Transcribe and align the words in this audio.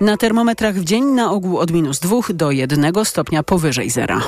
Na 0.00 0.16
termometrach 0.16 0.74
w 0.74 0.84
dzień 0.84 1.04
na 1.04 1.30
ogół 1.30 1.58
od 1.58 1.70
minus 1.70 1.98
2 1.98 2.16
do 2.34 2.50
1 2.50 2.92
stopnia 3.04 3.42
powyżej 3.42 3.90
zera. 3.90 4.20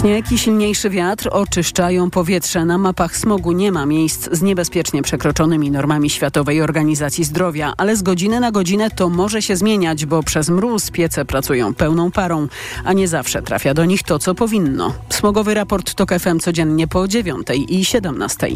Śnieg 0.00 0.32
i 0.32 0.38
silniejszy 0.38 0.90
wiatr 0.90 1.28
oczyszczają 1.32 2.10
powietrze. 2.10 2.64
Na 2.64 2.78
mapach 2.78 3.16
smogu 3.16 3.52
nie 3.52 3.72
ma 3.72 3.86
miejsc 3.86 4.28
z 4.32 4.42
niebezpiecznie 4.42 5.02
przekroczonymi 5.02 5.70
normami 5.70 6.10
Światowej 6.10 6.62
Organizacji 6.62 7.24
Zdrowia, 7.24 7.72
ale 7.76 7.96
z 7.96 8.02
godziny 8.02 8.40
na 8.40 8.52
godzinę 8.52 8.90
to 8.90 9.08
może 9.08 9.42
się 9.42 9.56
zmieniać, 9.56 10.06
bo 10.06 10.22
przez 10.22 10.48
mróz 10.48 10.90
piece 10.90 11.24
pracują 11.24 11.74
pełną 11.74 12.10
parą, 12.10 12.48
a 12.84 12.92
nie 12.92 13.08
zawsze 13.08 13.42
trafia 13.42 13.74
do 13.74 13.84
nich 13.84 14.02
to, 14.02 14.18
co 14.18 14.34
powinno. 14.34 14.94
Smogowy 15.08 15.54
raport 15.54 15.94
TOK 15.94 16.10
FM 16.18 16.38
codziennie 16.38 16.88
po 16.88 17.08
9 17.08 17.46
i 17.68 17.84
17. 17.84 18.48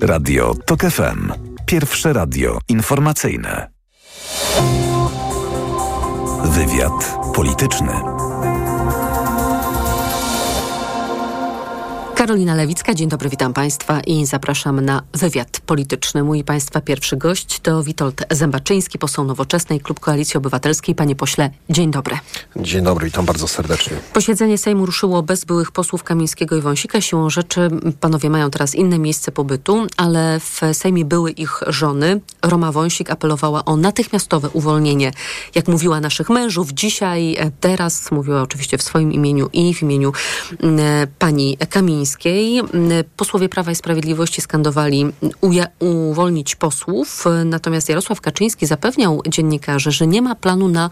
Radio 0.00 0.54
TOK 0.66 0.80
FM. 0.80 1.32
Pierwsze 1.68 2.12
radio 2.12 2.58
informacyjne. 2.68 3.70
Wywiad 6.44 7.16
polityczny. 7.34 8.17
Karolina 12.28 12.54
Lewicka, 12.54 12.94
dzień 12.94 13.08
dobry, 13.08 13.28
witam 13.28 13.52
Państwa 13.52 14.00
i 14.00 14.26
zapraszam 14.26 14.80
na 14.80 15.02
wywiad 15.14 15.60
polityczny. 15.66 16.22
Mój 16.22 16.44
Państwa 16.44 16.80
pierwszy 16.80 17.16
gość 17.16 17.60
to 17.60 17.82
Witold 17.82 18.24
Zębaczyński, 18.30 18.98
poseł 18.98 19.24
Nowoczesnej, 19.24 19.80
Klub 19.80 20.00
Koalicji 20.00 20.38
Obywatelskiej. 20.38 20.94
Panie 20.94 21.16
pośle, 21.16 21.50
dzień 21.70 21.90
dobry. 21.90 22.18
Dzień 22.56 22.84
dobry, 22.84 23.06
witam 23.06 23.24
bardzo 23.24 23.48
serdecznie. 23.48 23.96
Posiedzenie 24.12 24.58
Sejmu 24.58 24.86
ruszyło 24.86 25.22
bez 25.22 25.44
byłych 25.44 25.72
posłów 25.72 26.04
Kamińskiego 26.04 26.56
i 26.56 26.60
Wąsika. 26.60 27.00
Siłą 27.00 27.30
rzeczy 27.30 27.68
panowie 28.00 28.30
mają 28.30 28.50
teraz 28.50 28.74
inne 28.74 28.98
miejsce 28.98 29.32
pobytu, 29.32 29.86
ale 29.96 30.40
w 30.40 30.60
Sejmie 30.72 31.04
były 31.04 31.30
ich 31.30 31.60
żony. 31.66 32.20
Roma 32.42 32.72
Wąsik 32.72 33.10
apelowała 33.10 33.64
o 33.64 33.76
natychmiastowe 33.76 34.48
uwolnienie, 34.50 35.12
jak 35.54 35.68
mówiła 35.68 36.00
naszych 36.00 36.30
mężów. 36.30 36.72
Dzisiaj, 36.72 37.36
e, 37.38 37.50
teraz 37.60 38.10
mówiła 38.10 38.42
oczywiście 38.42 38.78
w 38.78 38.82
swoim 38.82 39.12
imieniu 39.12 39.48
i 39.52 39.74
w 39.74 39.82
imieniu 39.82 40.12
e, 40.62 41.06
pani 41.18 41.56
Kamińskiej 41.70 42.17
Posłowie 43.16 43.48
Prawa 43.48 43.72
i 43.72 43.74
Sprawiedliwości 43.74 44.40
skandowali 44.40 45.06
uwolnić 45.78 46.56
posłów, 46.56 47.24
natomiast 47.44 47.88
Jarosław 47.88 48.20
Kaczyński 48.20 48.66
zapewniał 48.66 49.22
dziennikarzy, 49.28 49.92
że 49.92 50.06
nie 50.06 50.22
ma 50.22 50.34
planu 50.34 50.68
na 50.68 50.90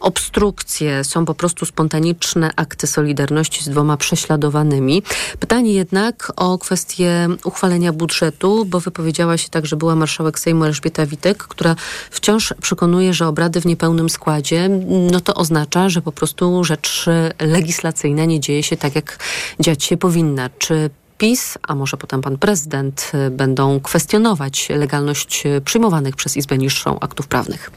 obstrukcję. 0.00 1.04
Są 1.04 1.24
po 1.24 1.34
prostu 1.34 1.66
spontaniczne 1.66 2.50
akty 2.56 2.86
solidarności 2.86 3.64
z 3.64 3.68
dwoma 3.68 3.96
prześladowanymi. 3.96 5.02
Pytanie 5.40 5.72
jednak 5.72 6.32
o 6.36 6.58
kwestię 6.58 7.28
uchwalenia 7.44 7.92
budżetu, 7.92 8.64
bo 8.64 8.80
wypowiedziała 8.80 9.38
się 9.38 9.48
także 9.48 9.76
była 9.76 9.96
marszałek 9.96 10.38
Sejmu 10.38 10.64
Elżbieta 10.64 11.06
Witek, 11.06 11.38
która 11.44 11.76
wciąż 12.10 12.54
przekonuje, 12.62 13.14
że 13.14 13.26
obrady 13.26 13.60
w 13.60 13.66
niepełnym 13.66 14.10
składzie, 14.10 14.68
no 15.12 15.20
to 15.20 15.34
oznacza, 15.34 15.88
że 15.88 16.02
po 16.02 16.12
prostu 16.12 16.64
rzecz 16.64 17.06
legislacyjna 17.40 18.24
nie 18.24 18.40
dzieje 18.40 18.62
się 18.62 18.76
tak, 18.76 18.94
jak 18.94 19.18
dziać 19.60 19.84
się 19.84 19.96
powinna. 19.96 20.50
Czy 20.64 20.90
PiS, 21.18 21.58
a 21.68 21.74
może 21.74 21.96
potem 21.96 22.20
pan 22.20 22.38
prezydent 22.38 23.12
będą 23.30 23.80
kwestionować 23.80 24.68
legalność 24.68 25.44
przyjmowanych 25.64 26.16
przez 26.16 26.36
Izbę 26.36 26.58
Niższą 26.58 27.00
aktów 27.00 27.26
prawnych? 27.26 27.70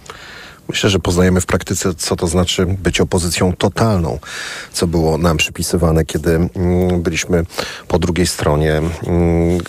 Myślę, 0.70 0.90
że 0.90 1.00
poznajemy 1.00 1.42
w 1.42 1.46
praktyce, 1.46 1.94
co 1.94 2.16
to 2.16 2.28
znaczy 2.28 2.66
być 2.66 3.02
opozycją 3.02 3.54
totalną, 3.54 4.20
co 4.74 4.88
było 4.88 5.18
nam 5.18 5.38
przypisywane, 5.38 6.06
kiedy 6.06 6.36
mm, 6.36 7.02
byliśmy 7.02 7.44
po 7.88 8.00
drugiej 8.00 8.28
stronie. 8.28 8.74
Mm, 8.74 8.92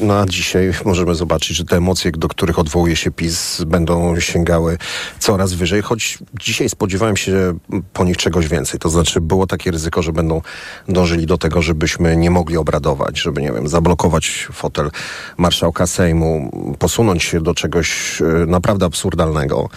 no 0.01 0.15
a 0.21 0.27
dzisiaj 0.27 0.73
możemy 0.85 1.15
zobaczyć, 1.15 1.57
że 1.57 1.65
te 1.65 1.77
emocje, 1.77 2.11
do 2.11 2.29
których 2.29 2.59
odwołuje 2.59 2.97
się 2.97 3.11
PiS, 3.11 3.65
będą 3.67 4.21
sięgały 4.21 4.79
coraz 5.19 5.55
wyżej, 5.55 5.83
choć 5.83 6.19
dzisiaj 6.41 6.69
spodziewałem 6.69 7.17
się 7.17 7.59
po 7.93 8.05
nich 8.05 8.17
czegoś 8.17 8.49
więcej. 8.49 8.81
To 8.81 8.89
znaczy 8.89 9.21
było 9.21 9.47
takie 9.47 9.71
ryzyko, 9.71 10.03
że 10.03 10.13
będą 10.13 10.43
dążyli 10.89 11.27
do 11.27 11.39
tego, 11.39 11.63
żebyśmy 11.63 12.17
nie 12.17 12.31
mogli 12.31 12.57
obradować, 12.57 13.21
żeby, 13.21 13.43
nie 13.43 13.53
wiem, 13.53 13.69
zablokować 13.69 14.49
fotel 14.53 14.91
marszałka 15.37 15.87
Sejmu, 15.87 16.51
posunąć 16.79 17.23
się 17.23 17.41
do 17.41 17.55
czegoś 17.55 18.21
e, 18.23 18.25
naprawdę 18.47 18.87
absurdalnego. 18.87 19.69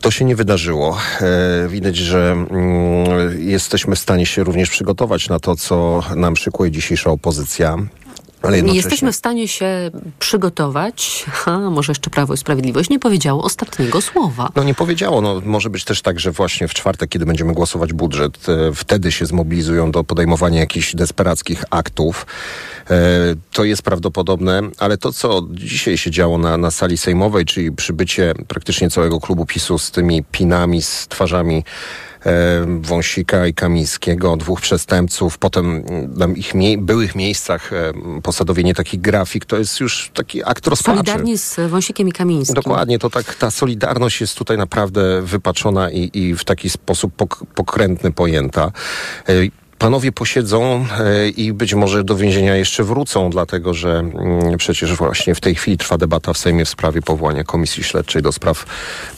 To 0.00 0.10
się 0.10 0.24
nie 0.24 0.36
wydarzyło. 0.36 0.98
E, 1.20 1.68
widać, 1.68 1.96
że 1.96 2.32
mm, 2.32 3.48
jesteśmy 3.48 3.96
w 3.96 3.98
stanie 3.98 4.26
się 4.26 4.44
również 4.44 4.70
przygotować 4.70 5.28
na 5.28 5.38
to, 5.38 5.56
co 5.56 6.02
nam 6.16 6.36
szykuje 6.36 6.70
dzisiejsza 6.70 7.10
opozycja. 7.10 7.76
Nie 8.62 8.74
jesteśmy 8.74 9.12
w 9.12 9.16
stanie 9.16 9.48
się 9.48 9.90
przygotować, 10.18 11.26
a 11.46 11.58
może 11.58 11.90
jeszcze 11.90 12.10
Prawo 12.10 12.34
i 12.34 12.36
Sprawiedliwość 12.36 12.90
nie 12.90 12.98
powiedziało 12.98 13.42
ostatniego 13.44 14.00
słowa. 14.00 14.50
No 14.56 14.64
nie 14.64 14.74
powiedziało. 14.74 15.20
No, 15.20 15.42
może 15.44 15.70
być 15.70 15.84
też 15.84 16.02
tak, 16.02 16.20
że 16.20 16.30
właśnie 16.30 16.68
w 16.68 16.74
czwartek, 16.74 17.10
kiedy 17.10 17.26
będziemy 17.26 17.52
głosować 17.52 17.92
budżet, 17.92 18.48
e, 18.48 18.72
wtedy 18.74 19.12
się 19.12 19.26
zmobilizują 19.26 19.90
do 19.90 20.04
podejmowania 20.04 20.60
jakichś 20.60 20.94
desperackich 20.94 21.64
aktów. 21.70 22.26
E, 22.90 22.96
to 23.52 23.64
jest 23.64 23.82
prawdopodobne, 23.82 24.62
ale 24.78 24.98
to, 24.98 25.12
co 25.12 25.42
dzisiaj 25.50 25.98
się 25.98 26.10
działo 26.10 26.38
na, 26.38 26.56
na 26.56 26.70
sali 26.70 26.98
sejmowej, 26.98 27.44
czyli 27.44 27.72
przybycie 27.72 28.34
praktycznie 28.48 28.90
całego 28.90 29.20
klubu 29.20 29.46
PiSu 29.46 29.78
z 29.78 29.90
tymi 29.90 30.24
pinami, 30.24 30.82
z 30.82 31.08
twarzami 31.08 31.64
Wąsika 32.80 33.46
i 33.46 33.54
Kamińskiego, 33.54 34.36
dwóch 34.36 34.60
przestępców, 34.60 35.38
potem 35.38 35.84
na 36.16 36.26
ich 36.26 36.54
mie 36.54 36.78
byłych 36.78 37.14
miejscach 37.14 37.72
e, 37.72 37.92
posadowienie 38.22 38.74
takich 38.74 39.00
grafik, 39.00 39.44
to 39.44 39.58
jest 39.58 39.80
już 39.80 40.10
taki 40.14 40.44
akt 40.44 40.66
rozpaczy. 40.66 40.96
Solidarnie 40.96 41.38
z 41.38 41.70
Wąsikiem 41.70 42.08
i 42.08 42.12
Kamińskim. 42.12 42.54
Dokładnie, 42.54 42.98
to 42.98 43.10
tak, 43.10 43.34
ta 43.34 43.50
solidarność 43.50 44.20
jest 44.20 44.38
tutaj 44.38 44.58
naprawdę 44.58 45.22
wypaczona 45.22 45.90
i, 45.90 46.10
i 46.14 46.34
w 46.34 46.44
taki 46.44 46.70
sposób 46.70 47.14
pok 47.14 47.44
pokrętny 47.54 48.12
pojęta. 48.12 48.72
Panowie 49.78 50.12
posiedzą 50.12 50.86
e, 51.00 51.28
i 51.28 51.52
być 51.52 51.74
może 51.74 52.04
do 52.04 52.16
więzienia 52.16 52.56
jeszcze 52.56 52.84
wrócą, 52.84 53.30
dlatego 53.30 53.74
że 53.74 53.98
mm, 53.98 54.56
przecież 54.56 54.94
właśnie 54.94 55.34
w 55.34 55.40
tej 55.40 55.54
chwili 55.54 55.78
trwa 55.78 55.98
debata 55.98 56.32
w 56.32 56.38
Sejmie 56.38 56.64
w 56.64 56.68
sprawie 56.68 57.02
powołania 57.02 57.44
Komisji 57.44 57.84
Śledczej 57.84 58.22
do 58.22 58.32
spraw 58.32 58.66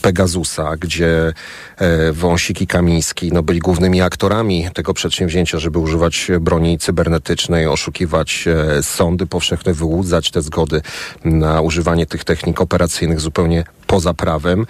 Pegasusa, 0.01 0.77
gdzie 0.77 1.33
e, 1.77 2.11
Wąsik 2.11 2.61
i 2.61 2.67
Kamiński 2.67 3.31
no, 3.31 3.43
byli 3.43 3.59
głównymi 3.59 4.01
aktorami 4.01 4.67
tego 4.73 4.93
przedsięwzięcia, 4.93 5.59
żeby 5.59 5.79
używać 5.79 6.27
broni 6.41 6.77
cybernetycznej, 6.77 7.67
oszukiwać 7.67 8.45
e, 8.47 8.83
sądy 8.83 9.27
powszechne, 9.27 9.73
wyłudzać 9.73 10.31
te 10.31 10.41
zgody 10.41 10.81
na 11.25 11.61
używanie 11.61 12.05
tych 12.05 12.23
technik 12.23 12.61
operacyjnych 12.61 13.19
zupełnie 13.19 13.63
poza 13.91 14.13
prawem. 14.13 14.65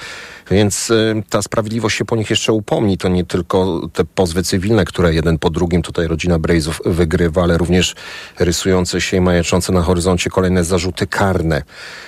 Więc 0.51 0.89
y, 0.89 1.23
ta 1.29 1.41
sprawiedliwość 1.41 1.97
się 1.97 2.05
po 2.05 2.15
nich 2.15 2.29
jeszcze 2.29 2.53
upomni. 2.53 2.97
To 2.97 3.09
nie 3.09 3.25
tylko 3.25 3.81
te 3.93 4.05
pozwy 4.05 4.43
cywilne, 4.43 4.85
które 4.85 5.13
jeden 5.13 5.39
po 5.39 5.49
drugim 5.49 5.81
tutaj 5.81 6.07
rodzina 6.07 6.39
Brejzów 6.39 6.81
wygrywa, 6.85 7.43
ale 7.43 7.57
również 7.57 7.95
rysujące 8.39 9.01
się 9.01 9.17
i 9.17 9.21
majaczące 9.21 9.73
na 9.73 9.81
horyzoncie 9.81 10.29
kolejne 10.29 10.63
zarzuty 10.63 11.07
karne. 11.07 11.63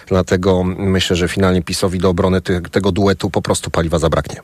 Dlatego 0.08 0.64
myślę, 0.64 1.16
że 1.16 1.28
finalnie 1.28 1.62
PiSowi 1.62 2.00
do 2.00 2.10
obrony 2.10 2.42
te, 2.42 2.62
tego 2.62 2.92
duetu 2.92 3.30
po 3.30 3.42
prostu 3.42 3.72
paliwa 3.72 4.00
zabraknie. 4.00 4.42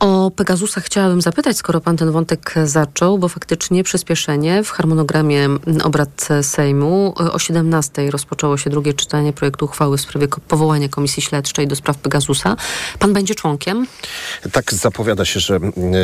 O 0.00 0.30
Pegasusa 0.30 0.80
chciałabym 0.80 1.22
zapytać, 1.22 1.56
skoro 1.56 1.80
pan 1.80 1.96
ten 1.96 2.12
wątek 2.12 2.54
zaczął, 2.64 3.18
bo 3.18 3.28
faktycznie 3.28 3.84
przyspieszenie 3.84 4.64
w 4.64 4.70
harmonogramie 4.70 5.48
obrad 5.84 6.28
Sejmu 6.42 7.14
o 7.16 7.38
17 7.38 8.10
rozpoczęło 8.10 8.56
się 8.56 8.70
drugie 8.70 8.94
czytanie 8.94 9.32
projektu 9.32 9.64
uchwały 9.64 9.98
w 9.98 10.00
sprawie 10.00 10.28
powołania 10.48 10.88
Komisji 10.88 11.22
Śledczej 11.22 11.68
do 11.68 11.76
spraw 11.76 11.98
Pegasusa. 11.98 12.56
Pan 12.98 13.12
będzie 13.12 13.34
członkiem? 13.34 13.86
Tak 14.52 14.74
zapowiada 14.74 15.24
się, 15.24 15.40
że 15.40 15.56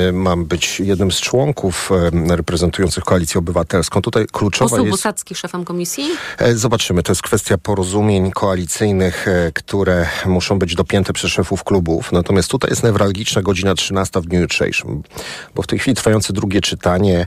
y, 0.09 0.13
mam 0.13 0.45
być 0.45 0.81
jednym 0.81 1.13
z 1.13 1.21
członków 1.21 1.91
y, 2.31 2.37
reprezentujących 2.37 3.05
Koalicję 3.05 3.39
Obywatelską. 3.39 4.03
Tutaj 4.03 4.27
kluczowa 4.33 4.71
Poseł 4.71 4.85
jest... 4.85 4.99
Bosacki 4.99 5.35
szefem 5.35 5.65
komisji? 5.65 6.05
E, 6.39 6.57
zobaczymy. 6.57 7.03
To 7.03 7.13
jest 7.13 7.23
kwestia 7.23 7.59
porozumień 7.59 8.31
koalicyjnych, 8.31 9.29
e, 9.29 9.53
które 9.55 10.07
muszą 10.27 10.59
być 10.59 10.75
dopięte 10.75 11.13
przez 11.13 11.31
szefów 11.31 11.65
klubów. 11.65 12.13
Natomiast 12.13 12.51
tutaj 12.51 12.71
jest 12.71 12.83
newralgiczna 12.83 13.43
godzina 13.43 13.75
13 13.81 14.21
w 14.21 14.27
dniu 14.27 14.41
jutrzejszym. 14.41 15.03
Bo 15.55 15.63
w 15.63 15.67
tej 15.67 15.79
chwili 15.79 15.95
trwające 15.95 16.33
drugie 16.33 16.61
czytanie 16.61 17.27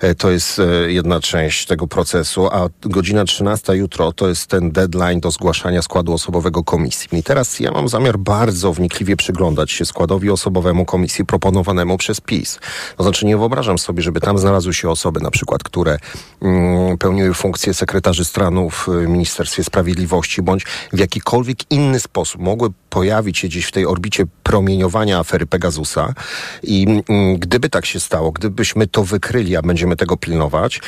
e, 0.00 0.14
to 0.14 0.30
jest 0.30 0.58
e, 0.58 0.92
jedna 0.92 1.20
część 1.20 1.66
tego 1.66 1.86
procesu, 1.86 2.46
a 2.46 2.68
godzina 2.82 3.24
13 3.24 3.76
jutro 3.76 4.12
to 4.12 4.28
jest 4.28 4.46
ten 4.46 4.70
deadline 4.70 5.20
do 5.20 5.30
zgłaszania 5.30 5.82
składu 5.82 6.12
osobowego 6.12 6.64
komisji. 6.64 7.18
I 7.18 7.22
teraz 7.22 7.60
ja 7.60 7.70
mam 7.70 7.88
zamiar 7.88 8.18
bardzo 8.18 8.72
wnikliwie 8.72 9.16
przyglądać 9.16 9.70
się 9.70 9.84
składowi 9.84 10.30
osobowemu 10.30 10.84
komisji 10.84 11.24
proponowanemu 11.24 11.98
przez 11.98 12.20
PiS. 12.20 12.58
To 12.96 13.02
znaczy 13.02 13.26
nie 13.26 13.36
wyobrażam 13.36 13.78
sobie, 13.78 14.02
żeby 14.02 14.20
tam 14.20 14.38
znalazły 14.38 14.74
się 14.74 14.90
osoby 14.90 15.20
na 15.20 15.30
przykład, 15.30 15.62
które 15.62 15.98
mm, 16.42 16.98
pełniły 16.98 17.34
funkcję 17.34 17.74
sekretarzy 17.74 18.24
stanu 18.24 18.70
w 18.70 18.88
Ministerstwie 18.88 19.64
Sprawiedliwości 19.64 20.42
bądź 20.42 20.64
w 20.92 20.98
jakikolwiek 20.98 21.58
inny 21.70 22.00
sposób 22.00 22.40
mogły 22.40 22.68
pojawić 22.94 23.38
się 23.38 23.48
gdzieś 23.48 23.64
w 23.64 23.72
tej 23.72 23.86
orbicie 23.86 24.24
promieniowania 24.42 25.18
afery 25.18 25.46
Pegasusa 25.46 26.14
i 26.62 26.86
mm, 27.08 27.38
gdyby 27.38 27.68
tak 27.68 27.86
się 27.86 28.00
stało, 28.00 28.32
gdybyśmy 28.32 28.86
to 28.86 29.04
wykryli, 29.04 29.56
a 29.56 29.62
będziemy 29.62 29.96
tego 29.96 30.16
pilnować, 30.16 30.80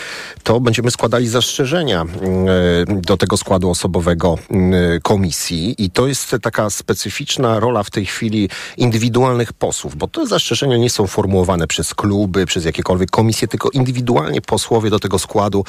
to 0.42 0.60
będziemy 0.60 0.90
składali 0.90 1.28
zastrzeżenia 1.28 2.00
mm, 2.02 3.00
do 3.00 3.16
tego 3.16 3.36
składu 3.36 3.70
osobowego 3.70 4.38
mm, 4.50 5.00
komisji 5.00 5.74
i 5.78 5.90
to 5.90 6.06
jest 6.06 6.36
taka 6.42 6.70
specyficzna 6.70 7.60
rola 7.60 7.82
w 7.82 7.90
tej 7.90 8.06
chwili 8.06 8.48
indywidualnych 8.76 9.52
posłów, 9.52 9.96
bo 9.96 10.08
te 10.08 10.26
zastrzeżenia 10.26 10.76
nie 10.76 10.90
są 10.90 11.06
formułowane 11.06 11.66
przez 11.66 11.94
kluby, 11.94 12.46
przez 12.46 12.64
jakiekolwiek 12.64 13.10
komisje, 13.10 13.48
tylko 13.48 13.70
indywidualnie 13.70 14.40
posłowie 14.40 14.90
do 14.90 14.98
tego 14.98 15.18
składu, 15.18 15.64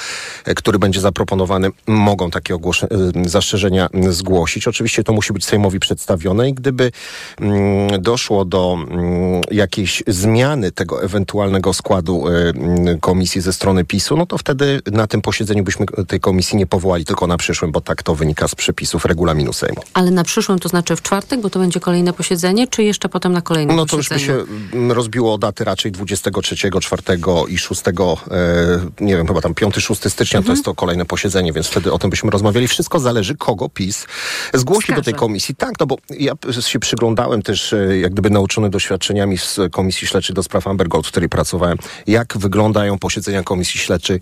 e, 0.46 0.56
który 0.56 0.80
będzie 0.80 1.02
zaproponowany, 1.02 1.70
mogą 1.88 2.32
takie 2.32 2.54
e, 2.54 2.58
zastrzeżenia 3.26 3.90
zgłosić. 4.10 4.68
Oczywiście 4.68 5.04
to 5.04 5.14
musi 5.14 5.34
być 5.34 5.46
Sejmowi 5.46 5.80
przedstawione 5.80 6.27
i 6.50 6.54
gdyby 6.54 6.92
mm, 7.42 8.02
doszło 8.02 8.46
do 8.46 8.78
mm, 8.80 9.42
jakiejś 9.52 10.04
zmiany 10.08 10.72
tego 10.72 11.04
ewentualnego 11.04 11.74
składu 11.74 12.28
y, 12.28 13.00
komisji 13.02 13.42
ze 13.42 13.54
strony 13.54 13.86
PiSu, 13.86 14.18
no 14.18 14.26
to 14.26 14.38
wtedy 14.38 14.82
na 14.92 15.08
tym 15.08 15.22
posiedzeniu 15.22 15.64
byśmy 15.64 15.86
tej 16.08 16.20
komisji 16.20 16.58
nie 16.58 16.66
powołali, 16.66 17.06
tylko 17.06 17.28
na 17.28 17.38
przyszłym, 17.38 17.72
bo 17.72 17.82
tak 17.82 18.04
to 18.04 18.16
wynika 18.16 18.48
z 18.48 18.56
przepisów 18.56 19.06
regulaminu 19.06 19.54
Sejmu. 19.54 19.82
Ale 19.94 20.12
na 20.12 20.24
przyszłym 20.24 20.60
to 20.60 20.70
znaczy 20.70 20.96
w 20.96 21.02
czwartek, 21.02 21.42
bo 21.42 21.50
to 21.50 21.60
będzie 21.60 21.80
kolejne 21.80 22.14
posiedzenie, 22.14 22.68
czy 22.68 22.84
jeszcze 22.84 23.10
potem 23.10 23.34
na 23.34 23.42
kolejnym 23.42 23.76
No 23.76 23.86
to 23.86 23.98
posiedzeniu? 23.98 24.38
już 24.38 24.46
by 24.48 24.88
się 24.88 24.94
rozbiło 24.94 25.34
o 25.34 25.38
daty 25.38 25.64
raczej 25.64 25.92
23, 25.92 26.56
4 26.82 27.04
i 27.48 27.58
6, 27.58 27.82
e, 27.88 27.94
nie 29.00 29.18
wiem, 29.18 29.28
chyba 29.28 29.42
tam 29.42 29.54
5, 29.54 29.76
6 29.76 30.10
stycznia 30.10 30.42
to 30.42 30.52
jest 30.52 30.66
to 30.66 30.76
kolejne 30.76 31.06
posiedzenie, 31.06 31.54
więc 31.54 31.68
wtedy 31.68 31.92
o 31.92 32.00
tym 32.00 32.10
byśmy 32.10 32.30
rozmawiali. 32.30 32.68
Wszystko 32.68 33.00
zależy, 33.00 33.36
kogo 33.36 33.70
PiS 33.70 34.08
zgłosi 34.54 34.94
do 34.94 35.02
tej 35.02 35.14
komisji. 35.14 35.56
Tak, 35.56 35.80
no 35.80 35.86
bo 35.86 35.98
ja 36.20 36.34
się 36.62 36.80
przyglądałem 36.80 37.42
też, 37.42 37.74
e, 37.74 37.98
jak 37.98 38.12
gdyby 38.12 38.30
nauczony 38.30 38.70
doświadczeniami 38.70 39.38
z 39.38 39.60
Komisji 39.72 40.08
Śledczej 40.08 40.34
do 40.34 40.44
spraw 40.44 40.68
Amber 40.68 40.88
Gold, 40.88 41.08
w 41.08 41.12
której 41.12 41.30
pracowałem, 41.30 41.78
jak 42.08 42.38
wyglądają 42.38 43.00
posiedzenia 43.00 43.44
Komisji 43.44 43.80
Śledczej 43.80 44.20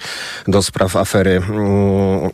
do 0.47 0.63
spraw 0.63 0.95
afery. 0.95 1.42
Mm, 1.50 2.31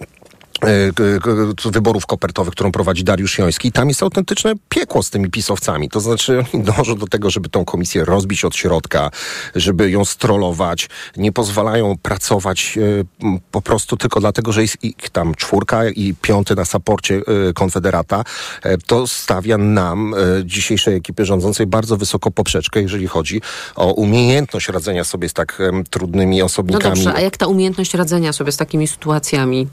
wyborów 1.72 2.06
kopertowych, 2.06 2.54
którą 2.54 2.72
prowadzi 2.72 3.04
Dariusz 3.04 3.38
Joński. 3.38 3.72
Tam 3.72 3.90
jest 3.90 4.04
autentyczne 4.04 4.54
piekło 4.70 5.04
z 5.04 5.10
tymi 5.10 5.30
pisowcami. 5.30 5.90
To 5.90 6.00
znaczy 6.00 6.44
oni 6.54 6.64
dążą 6.64 6.96
do 6.96 7.08
tego, 7.08 7.30
żeby 7.30 7.50
tą 7.50 7.66
komisję 7.66 8.06
rozbić 8.06 8.46
od 8.46 8.56
środka, 8.56 9.12
żeby 9.56 9.92
ją 9.92 10.06
strollować. 10.06 10.90
Nie 11.18 11.32
pozwalają 11.32 11.98
pracować 12.02 12.78
e, 12.78 13.04
po 13.52 13.62
prostu 13.62 13.98
tylko 13.98 14.20
dlatego, 14.20 14.52
że 14.52 14.62
jest 14.62 14.84
ich 14.84 15.10
tam 15.12 15.36
czwórka 15.36 15.90
i 15.90 16.14
piąty 16.22 16.56
na 16.56 16.66
saporcie 16.66 17.16
e, 17.50 17.54
Konfederata. 17.54 18.24
E, 18.64 18.78
to 18.78 19.08
stawia 19.08 19.58
nam, 19.58 20.14
e, 20.14 20.18
dzisiejszej 20.46 20.96
ekipy 20.96 21.26
rządzącej, 21.26 21.68
bardzo 21.68 21.98
wysoko 21.98 22.32
poprzeczkę, 22.32 22.82
jeżeli 22.82 23.08
chodzi 23.08 23.42
o 23.76 23.94
umiejętność 23.94 24.70
radzenia 24.70 25.04
sobie 25.04 25.30
z 25.30 25.34
tak 25.34 25.62
trudnymi 25.90 26.40
No 26.40 26.46
osobnikami. 26.46 26.96
dobrze, 26.96 27.14
a 27.14 27.20
jak 27.20 27.38
ta 27.38 27.48
umiejętność 27.48 27.94
radzenia 27.94 28.34
sobie 28.34 28.52
z 28.52 28.58
takimi 28.58 28.88
sytuacjami? 28.88 29.68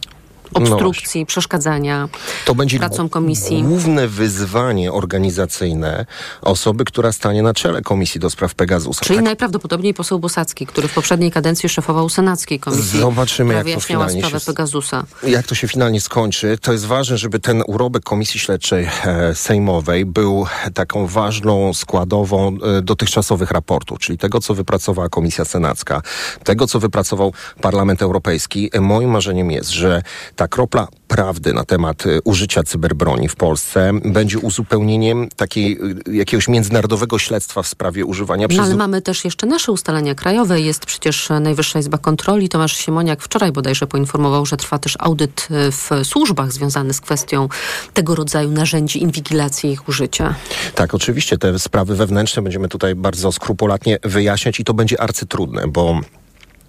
Obstrukcji, 0.55 1.27
przeszkadzania 1.27 2.09
To 2.45 2.55
będzie 2.55 2.79
pracą 2.79 3.06
gł- 3.06 3.11
komisji. 3.11 3.62
główne 3.62 4.09
wyzwanie 4.09 4.93
organizacyjne 4.93 6.06
osoby, 6.43 6.85
która 6.85 7.12
stanie 7.12 7.43
na 7.43 7.55
czele 7.55 7.83
Komisji 7.83 8.21
do 8.21 8.31
spraw 8.31 8.55
Pegasusa. 8.55 9.05
Czyli 9.05 9.17
Tak, 9.17 9.25
najprawdopodobniej 9.25 9.95
poseł 9.95 10.19
Bosacki, 10.19 10.67
który 10.67 10.89
w 10.89 10.95
poprzedniej 10.95 11.31
kadencji 11.31 11.69
szefował 11.69 12.09
Senackiej 12.09 12.61
Komisji. 12.61 13.00
Zobaczymy, 13.00 13.55
jak 13.55 13.67
to 13.75 13.81
finalnie 13.81 14.21
sprawę 14.23 14.41
się- 14.41 14.47
Pegasusa. 14.47 15.05
jak 15.27 15.47
to 15.47 15.55
się 15.55 15.69
finalnie 15.69 16.00
skończy, 16.00 16.59
to 16.62 16.73
jest 16.73 16.85
ważne, 16.87 17.19
żeby 17.19 17.39
ten 17.39 17.62
urobek 17.67 18.03
Komisji 18.05 18.41
Śledczej 18.41 18.89
e, 19.05 19.35
Sejmowej 19.35 20.06
był 20.06 20.47
taką 20.75 21.06
ważną 21.06 21.75
składową 21.75 22.56
e, 22.79 22.83
dotychczasowych 22.83 23.51
raportów, 23.51 23.99
czyli 23.99 24.19
tego, 24.19 24.41
co 24.41 24.55
wypracowała 24.55 25.09
Komisja 25.09 25.44
Senacka, 25.44 26.03
tego, 26.44 26.67
co 26.67 26.81
wypracował 26.81 27.33
Parlament 27.61 28.03
Europejski. 28.03 28.71
E, 28.73 28.81
Moim 28.81 29.11
marzeniem 29.11 29.51
jest, 29.51 29.71
że 29.71 30.03
ta 30.38 30.49
kropla 30.49 30.88
prawdy 31.08 31.52
na 31.55 31.64
temat 31.64 32.06
e, 32.06 32.20
użycia 32.25 32.62
cyberbroni 32.62 33.29
w 33.29 33.37
Polsce 33.37 33.93
będzie 34.05 34.38
uzupełnieniem 34.38 35.29
takiej, 35.37 35.79
e, 36.08 36.12
jakiegoś 36.12 36.49
międzynarodowego 36.49 37.19
śledztwa 37.19 37.62
w 37.62 37.67
sprawie 37.67 38.05
używania 38.05 38.43
No 38.43 38.49
przez 38.49 38.61
ale 38.61 38.76
mamy 38.76 39.02
też 39.02 39.25
jeszcze 39.25 39.46
nasze 39.46 39.73
ustalenia 39.73 40.14
krajowe. 40.14 40.61
Jest 40.61 40.87
przecież 40.87 41.29
Najwyższa 41.40 41.79
Izba 41.79 41.99
Kontroli. 41.99 42.49
Tomasz 42.49 42.76
Siemoniak 42.76 43.23
wczoraj 43.23 43.52
bodajże 43.52 43.87
poinformował, 43.87 44.46
że 44.46 44.56
trwa 44.56 44.79
też 44.79 44.96
audyt 44.99 45.49
y, 45.50 45.73
w 45.73 45.90
służbach 46.06 46.52
związany 46.52 46.94
z 46.94 47.00
kwestią 47.00 47.49
tego 47.94 48.14
rodzaju 48.14 48.50
narzędzi 48.50 49.02
inwigilacji 49.02 49.70
i 49.70 49.73
ich 49.73 49.88
użycia. 49.88 50.34
Tak, 50.75 50.94
oczywiście 50.94 51.38
te 51.38 51.58
sprawy 51.58 51.96
wewnętrzne 51.96 52.43
będziemy 52.43 52.69
tutaj 52.69 52.94
bardzo 52.94 53.32
skrupulatnie 53.32 53.99
wyjaśniać 54.02 54.61
i 54.61 54.64
to 54.64 54.75
będzie 54.75 55.00
arcytrudne, 55.00 55.69
bo 55.69 56.00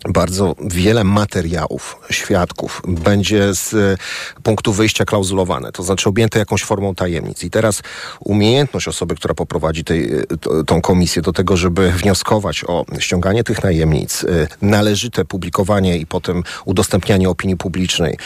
bardzo 0.08 0.56
wiele 0.62 1.04
materiałów, 1.04 2.00
świadków 2.10 2.82
będzie 2.88 3.54
z 3.54 3.74
e, 3.74 3.96
punktu 4.44 4.74
wyjścia 4.74 5.06
klauzulowane, 5.06 5.72
to 5.72 5.84
znaczy 5.84 6.10
objęte 6.10 6.40
jakąś 6.40 6.64
formą 6.64 6.96
tajemnic. 6.96 7.44
I 7.44 7.50
teraz 7.50 7.82
umiejętność 8.20 8.88
osoby, 8.88 9.16
która 9.16 9.34
poprowadzi 9.34 9.84
tej, 9.84 10.14
e, 10.14 10.26
tą 10.68 10.82
komisję 10.82 11.22
do 11.22 11.34
tego, 11.34 11.58
żeby 11.58 11.92
wnioskować 11.92 12.64
o 12.68 12.86
ściąganie 13.00 13.44
tych 13.44 13.64
najemnic, 13.64 14.24
e, 14.24 14.48
należyte 14.62 15.26
publikowanie 15.26 15.98
i 15.98 16.06
potem 16.06 16.44
udostępnianie 16.66 17.30
opinii 17.30 17.58
publicznej 17.58 18.18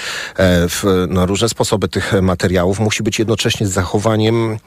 w, 0.70 1.06
na 1.10 1.26
różne 1.26 1.50
sposoby 1.50 1.88
tych 1.88 2.14
materiałów 2.22 2.80
musi 2.80 3.04
być 3.04 3.20
jednocześnie 3.20 3.68
z 3.68 3.72
zachowaniem 3.72 4.58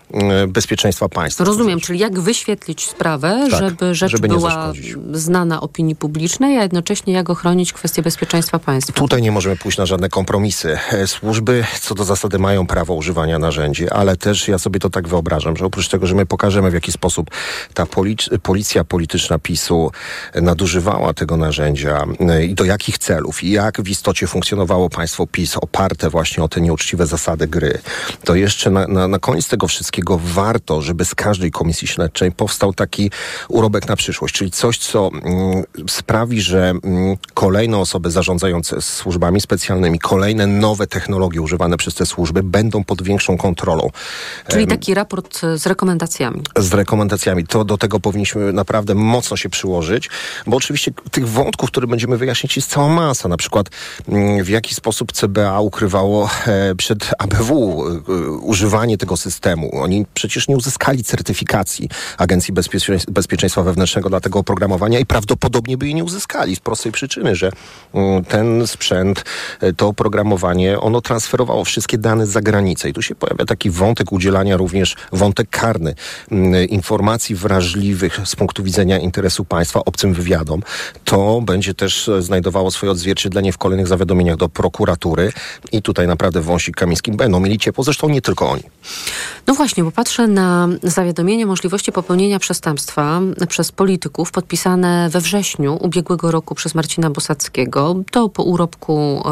bezpieczeństwa 0.49 1.09
państwa. 1.09 1.45
Rozumiem, 1.45 1.81
czyli 1.81 1.99
jak 1.99 2.21
wyświetlić 2.21 2.87
sprawę, 2.87 3.49
Tak, 3.51 3.61
żeby 3.61 3.95
rzecz 3.95 4.11
żeby 4.13 4.29
była 4.29 4.73
znana 5.13 5.61
opinii 5.61 5.97
publicznej, 5.97 6.59
a 6.59 6.63
jednocześnie 6.63 6.96
jak 7.07 7.31
ochronić 7.31 7.73
kwestię 7.73 8.03
bezpieczeństwa 8.03 8.59
państwa. 8.59 8.93
Tutaj 8.93 9.23
nie 9.23 9.33
możemy 9.33 9.57
pójść 9.57 9.79
na 9.79 9.87
żadne 9.87 10.09
kompromisy. 10.09 10.79
E, 10.93 11.07
Służby 11.07 11.65
co 11.81 11.95
do 11.95 12.05
zasady 12.05 12.39
mają 12.39 12.67
prawo 12.67 12.95
używania 12.95 13.39
narzędzi, 13.39 13.91
ale 13.91 14.17
też 14.17 14.49
ja 14.49 14.59
sobie 14.59 14.81
to 14.81 14.91
tak 14.91 15.09
wyobrażam, 15.09 15.57
że 15.57 15.67
oprócz 15.67 15.89
tego, 15.89 16.07
że 16.07 16.15
my 16.15 16.27
pokażemy 16.27 16.71
w 16.71 16.75
jaki 16.75 16.93
sposób 16.93 17.31
ta 17.75 17.85
polic- 17.85 18.39
policja 18.39 18.85
polityczna 18.85 19.39
PiSu 19.39 19.91
nadużywała 20.35 21.15
tego 21.15 21.37
narzędzia 21.37 22.05
e, 22.21 22.45
i 22.45 22.55
do 22.55 22.65
jakich 22.65 22.99
celów 22.99 23.43
i 23.43 23.51
jak 23.51 23.81
w 23.83 23.89
istocie 23.89 24.27
funkcjonowało 24.27 24.91
państwo 24.91 25.27
PiS 25.27 25.57
oparte 25.57 26.11
właśnie 26.11 26.45
o 26.45 26.49
te 26.49 26.61
nieuczciwe 26.61 27.07
zasady 27.07 27.47
gry, 27.47 27.79
to 28.25 28.35
jeszcze 28.35 28.71
na, 28.71 28.87
na, 28.87 29.09
na 29.09 29.19
koniec 29.19 29.49
tego 29.49 29.69
wszystkiego 29.69 30.21
warto, 30.25 30.83
żeby 30.83 31.05
z 31.05 31.15
każdej 31.15 31.51
komisji 31.51 31.89
śledczej 31.89 32.33
powstał 32.33 32.73
taki 32.75 33.11
urobek 33.49 33.89
na 33.89 33.97
przyszłość, 33.97 34.35
czyli 34.35 34.51
coś, 34.51 34.79
co 34.79 35.11
mm, 35.13 35.65
sprawi, 35.89 36.41
że 36.41 36.73
kolejne 37.35 37.79
osoby 37.79 38.11
zarządzające 38.11 38.83
służbami 38.83 39.41
specjalnymi, 39.41 39.99
kolejne 39.99 40.47
nowe 40.47 40.87
technologie 40.87 41.41
używane 41.41 41.77
przez 41.77 41.95
te 41.95 42.07
służby 42.07 42.43
będą 42.43 42.85
pod 42.85 43.03
większą 43.03 43.37
kontrolą. 43.37 43.91
Czyli 44.49 44.67
taki 44.67 44.95
raport 44.95 45.45
y, 45.45 45.59
z 45.59 45.67
rekomendacjami. 45.67 46.43
Z 46.59 46.73
rekomendacjami. 46.73 47.47
To 47.47 47.65
do 47.65 47.79
tego 47.79 48.01
powinniśmy 48.01 48.53
naprawdę 48.53 48.95
mocno 48.95 49.37
się 49.37 49.49
przyłożyć, 49.49 50.11
bo 50.47 50.57
oczywiście 50.57 50.93
tych 51.11 51.29
wątków, 51.29 51.71
które 51.71 51.87
będziemy 51.87 52.17
wyjaśniać, 52.17 52.57
jest 52.57 52.71
cała 52.71 52.89
masa. 52.89 53.29
Na 53.29 53.37
przykład 53.37 53.67
mm, 54.09 54.45
w 54.45 54.49
jaki 54.49 54.75
sposób 54.75 55.13
CBA 55.13 55.61
ukrywało 55.61 56.31
e, 56.47 56.75
przed 56.75 57.11
ABW 57.19 57.83
e, 58.09 58.31
używanie 58.31 58.99
tego 58.99 59.17
systemu. 59.17 59.71
Oni 59.83 60.07
przecież 60.15 60.49
nie 60.49 60.57
uzyskali 60.57 61.05
certyfikacji 61.05 61.89
Agencji 62.19 62.55
Bezpieczeństwa, 62.55 63.13
Bezpieczeństwa 63.13 63.63
Wewnętrznego 63.63 64.09
dla 64.09 64.21
tego 64.21 64.39
oprogramowania 64.39 64.99
i 64.99 65.07
prawdopodobnie 65.07 65.77
by 65.77 65.87
jej 65.87 65.95
nie 65.95 66.05
uzyskali 66.05 66.57
z 66.57 66.61
prostej 66.77 66.93
przyczyny, 66.93 67.37
że 67.37 67.51
mm, 67.95 68.25
ten 68.25 68.67
sprzęt, 68.67 69.25
e, 69.61 69.73
to 69.73 69.89
oprogramowanie, 69.89 70.81
ono 70.81 71.01
transferowało 71.01 71.65
wszystkie 71.65 71.99
dane 71.99 72.27
za 72.27 72.41
granicę. 72.41 72.89
I 72.89 72.93
tu 72.93 73.03
się 73.03 73.15
pojawia 73.15 73.45
taki 73.45 73.71
wątek 73.71 74.13
udzielania 74.13 74.57
również, 74.57 74.97
wątek 75.13 75.51
karny 75.51 75.95
mm, 76.31 76.69
informacji 76.69 77.35
wrażliwych 77.35 78.21
z 78.25 78.37
punktu 78.37 78.63
widzenia 78.63 78.99
interesu 78.99 79.45
państwa 79.45 79.81
obcym 79.85 80.15
wywiadom. 80.15 80.63
To 81.05 81.41
będzie 81.41 81.75
też 81.75 82.09
e, 82.09 82.23
znajdowało 82.23 82.71
swoje 82.71 82.93
odzwierciedlenie 82.93 83.53
w 83.53 83.59
kolejnych 83.59 83.87
zawiadomieniach 83.87 84.37
do 84.37 84.49
prokuratury 84.49 85.33
i 85.73 85.83
tutaj 85.83 86.07
naprawdę 86.07 86.41
Wąsik 86.41 86.77
Kamiński 86.77 87.13
będą 87.13 87.41
mieli 87.41 87.59
ciepło, 87.59 87.85
zresztą 87.85 88.09
nie 88.09 88.23
tylko 88.23 88.51
oni. 88.51 88.63
No 89.47 89.55
właśnie, 89.55 89.85
bo 89.85 89.91
patrzę 89.91 90.27
na 90.27 90.69
zawiadomienie 90.83 91.47
możliwości 91.47 91.93
popełnienia 91.93 92.39
przestępstwa 92.39 93.21
przez 93.49 93.73
polityków 93.73 94.31
podpisane 94.31 95.09
we 95.11 95.21
wrześniu 95.21 95.79
ubiegłego 95.81 96.31
roku 96.31 96.55
przez 96.55 96.66
przez 96.67 96.75
Marcina 96.75 97.11
Bosackiego. 97.11 97.97
To 98.11 98.29
po 98.29 98.43
urobku 98.43 99.23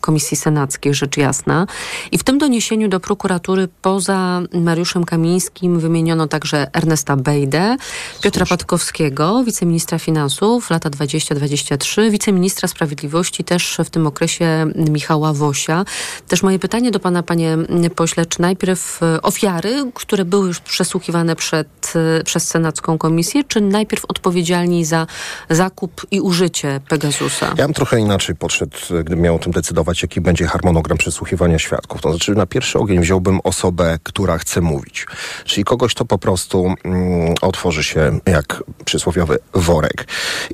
Komisji 0.00 0.36
Senackiej, 0.36 0.94
rzecz 0.94 1.16
jasna. 1.16 1.66
I 2.12 2.18
w 2.18 2.22
tym 2.22 2.38
doniesieniu 2.38 2.88
do 2.88 3.00
prokuratury 3.00 3.68
poza 3.82 4.42
Mariuszem 4.54 5.04
Kamińskim 5.04 5.80
wymieniono 5.80 6.26
także 6.28 6.66
Ernesta 6.72 7.16
Bejdę, 7.16 7.76
Piotra 8.22 8.46
Patkowskiego, 8.46 9.44
wiceministra 9.44 9.98
finansów, 9.98 10.70
lata 10.70 10.90
20-23, 10.90 12.10
wiceministra 12.10 12.68
sprawiedliwości 12.68 13.44
też 13.44 13.78
w 13.84 13.90
tym 13.90 14.06
okresie 14.06 14.66
Michała 14.90 15.32
Wosia. 15.32 15.84
Też 16.28 16.42
moje 16.42 16.58
pytanie 16.58 16.90
do 16.90 17.00
pana, 17.00 17.22
panie 17.22 17.58
pośle, 17.96 18.26
czy 18.26 18.40
najpierw 18.40 19.02
e, 19.02 19.22
ofiary, 19.22 19.90
które 19.94 20.24
były 20.24 20.46
już 20.46 20.60
przesłuchiwane 20.60 21.36
przed, 21.36 21.92
e, 22.20 22.24
przez 22.24 22.48
Senacką 22.48 22.98
Komisję, 22.98 23.44
czy 23.44 23.60
najpierw 23.60 24.04
odpowiedzialni 24.04 24.84
za 24.84 25.06
zakup 25.50 26.06
i 26.10 26.20
użycie 26.20 26.59
Pegasusa? 26.88 27.54
Ja 27.58 27.64
bym 27.64 27.74
trochę 27.74 28.00
inaczej 28.00 28.36
podszedł, 28.36 28.76
gdybym 28.90 29.20
miał 29.20 29.36
o 29.36 29.38
tym 29.38 29.52
decydować, 29.52 30.02
jaki 30.02 30.20
będzie 30.20 30.46
harmonogram 30.46 30.98
przesłuchiwania 30.98 31.58
świadków. 31.58 32.00
To 32.00 32.10
znaczy 32.10 32.34
na 32.34 32.46
pierwszy 32.46 32.78
ogień 32.78 33.00
wziąłbym 33.00 33.40
osobę, 33.44 33.98
która 34.02 34.38
chce 34.38 34.60
mówić. 34.60 35.06
Czyli 35.44 35.64
kogoś, 35.64 35.94
kto 35.94 36.04
po 36.04 36.18
prostu 36.18 36.74
mm, 36.84 37.34
otworzy 37.40 37.84
się 37.84 38.18
jak 38.26 38.62
przysłowiowy 38.84 39.38
worek 39.54 40.06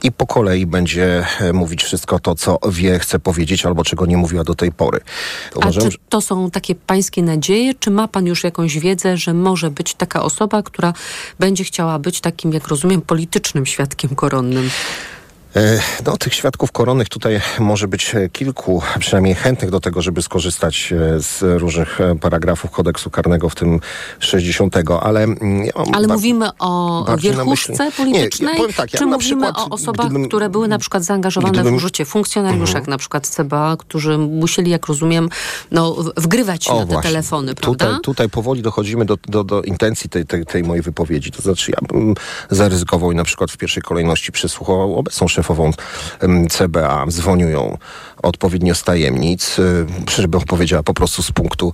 i 0.03 0.13
po 0.13 0.27
kolei 0.27 0.67
będzie 0.67 1.27
e, 1.41 1.53
mówić 1.53 1.85
wszystko 1.85 2.19
to, 2.19 2.35
co 2.35 2.59
wie, 2.69 2.99
chce 2.99 3.19
powiedzieć 3.19 3.67
albo 3.67 3.85
czego 3.85 4.07
nie 4.07 4.17
mówiła 4.17 4.45
do 4.45 4.55
tej 4.55 4.73
pory. 4.73 5.01
Uważam, 5.55 5.87
A 5.87 5.91
czy 5.91 5.99
to 6.09 6.21
są 6.21 6.51
takie 6.51 6.75
pańskie 6.75 7.23
nadzieje, 7.23 7.75
czy 7.75 7.91
ma 7.91 8.09
pan 8.09 8.27
już 8.27 8.45
jakąś 8.45 8.79
wiedzę, 8.79 9.17
że 9.17 9.35
może 9.35 9.71
być 9.71 9.95
taka 9.95 10.23
osoba, 10.23 10.63
która 10.63 10.93
będzie 11.39 11.65
chciała 11.65 11.99
być 11.99 12.21
takim, 12.21 12.53
jak 12.53 12.69
rozumiem, 12.69 13.03
politycznym 13.03 13.67
świadkiem 13.67 14.15
koronnym? 14.15 14.71
E, 15.57 15.81
no, 16.07 16.17
tych 16.17 16.35
świadków 16.35 16.73
koronnych 16.73 17.09
tutaj 17.09 17.41
może 17.59 17.89
być 17.89 18.15
e, 18.15 18.29
kilku, 18.29 18.83
przynajmniej 18.99 19.35
chętnych 19.35 19.71
do 19.71 19.81
tego, 19.81 20.03
żeby 20.03 20.23
skorzystać 20.23 20.93
e, 20.93 21.21
z 21.21 21.61
różnych 21.61 21.99
paragrafów 22.21 22.71
kodeksu 22.71 23.11
karnego, 23.11 23.49
w 23.49 23.55
tym 23.55 23.81
60, 24.19 24.77
ale... 25.01 25.23
Mm, 25.23 25.65
ja 25.65 25.73
ale 25.93 26.07
mówimy 26.07 26.49
o 26.59 27.07
wierchuszce 27.19 27.93
politycznej? 27.97 28.61
Nie, 28.61 28.73
tak, 28.73 28.93
ja 28.93 28.99
czy 28.99 29.07
mówimy 29.07 29.47
przykład, 29.47 29.59
o 29.59 29.75
osobach, 29.75 30.07
gdybym, 30.07 30.29
które 30.29 30.49
były 30.49 30.69
na 30.69 30.79
przykład 30.79 31.03
zaangażowane 31.03 31.53
gdybym, 31.53 31.75
w 31.75 31.77
użycie 31.77 32.05
funkcjonariuszach, 32.05 32.85
uh-huh. 32.85 32.89
na 32.89 32.99
przykład 32.99 33.27
CBA, 33.27 33.77
którzy 33.77 34.19
musieli, 34.19 34.71
jak 34.71 34.87
rozumiem, 34.87 35.29
no, 35.71 35.97
wgrywać 36.17 36.69
o, 36.69 36.75
na 36.75 36.81
te 36.81 36.93
właśnie. 36.93 37.11
telefony, 37.11 37.55
prawda? 37.55 37.87
Tutaj, 37.87 38.01
tutaj 38.01 38.29
powoli 38.29 38.63
dochodzimy 38.63 39.05
do, 39.05 39.17
do, 39.29 39.45
do 39.45 39.63
intencji 39.63 40.11
tej, 40.11 40.27
tej, 40.27 40.47
tej 40.47 40.63
mojej 40.63 40.83
wypowiedzi. 40.83 41.31
To 41.31 41.43
znaczy, 41.43 41.73
ja 41.73 41.89
bym 41.89 42.15
zaryzykował 42.51 43.13
i 43.13 43.15
na 43.15 43.25
przykład 43.25 43.51
w 43.51 43.57
pierwszej 43.57 43.83
kolejności 43.83 44.33
przesłuchał 44.33 44.99
obecną 44.99 45.29
szefową 45.29 45.46
szefową 45.47 45.71
CBA, 46.51 47.07
dzwonił 47.09 47.49
ją 47.49 47.79
odpowiednio 48.23 48.75
z 48.75 48.83
tajemnic, 48.83 49.59
y, 49.59 49.87
żeby 50.17 50.39
opowiedziała 50.39 50.83
po 50.83 50.95
prostu 50.95 51.23
z 51.23 51.33
punktu 51.33 51.73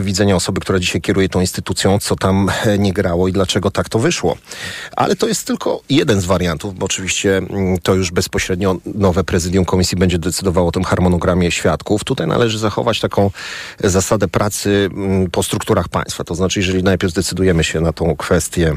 widzenia 0.00 0.36
osoby, 0.36 0.60
która 0.60 0.78
dzisiaj 0.78 1.00
kieruje 1.00 1.28
tą 1.28 1.40
instytucją, 1.40 1.98
co 1.98 2.16
tam 2.16 2.50
e, 2.64 2.78
nie 2.78 2.92
grało 2.92 3.28
i 3.28 3.32
dlaczego 3.32 3.70
tak 3.70 3.88
to 3.88 3.98
wyszło. 3.98 4.36
Ale 4.96 5.16
to 5.16 5.28
jest 5.28 5.46
tylko 5.46 5.80
jeden 5.90 6.20
z 6.20 6.24
wariantów, 6.24 6.74
bo 6.74 6.86
oczywiście 6.86 7.42
to 7.82 7.94
już 7.94 8.10
bezpośrednio 8.10 8.76
nowe 8.94 9.24
prezydium 9.24 9.64
komisji 9.64 9.98
będzie 9.98 10.18
decydowało 10.18 10.68
o 10.68 10.72
tym 10.72 10.84
harmonogramie 10.84 11.50
świadków. 11.50 12.04
Tutaj 12.04 12.26
należy 12.26 12.58
zachować 12.58 13.00
taką 13.00 13.30
zasadę 13.84 14.28
pracy 14.28 14.90
po 15.32 15.42
strukturach 15.42 15.88
państwa. 15.88 16.24
To 16.24 16.34
znaczy, 16.34 16.60
jeżeli 16.60 16.82
najpierw 16.82 17.12
zdecydujemy 17.12 17.64
się 17.64 17.80
na 17.80 17.92
tą 17.92 18.16
kwestię 18.16 18.76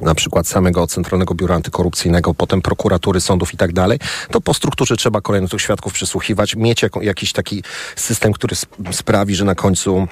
na 0.00 0.14
przykład 0.14 0.48
samego 0.48 0.86
Centralnego 0.86 1.34
Biura 1.34 1.54
Antykorupcyjnego, 1.54 2.34
potem 2.34 2.62
prokuratury, 2.62 3.20
sądów 3.20 3.54
i 3.54 3.56
tak 3.56 3.72
dalej, 3.72 3.98
to 4.30 4.40
po 4.40 4.54
strukturze 4.54 4.96
trzeba 4.96 5.20
kolejnych 5.20 5.50
tych 5.50 5.60
świadków 5.60 5.92
przysłuchiwać, 5.92 6.56
mieć 6.56 6.84
jakiś 7.00 7.32
taki 7.32 7.62
system, 7.96 8.32
który 8.32 8.56
sprawi, 8.92 9.34
że 9.34 9.44
na 9.44 9.54
końcu 9.54 10.08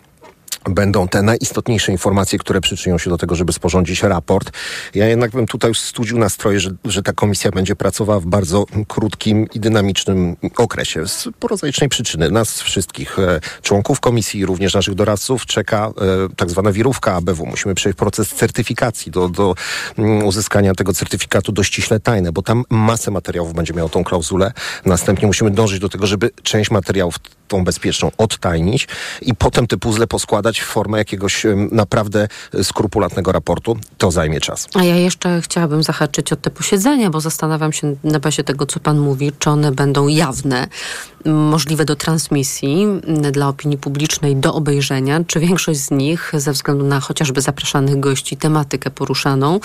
będą 0.71 1.09
te 1.09 1.23
najistotniejsze 1.23 1.93
informacje, 1.93 2.39
które 2.39 2.61
przyczynią 2.61 2.99
się 2.99 3.11
do 3.11 3.19
tego, 3.19 3.35
żeby 3.35 3.53
sporządzić 3.53 4.03
raport. 4.03 4.51
Ja 4.95 5.07
jednak 5.07 5.31
bym 5.31 5.47
tutaj 5.47 5.75
studził 5.75 6.19
nastroje, 6.19 6.61
że, 6.61 6.71
że 6.85 7.03
ta 7.03 7.13
komisja 7.13 7.51
będzie 7.51 7.77
pracowała 7.77 8.21
w 8.21 8.27
bardzo 8.27 8.65
krótkim 8.89 9.47
i 9.55 9.61
dynamicznym 9.61 10.37
okresie. 10.57 11.09
Z 11.09 11.29
prozaicznej 11.41 11.89
przyczyny 11.89 12.31
nas 12.31 12.63
wszystkich 12.63 13.19
e, 13.19 13.41
członków 13.63 14.01
komisji, 14.01 14.47
również 14.47 14.75
naszych 14.75 14.95
doradców 14.95 15.47
czeka 15.47 15.87
e, 15.87 16.35
tak 16.37 16.51
zwana 16.51 16.73
wirówka 16.73 17.15
ABW. 17.15 17.47
Musimy 17.47 17.75
przejść 17.75 17.99
proces 17.99 18.29
certyfikacji 18.29 19.13
do, 19.13 19.29
do 19.29 19.55
mm, 19.99 20.25
uzyskania 20.25 20.75
tego 20.75 20.93
certyfikatu 20.93 21.53
dość 21.53 21.73
ściśle 21.73 22.01
tajne, 22.01 22.33
bo 22.33 22.43
tam 22.43 22.65
masę 22.71 23.11
materiałów 23.11 23.55
będzie 23.55 23.75
miało 23.75 23.89
tą 23.89 24.05
klauzulę. 24.05 24.53
Następnie 24.85 25.27
musimy 25.27 25.51
dążyć 25.51 25.81
do 25.81 25.89
tego, 25.89 26.07
żeby 26.07 26.31
część 26.43 26.71
materiałów 26.71 27.19
tą 27.53 27.65
bezpieczną 27.65 28.11
odtajnić 28.19 28.89
i 29.23 29.35
potem 29.35 29.67
te 29.67 29.77
puzzle 29.77 30.07
poskładać 30.07 30.61
w 30.61 30.65
formę 30.65 30.99
jakiegoś 30.99 31.47
naprawdę 31.73 32.29
skrupulatnego 32.63 33.33
raportu. 33.33 33.77
To 33.99 34.11
zajmie 34.11 34.41
czas. 34.41 34.69
A 34.75 34.85
ja 34.85 34.97
jeszcze 34.97 35.41
chciałabym 35.41 35.83
zahaczyć 35.83 36.33
o 36.33 36.37
te 36.37 36.51
posiedzenia, 36.51 37.11
bo 37.11 37.21
zastanawiam 37.21 37.73
się 37.73 37.97
na 38.05 38.21
bazie 38.21 38.45
tego, 38.45 38.67
co 38.67 38.81
pan 38.81 38.99
mówi, 38.99 39.33
czy 39.39 39.51
one 39.51 39.73
będą 39.73 40.09
jawne, 40.09 40.69
możliwe 41.25 41.85
do 41.85 41.97
transmisji 41.97 42.87
dla 43.33 43.49
opinii 43.49 43.79
publicznej, 43.79 44.37
do 44.37 44.55
obejrzenia, 44.55 45.21
czy 45.27 45.41
większość 45.41 45.81
z 45.81 45.91
nich, 45.91 46.33
ze 46.35 46.53
względu 46.53 46.85
na 46.85 47.01
chociażby 47.01 47.41
zapraszanych 47.41 48.01
gości, 48.01 48.37
tematykę 48.37 48.91
poruszaną, 48.91 49.61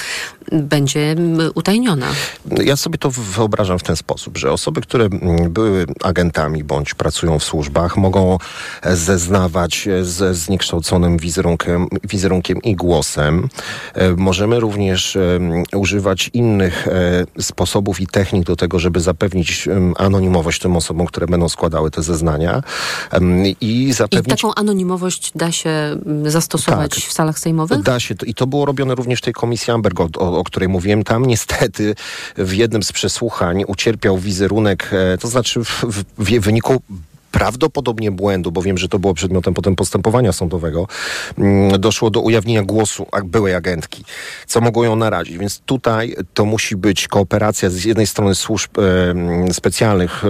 będzie 0.52 1.16
utajniona. 1.56 2.08
Ja 2.64 2.76
sobie 2.76 2.98
to 2.98 3.12
wyobrażam 3.12 3.80
w 3.80 3.84
ten 3.84 3.96
sposób, 3.96 4.38
że 4.38 4.52
osoby, 4.52 4.82
które 4.82 5.10
były 5.50 5.86
agentami 6.04 6.64
bądź 6.64 6.94
pracują 6.94 7.40
w 7.40 7.44
służbach, 7.44 7.98
mogą 7.98 8.38
zeznawać 8.84 9.88
ze 10.02 10.34
zniekształconym 10.34 11.18
wizerunkiem, 11.18 11.88
wizerunkiem 12.04 12.62
i 12.62 12.76
głosem. 12.76 13.50
E, 13.94 14.16
możemy 14.16 14.60
również 14.60 15.16
e, 15.16 15.40
używać 15.76 16.30
innych 16.34 16.88
e, 16.88 17.26
sposobów 17.42 18.02
i 18.02 18.08
technik 18.08 18.44
do 18.44 18.56
tego, 18.56 18.80
żeby 18.80 19.00
zapewnić 19.00 19.70
anonimowość 19.96 20.62
tym 20.62 20.76
osobom, 20.76 21.08
które 21.08 21.28
będą 21.28 21.47
składały 21.50 21.92
te 21.92 22.04
zeznania 22.04 22.64
i 23.62 23.94
zapewnić... 23.94 24.28
I 24.28 24.30
taką 24.30 24.54
anonimowość 24.54 25.32
da 25.36 25.52
się 25.52 25.98
zastosować 26.26 26.92
tak, 26.92 27.00
w 27.00 27.14
salach 27.14 27.40
sejmowych? 27.40 27.82
Da 27.82 28.00
się. 28.00 28.16
I 28.26 28.34
to 28.34 28.48
było 28.48 28.66
robione 28.66 28.96
również 28.96 29.20
w 29.20 29.24
tej 29.24 29.34
komisji 29.34 29.74
Amberg, 29.74 30.00
o, 30.00 30.08
o, 30.18 30.44
której 30.44 30.70
mówiłem. 30.70 31.04
Tam 31.04 31.26
niestety 31.26 31.96
w 32.38 32.54
jednym 32.54 32.84
z 32.84 32.92
przesłuchań 32.92 33.64
ucierpiał 33.68 34.18
wizerunek, 34.18 34.92
to 35.20 35.28
znaczy 35.28 35.64
w, 35.64 35.84
w, 35.84 36.04
w 36.18 36.40
wyniku 36.40 36.82
prawdopodobnie 37.38 38.12
błędu, 38.12 38.52
bo 38.52 38.62
wiem, 38.62 38.78
że 38.78 38.88
to 38.88 39.00
było 39.00 39.14
przedmiotem 39.14 39.54
potem 39.54 39.76
postępowania 39.76 40.32
sądowego, 40.32 40.88
mm, 41.38 41.82
doszło 41.82 42.10
do 42.10 42.20
ujawnienia 42.22 42.64
głosu 42.64 43.06
byłej 43.26 43.54
agentki, 43.54 44.04
co 44.48 44.62
mogło 44.62 44.86
ją 44.86 44.96
narazić. 44.96 45.38
Więc 45.38 45.60
tutaj 45.60 46.16
to 46.34 46.46
musi 46.46 46.76
być 46.76 47.08
kooperacja 47.08 47.70
z 47.70 47.86
jednej 47.86 48.08
strony 48.08 48.36
służb 48.36 48.80
e, 48.80 49.54
specjalnych, 49.54 50.26
e, 50.26 50.28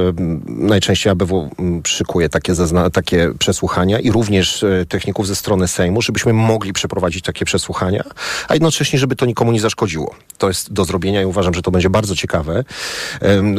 najczęściej 0.47 1.11
ABW 1.11 1.49
szykuje 1.87 2.29
takie, 2.29 2.53
zazna- 2.53 2.89
takie 2.89 3.31
przesłuchania 3.39 3.99
i 3.99 4.11
również 4.11 4.63
e, 4.63 4.85
techników 4.89 5.27
ze 5.27 5.35
strony 5.35 5.67
Sejmu, 5.67 6.01
żebyśmy 6.01 6.33
mogli 6.33 6.73
przeprowadzić 6.73 7.23
takie 7.23 7.45
przesłuchania, 7.45 8.03
a 8.47 8.53
jednocześnie, 8.53 8.99
żeby 8.99 9.15
to 9.15 9.25
nikomu 9.25 9.51
nie 9.51 9.59
zaszkodziło. 9.59 10.15
To 10.37 10.47
jest 10.47 10.73
do 10.73 10.85
zrobienia 10.85 11.21
i 11.21 11.25
uważam, 11.25 11.53
że 11.53 11.61
to 11.61 11.71
będzie 11.71 11.89
bardzo 11.89 12.15
ciekawe. 12.15 12.63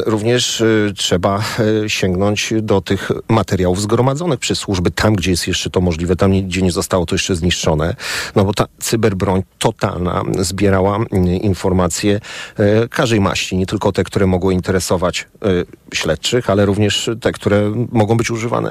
Również 0.06 0.62
trzeba 0.96 1.42
sięgnąć 1.86 2.54
do 2.62 2.80
tych 2.80 3.10
materiałów 3.38 3.82
zgromadzonych 3.82 4.38
przez 4.38 4.58
służby 4.58 4.90
tam, 4.90 5.14
gdzie 5.14 5.30
jest 5.30 5.46
jeszcze 5.46 5.70
to 5.70 5.80
możliwe, 5.80 6.16
tam 6.16 6.42
gdzie 6.48 6.62
nie 6.62 6.72
zostało 6.72 7.06
to 7.06 7.14
jeszcze 7.14 7.36
zniszczone. 7.36 7.94
No 8.36 8.44
bo 8.44 8.52
ta 8.54 8.66
cyberbroń 8.78 9.42
totalna 9.58 10.22
zbierała 10.38 10.96
mm, 10.96 11.26
informacje 11.26 12.20
e, 12.56 12.88
każdej 12.88 13.20
maści, 13.20 13.56
nie 13.56 13.66
tylko 13.66 13.92
te, 13.92 14.04
które 14.04 14.26
mogły 14.26 14.54
interesować 14.54 15.26
e, 15.42 15.48
śledczych, 15.94 16.50
ale 16.50 16.66
również 16.66 17.10
te, 17.20 17.32
które 17.32 17.72
mogą 17.92 18.16
być 18.16 18.30
używane 18.30 18.70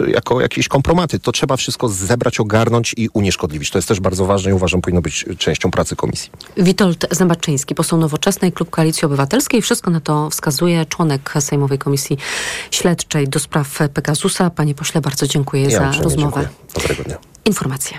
e, 0.00 0.10
jako 0.10 0.40
jakieś 0.40 0.68
kompromaty. 0.68 1.18
To 1.18 1.32
trzeba 1.32 1.56
wszystko 1.56 1.88
zebrać, 1.88 2.40
ogarnąć 2.40 2.94
i 2.96 3.08
unieszkodliwić. 3.12 3.70
To 3.70 3.78
jest 3.78 3.88
też 3.88 4.00
bardzo 4.00 4.26
ważne 4.26 4.50
i 4.50 4.54
uważam, 4.54 4.80
powinno 4.80 5.02
być 5.02 5.24
częścią 5.38 5.70
pracy 5.70 5.96
komisji. 5.96 6.30
Witold 6.56 7.06
Zębaczyński, 7.10 7.74
poseł 7.74 7.98
Nowoczesnej, 7.98 8.52
Klub 8.52 8.70
Koalicji 8.70 9.06
Obywatelskiej. 9.06 9.62
Wszystko 9.62 9.90
na 9.90 10.00
to 10.00 10.30
wskazuje 10.30 10.86
członek 10.86 11.34
Sejmowej 11.40 11.78
Komisji 11.78 12.18
Śledczej 12.70 13.28
do 13.28 13.38
spraw 13.38 13.68
Pegasusa. 13.96 14.50
Panie 14.50 14.74
pośle, 14.74 15.00
bardzo 15.00 15.26
dziękuję 15.26 15.62
ja 15.62 15.70
za 15.70 16.02
rozmowę. 16.02 16.16
Dziękuję. 16.16 16.48
Dobrego 16.74 17.04
dnia. 17.04 17.16
Informacje. 17.44 17.98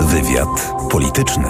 Wywiad 0.00 0.72
polityczny. 0.90 1.48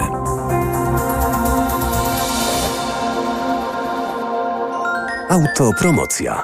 Autopromocja. 5.29 6.43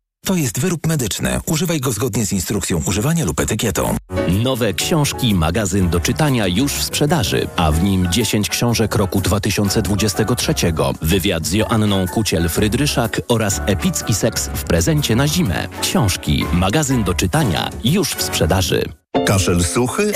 To 0.25 0.35
jest 0.35 0.59
wyrób 0.59 0.87
medyczny. 0.87 1.39
Używaj 1.45 1.79
go 1.79 1.91
zgodnie 1.91 2.25
z 2.25 2.33
instrukcją 2.33 2.81
używania 2.85 3.25
lub 3.25 3.39
etykietą. 3.39 3.95
Nowe 4.43 4.73
książki, 4.73 5.35
magazyn 5.35 5.89
do 5.89 5.99
czytania 5.99 6.47
już 6.47 6.73
w 6.73 6.83
sprzedaży, 6.83 7.47
a 7.55 7.71
w 7.71 7.83
nim 7.83 8.07
10 8.11 8.49
książek 8.49 8.95
roku 8.95 9.21
2023. 9.21 10.53
Wywiad 11.01 11.45
z 11.45 11.53
Joanną 11.53 12.05
Kuciel-Frydryszak 12.05 13.21
oraz 13.27 13.61
epicki 13.65 14.13
seks 14.13 14.47
w 14.47 14.63
prezencie 14.63 15.15
na 15.15 15.27
zimę. 15.27 15.67
Książki, 15.81 16.45
magazyn 16.53 17.03
do 17.03 17.13
czytania 17.13 17.69
już 17.83 18.09
w 18.09 18.21
sprzedaży. 18.21 18.85
Kaszel 19.25 19.63
suchy, 19.63 20.11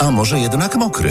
a 0.00 0.10
może 0.10 0.38
jednak 0.38 0.76
mokry? 0.76 1.10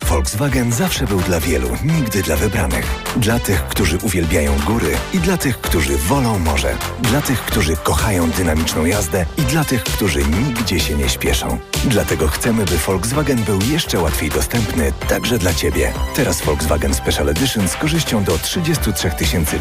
Volkswagen 0.11 0.71
zawsze 0.71 1.05
był 1.05 1.19
dla 1.19 1.39
wielu, 1.39 1.67
nigdy 1.83 2.23
dla 2.23 2.35
wybranych. 2.35 2.85
Dla 3.17 3.39
tych, 3.39 3.63
którzy 3.67 3.97
uwielbiają 3.97 4.55
góry 4.67 4.97
i 5.13 5.19
dla 5.19 5.37
tych, 5.37 5.61
którzy 5.61 5.97
wolą 5.97 6.39
morze. 6.39 6.77
Dla 7.01 7.21
tych, 7.21 7.39
którzy 7.39 7.75
kochają 7.75 8.29
dynamiczną 8.29 8.85
jazdę 8.85 9.25
i 9.37 9.41
dla 9.41 9.63
tych, 9.63 9.83
którzy 9.83 10.19
nigdzie 10.25 10.79
się 10.79 10.95
nie 10.95 11.09
śpieszą. 11.09 11.59
Dlatego 11.85 12.27
chcemy, 12.27 12.65
by 12.65 12.77
Volkswagen 12.77 13.43
był 13.43 13.59
jeszcze 13.71 13.99
łatwiej 13.99 14.29
dostępny, 14.29 14.91
także 15.09 15.37
dla 15.37 15.53
Ciebie. 15.53 15.93
Teraz 16.15 16.41
Volkswagen 16.41 16.93
Special 16.93 17.29
Edition 17.29 17.67
z 17.67 17.75
korzyścią 17.75 18.23
do 18.23 18.37
33 18.37 19.11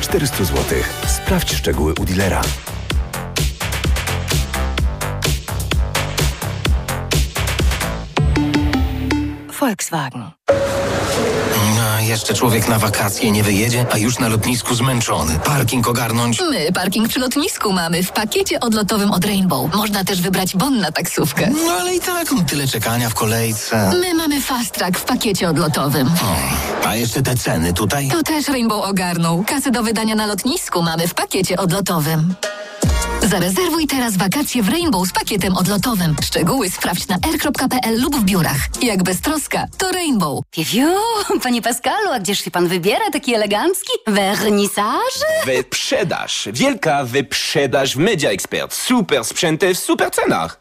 400 0.01 0.45
zł. 0.45 0.65
Sprawdź 1.07 1.55
szczegóły 1.55 1.95
u 2.01 2.05
dealera. 2.05 2.43
Volkswagen. 9.61 10.31
No, 11.77 12.01
jeszcze 12.01 12.35
człowiek 12.35 12.69
na 12.69 12.79
wakacje 12.79 13.31
nie 13.31 13.43
wyjedzie, 13.43 13.87
a 13.93 13.99
już 13.99 14.19
na 14.19 14.29
lotnisku 14.29 14.75
zmęczony. 14.75 15.39
Parking 15.45 15.89
ogarnąć. 15.89 16.41
My 16.51 16.73
parking 16.73 17.09
przy 17.09 17.21
lotnisku 17.21 17.73
mamy 17.73 18.03
w 18.03 18.13
pakiecie 18.13 18.61
odlotowym 18.61 19.11
od 19.11 19.25
Rainbow. 19.25 19.75
Można 19.75 20.05
też 20.05 20.21
wybrać 20.21 20.57
bon 20.57 20.79
na 20.81 20.93
taksówkę. 20.93 21.51
No 21.67 21.73
ale 21.73 21.95
i 21.95 22.01
tak, 22.01 22.33
no, 22.33 22.43
tyle 22.43 22.69
czekania 22.69 23.11
w 23.11 23.15
kolejce. 23.15 23.93
My 24.01 24.15
mamy 24.15 24.41
fast 24.41 24.75
track 24.75 24.99
w 24.99 25.05
pakiecie 25.05 25.49
odlotowym. 25.49 26.07
O, 26.09 26.87
a 26.89 26.97
jeszcze 26.97 27.23
te 27.23 27.35
ceny 27.37 27.73
tutaj? 27.73 28.09
To 28.09 28.23
też 28.23 28.49
Rainbow 28.49 28.85
ogarnął. 28.85 29.45
Kasy 29.45 29.71
do 29.71 29.83
wydania 29.83 30.15
na 30.15 30.27
lotnisku 30.27 30.83
mamy 30.83 31.09
w 31.09 31.15
pakiecie 31.15 31.57
odlotowym. 31.57 32.35
Zarezerwuj 33.29 33.87
teraz 33.87 34.17
wakacje 34.17 34.63
w 34.63 34.69
Rainbow 34.69 35.09
z 35.09 35.13
pakietem 35.13 35.57
odlotowym. 35.57 36.17
Szczegóły 36.25 36.71
sprawdź 36.71 37.09
na 37.09 37.15
r.pl 37.15 38.01
lub 38.01 38.17
w 38.17 38.25
biurach. 38.25 38.69
Jak 38.83 39.03
bez 39.03 39.21
troska, 39.21 39.67
to 39.79 39.93
Rainbow. 39.93 40.45
Piu, 40.51 40.89
panie 41.43 41.63
Pascalu, 41.63 42.11
a 42.13 42.21
gdzież 42.21 42.45
się 42.45 42.51
pan 42.51 42.69
wybiera 42.69 43.11
taki 43.13 43.35
elegancki? 43.35 43.93
Wernisaż? 44.07 45.13
Wyprzedaż. 45.47 46.49
Wielka 46.53 47.05
wyprzedaż 47.05 47.95
w 47.95 47.99
Media 47.99 48.31
Expert. 48.31 48.75
Super 48.75 49.25
sprzęty 49.25 49.75
w 49.75 49.79
super 49.79 50.11
cenach. 50.11 50.61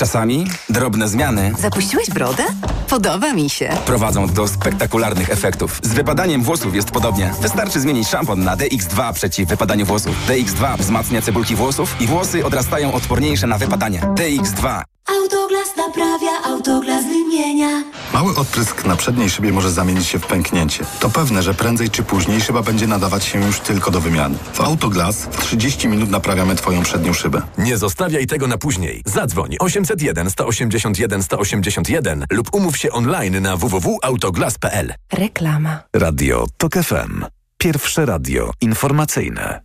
Czasami 0.00 0.46
drobne 0.68 1.08
zmiany 1.08 1.52
Zapuściłeś 1.58 2.10
brodę? 2.10 2.42
Podoba 2.88 3.32
mi 3.32 3.50
się. 3.50 3.70
prowadzą 3.86 4.26
do 4.26 4.48
spektakularnych 4.48 5.30
efektów. 5.30 5.80
Z 5.82 5.88
wypadaniem 5.88 6.42
włosów 6.42 6.74
jest 6.74 6.90
podobnie. 6.90 7.34
Wystarczy 7.40 7.80
zmienić 7.80 8.08
szampon 8.08 8.44
na 8.44 8.56
DX2 8.56 9.12
przeciw 9.12 9.48
wypadaniu 9.48 9.86
włosów. 9.86 10.16
DX2 10.28 10.78
wzmacnia 10.78 11.22
cebulki 11.22 11.56
włosów 11.56 11.96
i 12.00 12.06
włosy 12.06 12.44
odrastają 12.46 12.92
odporniejsze 12.92 13.46
na 13.46 13.58
wypadanie. 13.58 14.00
DX2 14.00 14.82
Autoglas 15.10 15.76
naprawia, 15.76 16.42
autoglas 16.44 17.04
wymienia. 17.04 17.84
Mały 18.12 18.36
odprysk 18.36 18.84
na 18.84 18.96
przedniej 18.96 19.30
szybie 19.30 19.52
może 19.52 19.70
zamienić 19.70 20.06
się 20.06 20.18
w 20.18 20.26
pęknięcie. 20.26 20.84
To 21.00 21.10
pewne, 21.10 21.42
że 21.42 21.54
prędzej 21.54 21.90
czy 21.90 22.02
później 22.02 22.40
szyba 22.40 22.62
będzie 22.62 22.86
nadawać 22.86 23.24
się 23.24 23.44
już 23.46 23.60
tylko 23.60 23.90
do 23.90 24.00
wymiany. 24.00 24.38
W 24.52 24.60
Autoglas 24.60 25.16
w 25.16 25.40
30 25.40 25.88
minut 25.88 26.10
naprawiamy 26.10 26.54
Twoją 26.54 26.82
przednią 26.82 27.12
szybę. 27.12 27.42
Nie 27.58 27.78
zostawiaj 27.78 28.26
tego 28.26 28.46
na 28.46 28.58
później. 28.58 29.02
Zadzwoń 29.06 29.56
801 29.60 30.30
181 30.30 31.22
181 31.22 32.24
lub 32.30 32.54
umów 32.54 32.76
się 32.76 32.90
online 32.90 33.40
na 33.42 33.56
www.autoglas.pl. 33.56 34.94
Reklama. 35.12 35.82
Radio 35.96 36.46
TOK 36.56 36.72
FM. 36.74 37.24
Pierwsze 37.58 38.06
radio 38.06 38.50
informacyjne. 38.60 39.60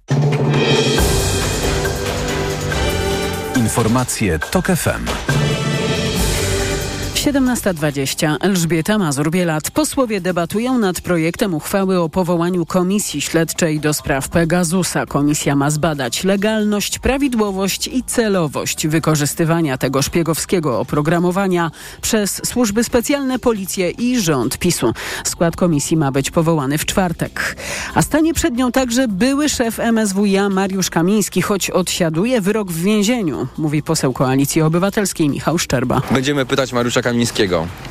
Informacje 3.65 4.39
TOK 4.39 4.65
FM. 4.75 5.54
17.20. 7.25 8.35
Elżbieta 8.39 8.97
Mazur-Bielat. 8.97 9.71
Posłowie 9.71 10.21
debatują 10.21 10.79
nad 10.79 11.01
projektem 11.01 11.53
uchwały 11.53 11.99
o 11.99 12.09
powołaniu 12.09 12.65
Komisji 12.65 13.21
Śledczej 13.21 13.79
do 13.79 13.93
spraw 13.93 14.29
Pegasusa. 14.29 15.05
Komisja 15.05 15.55
ma 15.55 15.69
zbadać 15.69 16.23
legalność, 16.23 16.99
prawidłowość 16.99 17.87
i 17.87 18.03
celowość 18.03 18.87
wykorzystywania 18.87 19.77
tego 19.77 20.01
szpiegowskiego 20.01 20.79
oprogramowania 20.79 21.71
przez 22.01 22.41
służby 22.45 22.83
specjalne, 22.83 23.39
policję 23.39 23.89
i 23.89 24.19
rząd 24.19 24.57
PiSu. 24.57 24.93
Skład 25.23 25.55
komisji 25.55 25.97
ma 25.97 26.11
być 26.11 26.31
powołany 26.31 26.77
w 26.77 26.85
czwartek. 26.85 27.55
A 27.95 28.01
stanie 28.01 28.33
przed 28.33 28.55
nią 28.55 28.71
także 28.71 29.07
były 29.07 29.49
szef 29.49 29.79
MSWiA 29.79 30.49
Mariusz 30.49 30.89
Kamiński, 30.89 31.41
choć 31.41 31.69
odsiaduje 31.69 32.41
wyrok 32.41 32.71
w 32.71 32.81
więzieniu, 32.83 33.47
mówi 33.57 33.83
poseł 33.83 34.13
Koalicji 34.13 34.61
Obywatelskiej 34.61 35.29
Michał 35.29 35.57
Szczerba. 35.57 36.01
Będziemy 36.11 36.45
pytać 36.45 36.73
Mariusza 36.73 37.01
Kamińskiego 37.01 37.14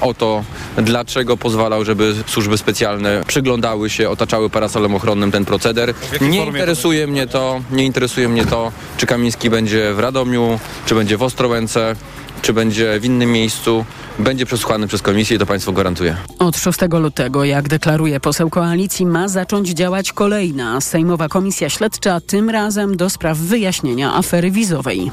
o 0.00 0.14
to, 0.14 0.44
dlaczego 0.76 1.37
pozwalał, 1.37 1.84
żeby 1.84 2.14
służby 2.26 2.58
specjalne 2.58 3.22
przyglądały 3.26 3.90
się, 3.90 4.10
otaczały 4.10 4.50
parasolem 4.50 4.94
ochronnym 4.94 5.30
ten 5.30 5.44
proceder. 5.44 5.94
Nie 6.20 6.46
interesuje 6.46 7.06
mnie 7.06 7.26
to, 7.26 7.60
nie 7.70 7.84
interesuje 7.84 8.28
mnie 8.28 8.46
to, 8.46 8.72
czy 8.96 9.06
Kamiński 9.06 9.50
będzie 9.50 9.94
w 9.94 9.98
Radomiu, 9.98 10.58
czy 10.87 10.94
będzie 10.94 11.16
w 11.16 11.22
Ostrołęce. 11.22 11.96
Czy 12.44 12.52
będzie 12.52 13.00
w 13.00 13.04
innym 13.04 13.33
miejscu, 13.33 13.85
będzie 14.18 14.46
przesłuchany 14.46 14.87
przez 14.87 15.02
komisję 15.02 15.37
i 15.37 15.38
to 15.38 15.46
państwo 15.46 15.72
gwarantuje. 15.72 16.16
Od 16.38 16.57
6 16.57 16.78
lutego, 16.90 17.44
jak 17.44 17.68
deklaruje 17.68 18.20
poseł 18.20 18.50
koalicji, 18.50 19.07
ma 19.07 19.28
zacząć 19.28 19.68
działać 19.68 20.12
kolejna 20.12 20.80
Sejmowa 20.80 21.28
Komisja 21.28 21.70
Śledcza, 21.70 22.20
tym 22.20 22.50
razem 22.50 22.96
do 22.96 23.11
spraw 23.11 23.38
wyjaśnienia 23.38 24.14
afery 24.14 24.50
wizowej. 24.50 25.11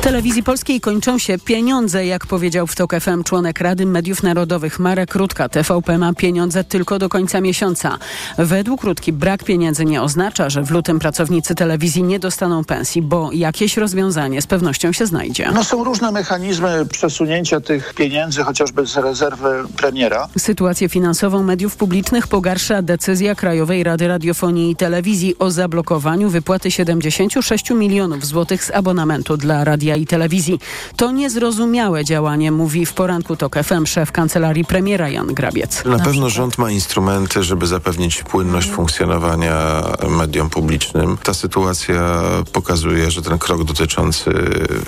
Telewizji 0.00 0.42
Polskiej 0.42 0.80
kończą 0.80 1.18
się 1.18 1.38
pieniądze, 1.38 2.06
jak 2.06 2.26
powiedział 2.26 2.66
w 2.66 2.74
TOK 2.74 2.94
FM 3.00 3.22
członek 3.22 3.60
Rady 3.60 3.86
Mediów 3.86 4.22
Narodowych 4.22 4.78
Marek 4.78 5.14
Rutka. 5.14 5.48
TVP 5.48 5.98
ma 5.98 6.14
pieniądze 6.14 6.64
tylko 6.64 6.98
do 6.98 7.08
końca 7.08 7.40
miesiąca. 7.40 7.98
Według 8.38 8.82
Rutki 8.82 9.12
brak 9.12 9.44
pieniędzy 9.44 9.84
nie 9.84 10.02
oznacza, 10.02 10.50
że 10.50 10.62
w 10.62 10.70
lutym 10.70 10.98
pracownicy 10.98 11.54
telewizji 11.54 12.02
nie 12.02 12.18
dostaną 12.18 12.64
pensji, 12.64 13.02
bo 13.02 13.30
jakieś 13.32 13.76
rozwiązanie 13.76 14.42
z 14.42 14.46
pewnością 14.46 14.92
się 14.92 15.06
znajdzie. 15.06 15.50
No 15.54 15.64
są 15.64 15.84
różne 15.84 16.12
mechanizmy 16.12 16.55
przesunięcia 16.90 17.60
tych 17.60 17.94
pieniędzy, 17.94 18.42
chociażby 18.42 18.86
z 18.86 18.96
rezerwy 18.96 19.64
premiera. 19.76 20.28
Sytuację 20.38 20.88
finansową 20.88 21.42
mediów 21.42 21.76
publicznych 21.76 22.26
pogarsza 22.26 22.82
decyzja 22.82 23.34
Krajowej 23.34 23.84
Rady 23.84 24.08
Radiofonii 24.08 24.70
i 24.70 24.76
Telewizji 24.76 25.38
o 25.38 25.50
zablokowaniu 25.50 26.30
wypłaty 26.30 26.70
76 26.70 27.70
milionów 27.70 28.26
złotych 28.26 28.64
z 28.64 28.70
abonamentu 28.70 29.36
dla 29.36 29.64
radia 29.64 29.96
i 29.96 30.06
telewizji. 30.06 30.60
To 30.96 31.10
niezrozumiałe 31.10 32.04
działanie, 32.04 32.52
mówi 32.52 32.86
w 32.86 32.92
poranku 32.92 33.36
TOK 33.36 33.56
FM 33.64 33.86
szef 33.86 34.12
kancelarii 34.12 34.64
premiera 34.64 35.08
Jan 35.08 35.26
Grabiec. 35.26 35.84
Na 35.84 35.98
pewno 35.98 36.30
rząd 36.30 36.58
ma 36.58 36.70
instrumenty, 36.70 37.42
żeby 37.42 37.66
zapewnić 37.66 38.22
płynność 38.22 38.70
funkcjonowania 38.70 39.82
mediom 40.08 40.50
publicznym. 40.50 41.16
Ta 41.22 41.34
sytuacja 41.34 42.22
pokazuje, 42.52 43.10
że 43.10 43.22
ten 43.22 43.38
krok 43.38 43.64
dotyczący 43.64 44.30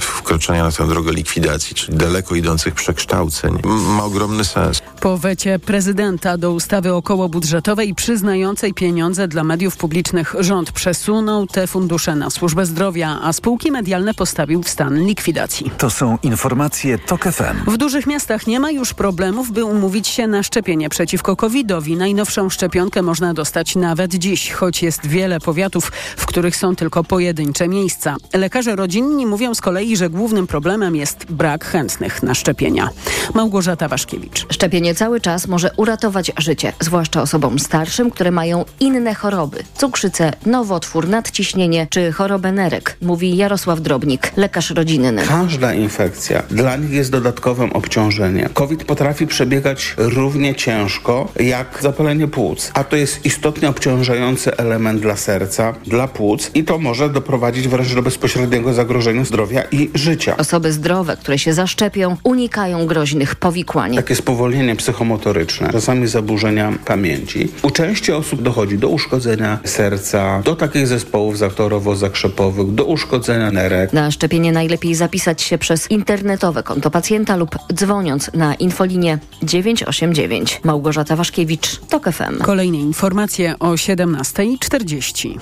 wkroczenia 0.00 0.64
na 0.64 0.72
tę 0.72 0.88
drogę 0.88 1.12
likwidacji, 1.12 1.57
czyli 1.64 1.98
daleko 1.98 2.34
idących 2.34 2.74
przekształceń, 2.74 3.58
ma 3.64 4.04
ogromny 4.04 4.44
sens. 4.44 4.82
Po 5.00 5.18
wecie 5.18 5.58
prezydenta 5.58 6.38
do 6.38 6.52
ustawy 6.52 6.94
okołobudżetowej 6.94 7.94
przyznającej 7.94 8.74
pieniądze 8.74 9.28
dla 9.28 9.44
mediów 9.44 9.76
publicznych 9.76 10.34
rząd 10.38 10.72
przesunął 10.72 11.46
te 11.46 11.66
fundusze 11.66 12.14
na 12.14 12.30
służbę 12.30 12.66
zdrowia, 12.66 13.18
a 13.22 13.32
spółki 13.32 13.72
medialne 13.72 14.14
postawił 14.14 14.62
w 14.62 14.68
stan 14.68 15.06
likwidacji. 15.06 15.70
To 15.78 15.90
są 15.90 16.18
informacje 16.22 16.98
TOK 16.98 17.24
FM. 17.24 17.70
W 17.70 17.76
dużych 17.76 18.06
miastach 18.06 18.46
nie 18.46 18.60
ma 18.60 18.70
już 18.70 18.94
problemów, 18.94 19.52
by 19.52 19.64
umówić 19.64 20.08
się 20.08 20.26
na 20.26 20.42
szczepienie 20.42 20.88
przeciwko 20.88 21.36
COVID-owi. 21.36 21.96
Najnowszą 21.96 22.50
szczepionkę 22.50 23.02
można 23.02 23.34
dostać 23.34 23.76
nawet 23.76 24.14
dziś, 24.14 24.52
choć 24.52 24.82
jest 24.82 25.06
wiele 25.06 25.40
powiatów, 25.40 25.92
w 26.16 26.26
których 26.26 26.56
są 26.56 26.76
tylko 26.76 27.04
pojedyncze 27.04 27.68
miejsca. 27.68 28.16
Lekarze 28.34 28.76
rodzinni 28.76 29.26
mówią 29.26 29.54
z 29.54 29.60
kolei, 29.60 29.96
że 29.96 30.10
głównym 30.10 30.46
problemem 30.46 30.96
jest 30.96 31.26
brak 31.30 31.47
chętnych 31.64 32.22
na 32.22 32.34
szczepienia. 32.34 32.88
Małgorzata 33.34 33.88
Waszkiewicz. 33.88 34.46
Szczepienie 34.50 34.94
cały 34.94 35.20
czas 35.20 35.46
może 35.46 35.70
uratować 35.76 36.32
życie, 36.38 36.72
zwłaszcza 36.80 37.22
osobom 37.22 37.58
starszym, 37.58 38.10
które 38.10 38.30
mają 38.30 38.64
inne 38.80 39.14
choroby. 39.14 39.62
Cukrzycę, 39.76 40.32
nowotwór, 40.46 41.08
nadciśnienie 41.08 41.86
czy 41.90 42.12
chorobę 42.12 42.52
nerek, 42.52 42.96
mówi 43.02 43.36
Jarosław 43.36 43.80
Drobnik, 43.80 44.32
lekarz 44.36 44.70
rodzinny. 44.70 45.22
Każda 45.28 45.74
infekcja 45.74 46.42
dla 46.50 46.76
nich 46.76 46.90
jest 46.90 47.10
dodatkowym 47.10 47.72
obciążeniem. 47.72 48.48
COVID 48.54 48.84
potrafi 48.84 49.26
przebiegać 49.26 49.94
równie 49.96 50.54
ciężko 50.54 51.28
jak 51.40 51.78
zapalenie 51.80 52.28
płuc, 52.28 52.70
a 52.74 52.84
to 52.84 52.96
jest 52.96 53.26
istotnie 53.26 53.68
obciążający 53.68 54.56
element 54.56 55.00
dla 55.00 55.16
serca, 55.16 55.74
dla 55.86 56.08
płuc 56.08 56.50
i 56.54 56.64
to 56.64 56.78
może 56.78 57.08
doprowadzić 57.08 57.68
wręcz 57.68 57.94
do 57.94 58.02
bezpośredniego 58.02 58.74
zagrożenia 58.74 59.24
zdrowia 59.24 59.62
i 59.72 59.90
życia. 59.94 60.36
Osoby 60.36 60.72
zdrowe, 60.72 61.16
które 61.28 61.38
się 61.38 61.52
zaszczepią, 61.52 62.16
unikają 62.24 62.86
groźnych 62.86 63.34
powikłań. 63.34 63.96
Takie 63.96 64.14
spowolnienie 64.14 64.76
psychomotoryczne, 64.76 65.72
czasami 65.72 66.06
zaburzenia 66.06 66.72
pamięci. 66.84 67.48
U 67.62 67.70
części 67.70 68.12
osób 68.12 68.42
dochodzi 68.42 68.78
do 68.78 68.88
uszkodzenia 68.88 69.58
serca, 69.64 70.42
do 70.44 70.56
takich 70.56 70.86
zespołów 70.86 71.38
zaktorowo-zakrzepowych, 71.38 72.74
do 72.74 72.84
uszkodzenia 72.84 73.50
nerek. 73.50 73.92
Na 73.92 74.10
szczepienie 74.10 74.52
najlepiej 74.52 74.94
zapisać 74.94 75.42
się 75.42 75.58
przez 75.58 75.90
internetowe 75.90 76.62
konto 76.62 76.90
pacjenta 76.90 77.36
lub 77.36 77.56
dzwoniąc 77.74 78.30
na 78.34 78.54
infolinię 78.54 79.18
989. 79.42 80.60
Małgorzata 80.64 81.16
Waszkiewicz, 81.16 81.80
TOK 81.88 82.04
FM. 82.12 82.38
Kolejne 82.42 82.78
informacje 82.78 83.58
o 83.58 83.70
17.40. 83.70 85.38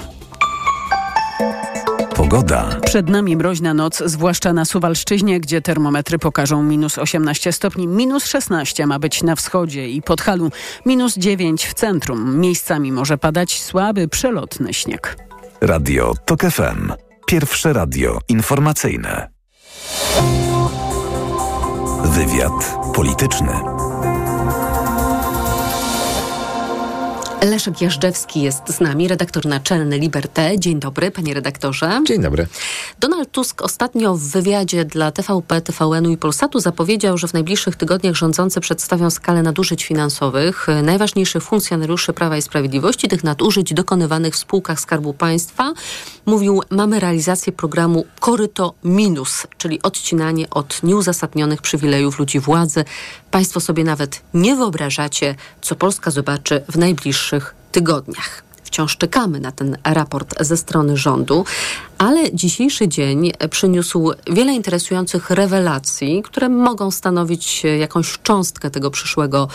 Pogoda. 2.17 2.81
Przed 2.85 3.09
nami 3.09 3.37
mroźna 3.37 3.75
noc, 3.75 4.03
zwłaszcza 4.07 4.53
na 4.53 4.65
Suwalszczyźnie, 4.65 5.41
gdzie 5.41 5.63
termometry 5.63 6.19
pokażą 6.19 6.63
minus 6.63 6.99
18 6.99 7.53
stopni, 7.53 7.87
minus 7.87 8.27
16 8.27 8.87
ma 8.87 8.99
być 8.99 9.23
na 9.23 9.37
wschodzie 9.37 9.89
i 9.89 10.03
Podhalu, 10.03 10.51
minus 10.87 11.15
9 11.17 11.67
w 11.67 11.75
centrum. 11.75 12.39
Miejscami 12.41 12.93
może 12.93 13.19
padać 13.19 13.63
słaby, 13.63 14.09
przelotny 14.09 14.75
śnieg. 14.75 15.17
Radio 15.61 16.15
TOK 16.25 16.41
FM. 16.41 16.93
Pierwsze 17.27 17.73
radio 17.73 18.19
informacyjne. 18.29 19.31
Wywiad 22.05 22.77
polityczny. 22.95 23.76
Leszek 27.43 27.81
Jażdżewski 27.81 28.43
jest 28.43 28.63
z 28.69 28.81
nami, 28.81 29.09
redaktor 29.09 29.47
naczelny 29.47 29.99
Liberté. 29.99 30.59
Dzień 30.59 30.81
dobry, 30.81 31.11
panie 31.11 31.35
redaktorze. 31.35 32.01
Dzień 32.07 32.23
dobry. 32.23 32.47
Donald 33.01 33.31
Tusk 33.31 33.63
ostatnio 33.63 34.15
w 34.15 34.21
wywiadzie 34.21 34.85
dla 34.85 35.13
TVP, 35.13 35.61
TVN-u 35.61 36.11
i 36.11 36.17
Polsatu 36.17 36.61
zapowiedział, 36.61 37.19
że 37.19 37.29
w 37.29 37.33
najbliższych 37.33 37.77
tygodniach 37.77 38.15
rządzący 38.15 38.61
przedstawią 38.61 39.11
skalę 39.11 39.43
nadużyć 39.43 39.85
finansowych 39.85 40.67
najważniejszych 40.83 41.43
funkcjonariuszy 41.43 42.13
Prawa 42.13 42.37
i 42.37 42.43
Sprawiedliwości, 42.43 43.09
tych 43.09 43.25
nadużyć 43.25 43.75
dokonywanych 43.75 44.35
w 44.35 44.39
spółkach 44.39 44.81
Skarbu 44.81 45.15
Państwa. 45.15 45.73
Mówił, 46.27 46.63
mamy 46.71 47.01
realizację 47.01 47.53
programu 47.53 48.07
Koryto 48.21 48.75
Minus, 48.85 49.47
czyli 49.59 49.83
odcinanie 49.83 50.51
od 50.51 50.83
nieuzasadnionych 50.83 51.63
przywilejów 51.63 52.19
ludzi 52.19 52.41
władzy. 52.41 52.85
Państwo 53.31 53.61
sobie 53.61 53.85
nawet 53.85 54.23
nie 54.35 54.57
wyobrażacie, 54.57 55.35
co 55.61 55.75
Polska 55.75 56.11
zobaczy 56.11 56.65
w 56.69 56.79
najbliższych 56.79 57.36
tygodniach. 57.73 58.47
Wciąż 58.65 58.97
czekamy 58.97 59.41
na 59.41 59.53
ten 59.53 59.77
raport 59.85 60.35
ze 60.41 60.57
strony 60.57 60.97
rządu, 60.97 61.45
ale 61.99 62.35
dzisiejszy 62.35 62.89
dzień 62.89 63.33
przyniósł 63.51 64.13
wiele 64.31 64.53
interesujących 64.53 65.31
rewelacji, 65.31 66.23
które 66.23 66.49
mogą 66.49 66.91
stanowić 66.91 67.63
jakąś 67.79 68.19
cząstkę 68.23 68.71
tego 68.71 68.91
przyszłego 68.91 69.49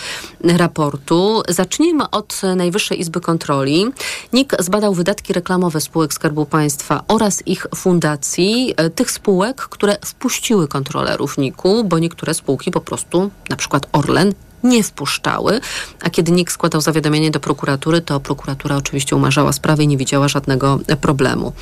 raportu. 0.43 1.43
Zacznijmy 1.49 2.09
od 2.09 2.41
Najwyższej 2.55 2.99
Izby 2.99 3.21
Kontroli. 3.21 3.85
NIK 4.33 4.55
zbadał 4.59 4.93
wydatki 4.93 5.33
reklamowe 5.33 5.81
spółek 5.81 6.13
Skarbu 6.13 6.45
Państwa 6.45 7.03
oraz 7.07 7.47
ich 7.47 7.67
fundacji, 7.75 8.75
tych 8.95 9.11
spółek, 9.11 9.61
które 9.61 9.97
wpuściły 10.05 10.67
kontrolerów 10.67 11.37
NIK-u, 11.37 11.83
bo 11.83 11.99
niektóre 11.99 12.33
spółki 12.33 12.71
po 12.71 12.81
prostu, 12.81 13.29
na 13.49 13.55
przykład 13.55 13.87
Orlen, 13.91 14.33
nie 14.63 14.83
wpuszczały, 14.83 15.59
a 16.01 16.09
kiedy 16.09 16.31
NIK 16.31 16.51
składał 16.51 16.81
zawiadomienie 16.81 17.31
do 17.31 17.39
prokuratury, 17.39 18.01
to 18.01 18.19
prokuratura 18.19 18.77
oczywiście 18.77 19.15
umarzała 19.15 19.53
sprawę 19.53 19.83
i 19.83 19.87
nie 19.87 19.97
widziała 19.97 20.27
żadnego 20.27 20.79
problemu. 21.01 21.53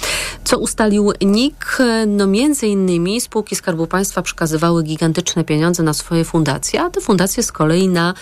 Co 0.44 0.58
ustalił 0.58 1.12
NIK? 1.22 1.78
No 2.08 2.28
między 2.28 2.68
innymi 2.68 3.22
spółki 3.22 3.56
Skarbu 3.56 3.88
Państwa 3.88 4.22
przekazywały 4.22 4.84
gigantyczne 4.84 5.44
pieniądze 5.44 5.84
na 5.84 5.94
swoje 5.94 6.26
fundacje, 6.26 6.82
a 6.82 6.90
te 6.90 7.02
fundacje 7.02 7.44
z 7.44 7.52
kolei 7.52 7.88
na 7.88 8.14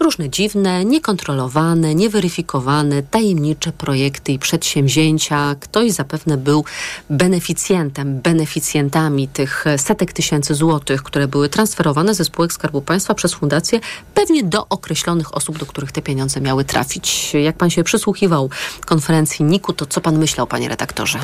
różne 0.00 0.30
dziwne, 0.30 0.84
niekontrolowane, 0.84 1.94
nieweryfikowane, 1.94 3.02
tajemnicze 3.02 3.72
projekty 3.72 4.32
i 4.32 4.38
przedsięwzięcia. 4.38 5.54
Ktoś 5.60 5.92
zapewne 5.92 6.36
był 6.36 6.64
beneficjentem, 7.10 8.20
beneficjentami 8.20 9.28
tych 9.28 9.64
setek 9.76 10.12
tysięcy 10.12 10.54
złotych, 10.54 11.02
które 11.02 11.28
były 11.28 11.48
transferowane 11.48 12.14
ze 12.14 12.24
spółek 12.24 12.52
Skarbu 12.52 12.82
Państwa 12.82 13.14
przez 13.14 13.34
fundację, 13.34 13.80
pewnie 14.14 14.44
do 14.44 14.68
określonych 14.68 15.34
osób, 15.34 15.58
do 15.58 15.66
których 15.66 15.92
te 15.92 16.02
pieniądze 16.02 16.40
miały 16.40 16.64
trafić. 16.64 17.34
Jak 17.34 17.56
pan 17.56 17.70
się 17.70 17.84
przysłuchiwał 17.84 18.50
konferencji 18.86 19.44
NIK-u, 19.44 19.72
to 19.72 19.86
co 19.86 20.00
pan 20.00 20.18
myślał, 20.18 20.46
panie 20.46 20.68
redaktorze? 20.68 21.18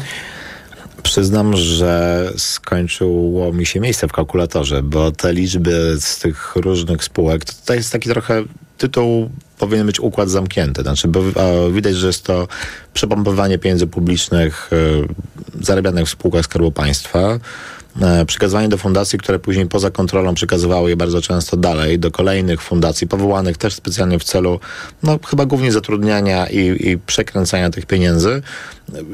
Przyznam, 1.03 1.57
że 1.57 2.33
skończyło 2.37 3.53
mi 3.53 3.67
się 3.67 3.81
miejsce 3.81 4.09
w 4.09 4.13
kalkulatorze, 4.13 4.83
bo 4.83 5.13
te 5.13 5.33
liczby 5.33 5.97
z 6.01 6.19
tych 6.19 6.57
różnych 6.57 7.05
spółek, 7.05 7.45
to, 7.45 7.53
to 7.67 7.75
jest 7.75 7.93
taki 7.93 8.09
trochę 8.09 8.45
tytuł 8.79 9.31
powinien 9.59 9.87
być 9.87 10.01
układ 10.01 10.31
zamknięty. 10.31 10.83
Znaczy, 10.83 11.09
bo 11.09 11.21
widać, 11.73 11.97
że 11.97 12.07
jest 12.07 12.25
to 12.25 12.49
przepompowanie 12.95 13.59
pieniędzy 13.59 13.87
publicznych 13.87 14.71
y, 14.73 15.65
zarabianych 15.65 16.07
w 16.07 16.11
spółkach 16.11 16.45
Skarbu 16.45 16.73
Państwa, 16.73 17.39
y, 18.23 18.27
przekazywanie 18.27 18.69
do 18.69 18.79
fundacji, 18.79 19.19
które 19.19 19.39
później 19.39 19.67
poza 19.67 19.91
kontrolą 19.91 20.35
przekazywały 20.35 20.91
je 20.91 20.97
bardzo 20.97 21.23
często 21.23 21.57
dalej, 21.57 21.99
do 21.99 22.11
kolejnych 22.11 22.63
fundacji, 22.63 23.09
powołanych 23.09 23.57
też 23.57 23.75
specjalnie 23.75 24.19
w 24.19 24.25
celu, 24.25 24.61
no 25.03 25.19
chyba 25.27 25.47
głównie 25.47 25.73
zatrudniania 25.73 26.47
i, 26.47 26.91
i 26.91 26.99
przekręcania 26.99 27.71
tych 27.71 27.87
pieniędzy. 27.87 28.43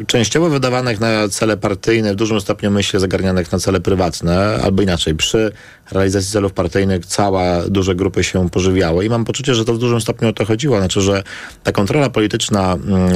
Częściowo 0.06 0.48
wydawanych 0.48 1.00
na 1.00 1.28
cele 1.28 1.56
partyjne, 1.56 2.12
w 2.12 2.16
dużym 2.16 2.40
stopniu 2.40 2.70
myślę 2.70 3.00
zagarnianych 3.00 3.52
na 3.52 3.58
cele 3.58 3.80
prywatne, 3.80 4.58
albo 4.64 4.82
inaczej, 4.82 5.14
przy 5.14 5.52
realizacji 5.92 6.32
celów 6.32 6.52
partyjnych 6.52 7.06
cała 7.06 7.62
duże 7.68 7.94
grupy 7.94 8.24
się 8.24 8.50
pożywiały 8.50 9.04
i 9.04 9.08
mam 9.08 9.24
poczucie, 9.24 9.54
że 9.54 9.64
to 9.64 9.74
w 9.74 9.78
dużym 9.78 10.00
stopniu 10.00 10.28
o 10.28 10.32
to 10.32 10.44
chodziło, 10.44 10.78
znaczy, 10.78 11.00
że 11.00 11.22
ta 11.64 11.72
kontrola 11.72 12.10
polityczna 12.10 12.72
mm, 12.72 13.10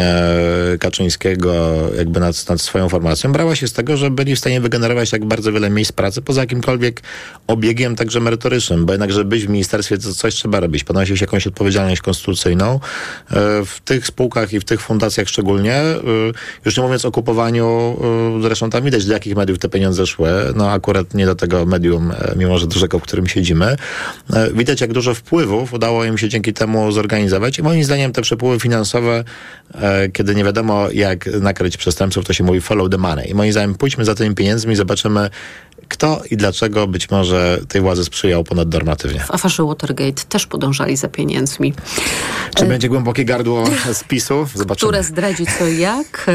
e, 0.75 0.79
Kaczyńskiego 0.79 1.77
jakby 1.97 2.21
nad, 2.21 2.49
nad 2.49 2.61
swoją 2.61 2.89
formacją 2.89 3.33
brała 3.33 3.57
się 3.57 3.69
z 3.69 3.73
tego, 3.73 3.97
że 3.97 4.11
byli 4.11 4.37
w 4.37 4.39
stanie 4.39 4.61
wygenerować 4.61 5.11
tak 5.11 5.25
bardzo 5.25 5.53
wiele 5.53 5.71
miejsc 5.71 5.93
pracy 5.93 6.23
poza 6.23 6.41
jakimkolwiek 6.41 7.03
obiegiem 7.47 7.97
także 7.97 8.21
merytorycznym, 8.21 8.87
bo 8.87 8.93
jednak, 8.93 9.13
żeby 9.13 9.25
być 9.25 9.47
w 9.47 9.49
ministerstwie, 9.49 9.99
to 9.99 10.15
coś 10.15 10.35
trzeba 10.35 10.61
robić, 10.61 10.85
ponosi 10.85 11.15
jakąś 11.21 11.47
odpowiedzialność 11.47 12.01
konstytucyjną. 12.03 12.75
E, 12.75 12.79
w 13.65 13.81
tych 13.85 14.07
spółkach 14.07 14.53
i 14.53 14.61
w 14.61 14.65
tych 14.65 14.81
fundacjach 14.81 15.29
szczególnie, 15.29 15.75
e, 15.75 16.01
już 16.65 16.77
nie 16.77 16.83
mówiąc 16.83 17.05
o 17.05 17.11
kupowaniu, 17.11 17.97
e, 18.39 18.43
zresztą 18.43 18.71
tam 18.71 18.85
widać, 18.85 19.07
do 19.07 19.13
jakich 19.13 19.37
mediów 19.37 19.59
te 19.59 19.69
pieniądze 19.69 20.07
szły, 20.07 20.31
no 20.55 20.71
akurat 20.71 21.15
nie 21.15 21.27
do 21.27 21.35
tego 21.35 21.67
medium, 21.67 22.11
e, 22.11 22.35
mimo 22.37 22.59
że 22.59 22.67
dużego, 22.67 22.99
w 22.99 23.03
którym 23.03 23.27
siedzimy. 23.27 23.77
E, 24.33 24.51
Widać, 24.55 24.81
jak 24.81 24.93
dużo 24.93 25.15
wpływów 25.15 25.73
udało 25.73 26.05
im 26.05 26.19
się 26.19 26.29
dzięki 26.29 26.53
temu 26.53 26.93
zorganizować 26.93 27.59
i 27.59 27.63
moim 27.63 27.85
zdaniem 27.85 28.13
te 28.13 28.23
przepływy 28.23 28.61
finansowe, 28.61 29.25
e, 29.75 30.09
kiedy 30.09 30.35
nie 30.35 30.45
wiadomo, 30.45 30.91
jak 30.91 31.27
nakryć 31.27 31.77
przestępców, 31.77 32.25
to 32.25 32.33
się 32.33 32.45
mówi 32.45 32.61
follow 32.61 32.91
the 32.91 32.99
money. 32.99 33.31
I 33.31 33.35
moim 33.35 33.53
zdaniem 33.53 33.75
pójdźmy 33.75 34.05
za 34.05 34.15
tymi 34.15 34.35
pieniędzmi 34.35 34.77
zobaczymy, 34.77 35.31
kto 35.91 36.23
i 36.31 36.37
dlaczego 36.37 36.87
być 36.87 37.11
może 37.11 37.59
tej 37.69 37.81
władzy 37.81 38.05
sprzyjał 38.05 38.45
ponadnormatywnie. 38.45 39.21
W 39.21 39.31
aferze 39.31 39.65
Watergate 39.65 40.23
też 40.29 40.47
podążali 40.47 40.97
za 40.97 41.09
pieniędzmi. 41.09 41.75
Czy 42.55 42.67
będzie 42.67 42.89
głębokie 42.89 43.25
gardło 43.25 43.65
spisu? 43.93 44.47
Zobaczymy. 44.55 44.89
które 44.89 45.05
zdradzi 45.05 45.47
co 45.59 45.67
i 45.67 45.79
jak. 45.79 46.27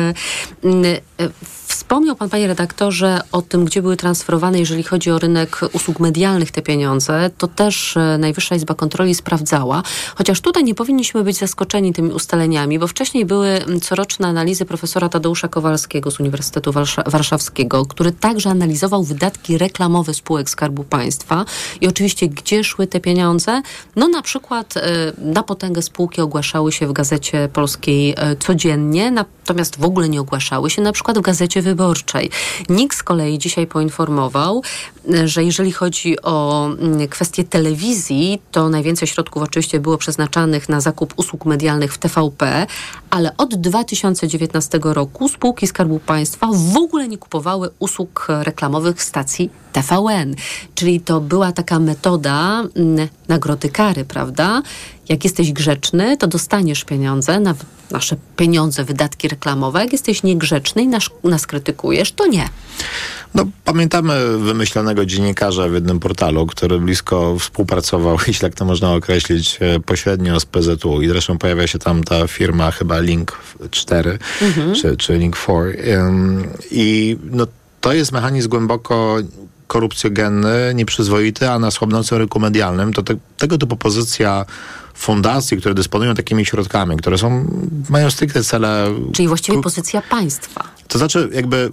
Wspomniał 1.85 2.15
pan, 2.15 2.29
panie 2.29 2.47
redaktorze, 2.47 3.21
o 3.31 3.41
tym, 3.41 3.65
gdzie 3.65 3.81
były 3.81 3.97
transferowane, 3.97 4.59
jeżeli 4.59 4.83
chodzi 4.83 5.11
o 5.11 5.19
rynek 5.19 5.59
usług 5.73 5.99
medialnych 5.99 6.51
te 6.51 6.61
pieniądze. 6.61 7.29
To 7.37 7.47
też 7.47 7.97
e, 7.97 8.17
Najwyższa 8.17 8.55
Izba 8.55 8.73
Kontroli 8.73 9.15
sprawdzała. 9.15 9.83
Chociaż 10.15 10.41
tutaj 10.41 10.63
nie 10.63 10.75
powinniśmy 10.75 11.23
być 11.23 11.37
zaskoczeni 11.37 11.93
tymi 11.93 12.11
ustaleniami, 12.11 12.79
bo 12.79 12.87
wcześniej 12.87 13.25
były 13.25 13.59
coroczne 13.81 14.27
analizy 14.27 14.65
profesora 14.65 15.09
Tadeusza 15.09 15.47
Kowalskiego 15.47 16.11
z 16.11 16.19
Uniwersytetu 16.19 16.71
Warsza- 16.71 17.09
Warszawskiego, 17.09 17.85
który 17.85 18.11
także 18.11 18.49
analizował 18.49 19.03
wydatki 19.03 19.57
reklamowe 19.57 20.13
spółek 20.13 20.49
Skarbu 20.49 20.83
Państwa 20.83 21.45
i 21.81 21.87
oczywiście 21.87 22.27
gdzie 22.27 22.63
szły 22.63 22.87
te 22.87 22.99
pieniądze. 22.99 23.61
No 23.95 24.07
na 24.07 24.21
przykład 24.21 24.77
e, 24.77 24.81
na 25.17 25.43
potęgę 25.43 25.81
spółki 25.81 26.21
ogłaszały 26.21 26.71
się 26.71 26.87
w 26.87 26.93
Gazecie 26.93 27.49
Polskiej 27.53 28.13
e, 28.17 28.35
codziennie, 28.35 29.11
natomiast 29.45 29.79
w 29.79 29.83
ogóle 29.83 30.09
nie 30.09 30.21
ogłaszały 30.21 30.69
się 30.69 30.81
na 30.81 30.91
przykład 30.91 31.17
w 31.17 31.21
Gazecie 31.21 31.61
Wyborczej. 31.61 32.29
NIK 32.69 32.93
z 32.93 33.03
kolei 33.03 33.37
dzisiaj 33.39 33.67
poinformował, 33.67 34.63
że 35.25 35.43
jeżeli 35.43 35.71
chodzi 35.71 36.21
o 36.21 36.67
mm, 36.79 37.07
kwestię 37.07 37.43
telewizji, 37.43 38.41
to 38.51 38.69
najwięcej 38.69 39.07
środków 39.07 39.43
oczywiście 39.43 39.79
było 39.79 39.97
przeznaczanych 39.97 40.69
na 40.69 40.81
zakup 40.81 41.13
usług 41.17 41.45
medialnych 41.45 41.93
w 41.93 41.97
TVP, 41.97 42.67
ale 43.09 43.37
od 43.37 43.55
2019 43.55 44.79
roku 44.83 45.29
spółki 45.29 45.67
Skarbu 45.67 45.99
Państwa 45.99 46.47
w 46.53 46.77
ogóle 46.77 47.07
nie 47.07 47.17
kupowały 47.17 47.69
usług 47.79 48.27
reklamowych 48.29 49.03
stacji 49.03 49.49
TVN. 49.73 50.35
Czyli 50.75 51.01
to 51.01 51.21
była 51.21 51.51
taka 51.51 51.79
metoda 51.79 52.63
mm, 52.75 53.07
nagrody 53.27 53.69
kary, 53.69 54.05
prawda? 54.05 54.61
Jak 55.09 55.23
jesteś 55.23 55.51
grzeczny, 55.51 56.17
to 56.17 56.27
dostaniesz 56.27 56.83
pieniądze 56.83 57.39
na 57.39 57.55
nasze 57.91 58.15
pieniądze, 58.35 58.83
wydatki 58.83 59.27
reklamowe. 59.27 59.79
Jak 59.79 59.91
jesteś 59.91 60.23
niegrzeczny 60.23 60.81
i 60.83 60.87
nas, 60.87 61.09
nas 61.23 61.47
krytykujesz, 61.47 62.11
to 62.11 62.27
nie. 62.27 62.49
No, 63.35 63.45
pamiętamy 63.63 64.37
wymyślonego 64.37 65.05
dziennikarza 65.05 65.67
w 65.67 65.73
jednym 65.73 65.99
portalu, 65.99 66.47
który 66.47 66.79
blisko 66.79 67.39
współpracował, 67.39 68.17
jeśli 68.27 68.41
tak 68.41 68.55
to 68.55 68.65
można 68.65 68.93
określić, 68.93 69.57
e, 69.61 69.79
pośrednio 69.79 70.39
z 70.39 70.45
PZU 70.45 71.01
i 71.01 71.07
zresztą 71.07 71.37
pojawia 71.37 71.67
się 71.67 71.79
tam 71.79 72.03
ta 72.03 72.27
firma 72.27 72.71
chyba 72.71 72.99
Link 72.99 73.37
4 73.71 74.19
Mhm. 74.41 74.75
czy, 74.75 74.97
czy 74.97 75.17
Link 75.17 75.37
4. 75.37 75.93
Ym, 75.93 76.47
I 76.71 77.17
no, 77.31 77.47
to 77.81 77.93
jest 77.93 78.11
mechanizm 78.11 78.49
głęboko 78.49 79.17
korupcjogenny, 79.67 80.73
nieprzyzwoity, 80.75 81.49
a 81.49 81.59
na 81.59 81.71
słabnącym 81.71 82.17
rynku 82.17 82.39
medialnym 82.39 82.93
to 82.93 83.03
te, 83.03 83.15
tego 83.37 83.57
typu 83.57 83.75
pozycja 83.75 84.45
fundacji, 84.95 85.57
które 85.57 85.75
dysponują 85.75 86.15
takimi 86.15 86.45
środkami, 86.45 86.97
które 86.97 87.17
są, 87.17 87.45
mają 87.89 88.11
stricte 88.11 88.43
cele 88.43 88.87
Czyli 89.13 89.27
właściwie 89.27 89.61
pozycja 89.61 90.01
państwa. 90.01 90.63
to 90.87 90.97
znaczy, 90.97 91.29
jakby, 91.33 91.71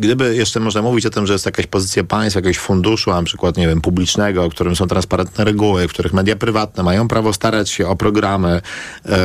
gdyby 0.00 0.36
jeszcze 0.36 0.60
można 0.60 0.82
mówić 0.82 1.06
o 1.06 1.10
tym, 1.10 1.26
że 1.26 1.32
jest 1.32 1.46
jakaś 1.46 1.66
pozycja 1.66 2.04
państwa, 2.04 2.38
jakiegoś 2.38 2.58
funduszu, 2.58 3.10
na 3.10 3.22
przykład, 3.22 3.56
nie 3.56 3.68
wiem, 3.68 3.80
publicznego, 3.80 4.50
w 4.50 4.54
którym 4.54 4.76
są 4.76 4.86
transparentne 4.86 5.44
reguły, 5.44 5.88
w 5.88 5.90
których 5.90 6.12
media 6.12 6.36
prywatne 6.36 6.82
mają 6.82 7.08
prawo 7.08 7.32
starać 7.32 7.70
się 7.70 7.88
o 7.88 7.96
programy, 7.96 8.48
e, 8.48 9.18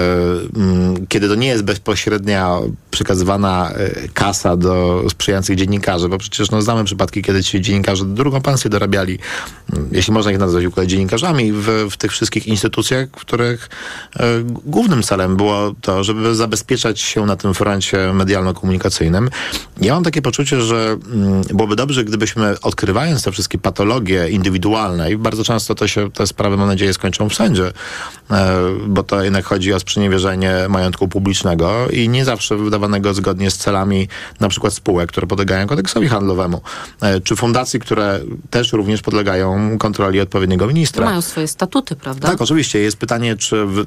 mm, 0.55 1.07
kiedy 1.07 1.27
to 1.27 1.35
nie 1.35 1.47
jest 1.47 1.63
bezpośrednia 1.63 2.57
przekazywana 2.91 3.71
e, 3.71 4.07
kasa 4.07 4.57
do 4.57 5.03
sprzyjających 5.09 5.55
dziennikarzy, 5.55 6.09
bo 6.09 6.17
przecież 6.17 6.51
no, 6.51 6.61
znamy 6.61 6.83
przypadki, 6.83 7.21
kiedy 7.21 7.43
ci 7.43 7.61
dziennikarze 7.61 8.05
drugą 8.05 8.41
pensję 8.41 8.69
dorabiali, 8.69 9.19
mm, 9.73 9.89
jeśli 9.91 10.13
można 10.13 10.31
ich 10.31 10.37
nazwać 10.37 10.63
dziennikarzami, 10.85 11.51
w, 11.51 11.87
w 11.91 11.97
tych 11.97 12.11
wszystkich 12.11 12.47
instytucjach, 12.47 13.07
w 13.07 13.11
których 13.11 13.69
e, 14.19 14.25
głównym 14.43 15.03
celem 15.03 15.37
było 15.37 15.75
to, 15.81 16.03
żeby 16.03 16.35
zabezpieczać 16.35 16.99
się 16.99 17.25
na 17.25 17.35
tym 17.35 17.53
froncie 17.53 18.13
medialno-komunikacyjnym. 18.13 19.29
Ja 19.81 19.93
mam 19.93 20.03
takie 20.03 20.21
poczucie, 20.21 20.61
że 20.65 20.97
mm, 21.11 21.41
byłoby 21.41 21.75
dobrze, 21.75 22.03
gdybyśmy 22.03 22.59
odkrywając 22.61 23.23
te 23.23 23.31
wszystkie 23.31 23.57
patologie 23.57 24.29
indywidualne 24.29 25.11
i 25.11 25.17
bardzo 25.17 25.43
często 25.43 25.75
to 25.75 25.87
się, 25.87 26.11
te 26.11 26.27
sprawy, 26.27 26.57
mam 26.57 26.67
nadzieję, 26.67 26.93
skończą 26.93 27.29
w 27.29 27.33
sądzie, 27.33 27.71
e, 28.31 28.59
bo 28.87 29.03
to 29.03 29.23
jednak 29.23 29.45
chodzi 29.45 29.73
o 29.73 29.79
sprzeniewierzenie 29.79 30.55
majątku 30.69 31.07
publicznego 31.07 31.87
i 31.89 32.09
nie 32.09 32.25
zawsze 32.25 32.57
wydawanego 32.57 33.13
zgodnie 33.13 33.51
z 33.51 33.57
celami 33.57 34.07
na 34.39 34.49
przykład 34.49 34.73
spółek, 34.73 35.09
które 35.09 35.27
podlegają 35.27 35.67
kodeksowi 35.67 36.07
handlowemu, 36.07 36.61
e, 37.01 37.21
czy 37.21 37.35
fundacji, 37.35 37.79
które 37.79 38.19
też 38.49 38.73
również 38.73 39.01
podlegają 39.01 39.77
kontroli 39.77 40.21
odpowiedniego 40.21 40.67
ministra. 40.67 41.05
Mają 41.05 41.21
swoje 41.21 41.47
statuty, 41.47 41.95
prawda? 41.95 42.27
Tak, 42.27 42.41
oczywiście. 42.41 42.79
Jest 42.79 42.97
pytanie, 42.97 43.35
czy 43.37 43.65
w, 43.65 43.85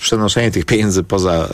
przenoszenie 0.00 0.50
tych 0.50 0.64
pieniędzy 0.64 1.02
poza, 1.02 1.48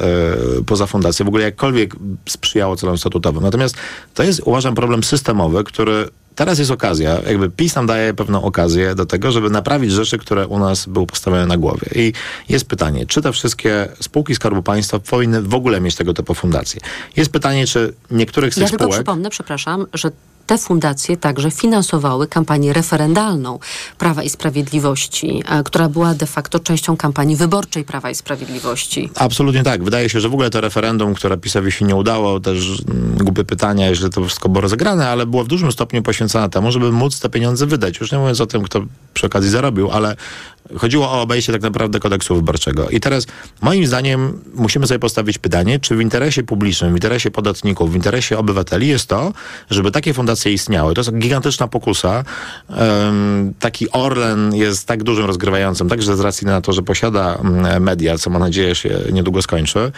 e, 0.61 0.65
poza 0.67 0.87
fundację 0.87 1.25
w 1.25 1.29
ogóle 1.29 1.45
jakkolwiek 1.45 1.97
sprzyjało 2.29 2.77
celom 2.77 2.99
statutowym. 2.99 3.43
Natomiast 3.43 3.77
to 4.15 4.23
jest, 4.23 4.43
uważam, 4.45 4.75
problem 4.75 5.05
systemowy, 5.05 5.65
który 5.65 6.09
teraz 6.35 6.59
jest 6.59 6.71
okazja, 6.71 7.21
jakby 7.27 7.51
PiS 7.51 7.75
nam 7.75 7.87
daje 7.87 8.15
pewną 8.15 8.43
okazję 8.43 8.95
do 8.95 9.07
tego, 9.07 9.33
żeby 9.33 9.51
naprawić 9.51 9.93
rzeczy, 9.93 10.19
które 10.19 10.47
u 10.47 10.59
nas 10.59 10.87
były 10.87 11.07
postawione 11.07 11.47
na 11.47 11.57
głowie. 11.57 11.89
I 11.95 12.13
jest 12.49 12.65
pytanie, 12.65 13.07
czy 13.07 13.23
te 13.23 13.33
wszystkie 13.33 13.89
spółki 14.01 14.35
Skarbu 14.35 14.63
Państwa 14.63 14.99
powinny 14.99 15.43
w 15.43 15.55
ogóle 15.55 15.81
mieć 15.81 15.95
tego 15.95 16.15
typu 16.15 16.35
fundacje? 16.35 16.81
Jest 17.17 17.33
pytanie, 17.33 17.67
czy 17.67 17.95
niektórych 18.11 18.53
z 18.53 18.55
tych 18.55 18.63
Ja 18.63 18.69
tylko 18.69 18.85
spółek... 18.85 19.01
przypomnę, 19.01 19.31
przepraszam, 19.31 19.87
że 19.95 20.11
te 20.47 20.59
fundacje 20.59 21.17
także 21.17 21.51
finansowały 21.51 22.27
kampanię 22.27 22.73
referendalną 22.73 23.59
Prawa 23.99 24.23
i 24.23 24.29
Sprawiedliwości, 24.29 25.43
e, 25.49 25.63
która 25.63 25.89
była 25.89 26.15
de 26.15 26.27
facto 26.27 26.61
częścią 26.61 26.97
kampanii 26.97 27.37
wyborczej 27.37 27.85
Prawa 27.85 28.11
i 28.11 28.15
Sprawiedliwości. 28.15 29.11
Absolutnie 29.15 29.63
tak. 29.63 29.85
Wydaje 29.85 30.09
się, 30.09 30.21
że 30.21 30.29
w 30.29 30.33
ogóle 30.33 30.51
to 30.51 30.61
referendum, 30.61 31.15
które 31.15 31.39
PiSowi 31.39 31.73
się 31.73 31.85
nie 31.85 31.97
udało, 31.97 32.41
też 32.41 32.83
mm, 32.89 33.17
głupie 33.19 33.45
pytania, 33.45 33.89
jeżeli 33.89 34.13
to 34.13 34.25
wszystko 34.25 34.49
było 34.49 34.63
rozegrane, 34.63 35.09
ale 35.09 35.27
było 35.27 35.45
w 35.45 35.49
dużym 35.49 35.73
stopniu 35.73 36.03
poświęcone 36.03 36.51
temu, 36.51 36.73
żeby 36.73 36.93
móc 36.93 37.21
te 37.21 37.29
pieniądze 37.29 37.67
wydać. 37.67 38.01
Już 38.01 38.13
nie 38.13 38.19
mówiąc 38.19 38.41
o 38.41 38.47
tym, 38.47 38.63
kto 38.63 38.81
przy 39.15 39.27
okazji 39.27 39.51
zarobił, 39.51 39.91
ale 39.91 40.17
chodziło 40.77 41.11
o 41.11 41.21
obejście 41.23 41.53
tak 41.53 41.63
naprawdę 41.63 42.01
kodeksu 42.01 42.35
wyborczego. 42.35 42.89
I 42.89 43.01
teraz 43.01 43.27
moim 43.61 43.87
zdaniem 43.87 44.41
musimy 44.55 44.87
sobie 44.87 44.99
postawić 44.99 45.39
pytanie, 45.39 45.81
czy 45.81 45.97
w 45.97 46.01
interesie 46.01 46.43
publicznym, 46.43 46.93
w 46.93 46.95
interesie 46.95 47.31
podatników, 47.31 47.93
w 47.93 47.97
interesie 47.97 48.39
obywateli 48.39 48.89
jest 48.89 49.07
to, 49.07 49.33
żeby 49.71 49.91
takie 49.91 50.15
fundacje 50.15 50.32
istniały. 50.51 50.95
To 50.95 51.01
jest 51.01 51.19
gigantyczna 51.19 51.69
pokusa. 51.69 52.25
Taki 53.59 53.91
Orlen 53.91 54.55
jest 54.55 54.87
tak 54.87 55.03
dużym 55.03 55.27
rozgrywającym, 55.27 55.89
także 55.89 56.17
z 56.17 56.21
racji 56.21 56.47
na 56.47 56.61
to, 56.61 56.73
że 56.73 56.83
posiada 56.83 57.35
mm, 57.35 57.83
media, 57.83 58.19
co 58.19 58.31
mam 58.31 58.43
nadzieję 58.43 58.75
się 58.75 58.99
niedługo 59.13 59.43
skończy, 59.43 59.93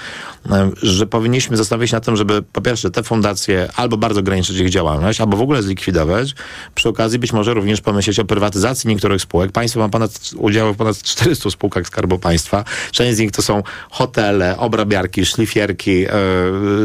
że 0.83 1.07
powinniśmy 1.07 1.57
zastanowić 1.57 1.91
się 1.91 1.97
nad 1.97 2.05
tym, 2.05 2.17
żeby 2.17 2.43
po 2.43 2.61
pierwsze 2.61 2.91
te 2.91 3.03
fundacje 3.03 3.69
albo 3.77 3.97
bardzo 3.97 4.21
ograniczyć 4.21 4.59
ich 4.59 4.71
działalność, 4.71 5.21
albo 5.21 5.37
w 5.37 5.41
ogóle 5.41 5.63
zlikwidować. 5.63 6.35
Przy 6.75 6.89
okazji 6.89 7.19
być 7.19 7.33
może 7.33 7.55
również 7.55 7.81
pomyśleć 7.81 8.19
o 8.19 8.25
prywatyzacji 8.25 8.89
niektórych 8.89 9.23
spółek. 9.23 9.53
Państwo 9.53 9.81
ma 9.81 9.89
ponad, 9.89 10.31
udziały 10.37 10.73
w 10.73 10.77
ponad 10.77 11.03
400 11.03 11.51
spółkach 11.51 11.87
Skarbu 11.87 12.19
Państwa. 12.19 12.65
Część 12.91 13.17
z 13.17 13.19
nich 13.19 13.33
to 13.33 13.43
są 13.43 13.63
hotele, 13.91 14.59
obrabiarki, 14.59 15.27
szlifierki, 15.27 16.01
yy, 16.01 16.09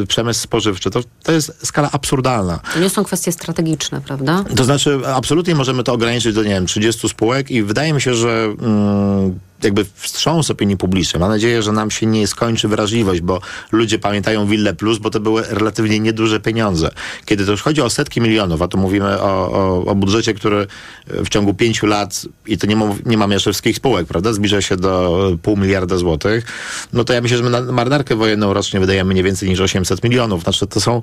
przemysł 0.08 0.42
spożywczy. 0.42 0.90
To, 0.90 1.00
to 1.24 1.32
jest 1.32 1.68
skala 1.68 1.90
absurdalna. 1.92 2.60
To 2.74 2.80
nie 2.80 2.90
są 2.90 3.04
kwestie 3.04 3.32
strategiczne, 3.40 4.02
prawda? 4.02 4.44
To 4.56 4.64
znaczy, 4.64 5.00
absolutnie 5.06 5.56
możemy 5.56 5.84
to 5.84 5.94
ograniczyć 5.94 6.36
do, 6.36 6.44
nie 6.44 6.50
wiem, 6.50 6.66
30 6.66 7.10
spółek 7.10 7.52
i 7.52 7.64
wydaje 7.64 7.94
mi 7.94 8.02
się, 8.02 8.14
że 8.14 8.56
mm, 8.62 9.40
jakby 9.64 9.86
wstrząs 9.96 10.52
opinii 10.52 10.78
publicznej. 10.78 11.20
Mam 11.22 11.30
nadzieję, 11.30 11.62
że 11.64 11.72
nam 11.72 11.92
się 11.92 12.06
nie 12.06 12.28
skończy 12.28 12.68
wrażliwość, 12.68 13.22
bo 13.22 13.42
ludzie 13.72 14.00
pamiętają 14.00 14.48
Wille 14.48 14.74
Plus, 14.74 14.98
bo 14.98 15.10
to 15.10 15.20
były 15.20 15.44
relatywnie 15.50 16.00
nieduże 16.00 16.40
pieniądze. 16.40 16.90
Kiedy 17.26 17.46
to 17.46 17.52
już 17.52 17.62
chodzi 17.62 17.82
o 17.82 17.90
setki 17.90 18.22
milionów, 18.22 18.62
a 18.62 18.68
tu 18.68 18.78
mówimy 18.78 19.22
o, 19.22 19.52
o, 19.52 19.86
o 19.86 19.96
budżecie, 19.96 20.34
który 20.34 20.68
w 21.08 21.30
ciągu 21.30 21.54
pięciu 21.54 21.86
lat, 21.86 22.26
i 22.48 22.58
to 22.58 22.68
nie, 22.68 22.76
ma, 22.76 22.86
nie 23.06 23.18
mam 23.18 23.32
jeszcze 23.32 23.52
wszystkich 23.52 23.76
spółek, 23.76 24.08
prawda, 24.08 24.34
zbliża 24.34 24.62
się 24.62 24.78
do 24.78 25.32
pół 25.42 25.58
miliarda 25.58 25.98
złotych, 25.98 26.46
no 26.94 27.04
to 27.04 27.14
ja 27.14 27.22
myślę, 27.22 27.38
że 27.38 27.44
my 27.44 27.50
na 27.50 27.62
marynarkę 27.62 28.16
wojenną 28.16 28.54
rocznie 28.54 28.80
wydajemy 28.80 29.14
nie 29.14 29.24
więcej 29.24 29.50
niż 29.50 29.60
800 29.60 30.04
milionów. 30.04 30.44
Znaczy 30.44 30.68
to 30.68 30.82
są, 30.82 31.02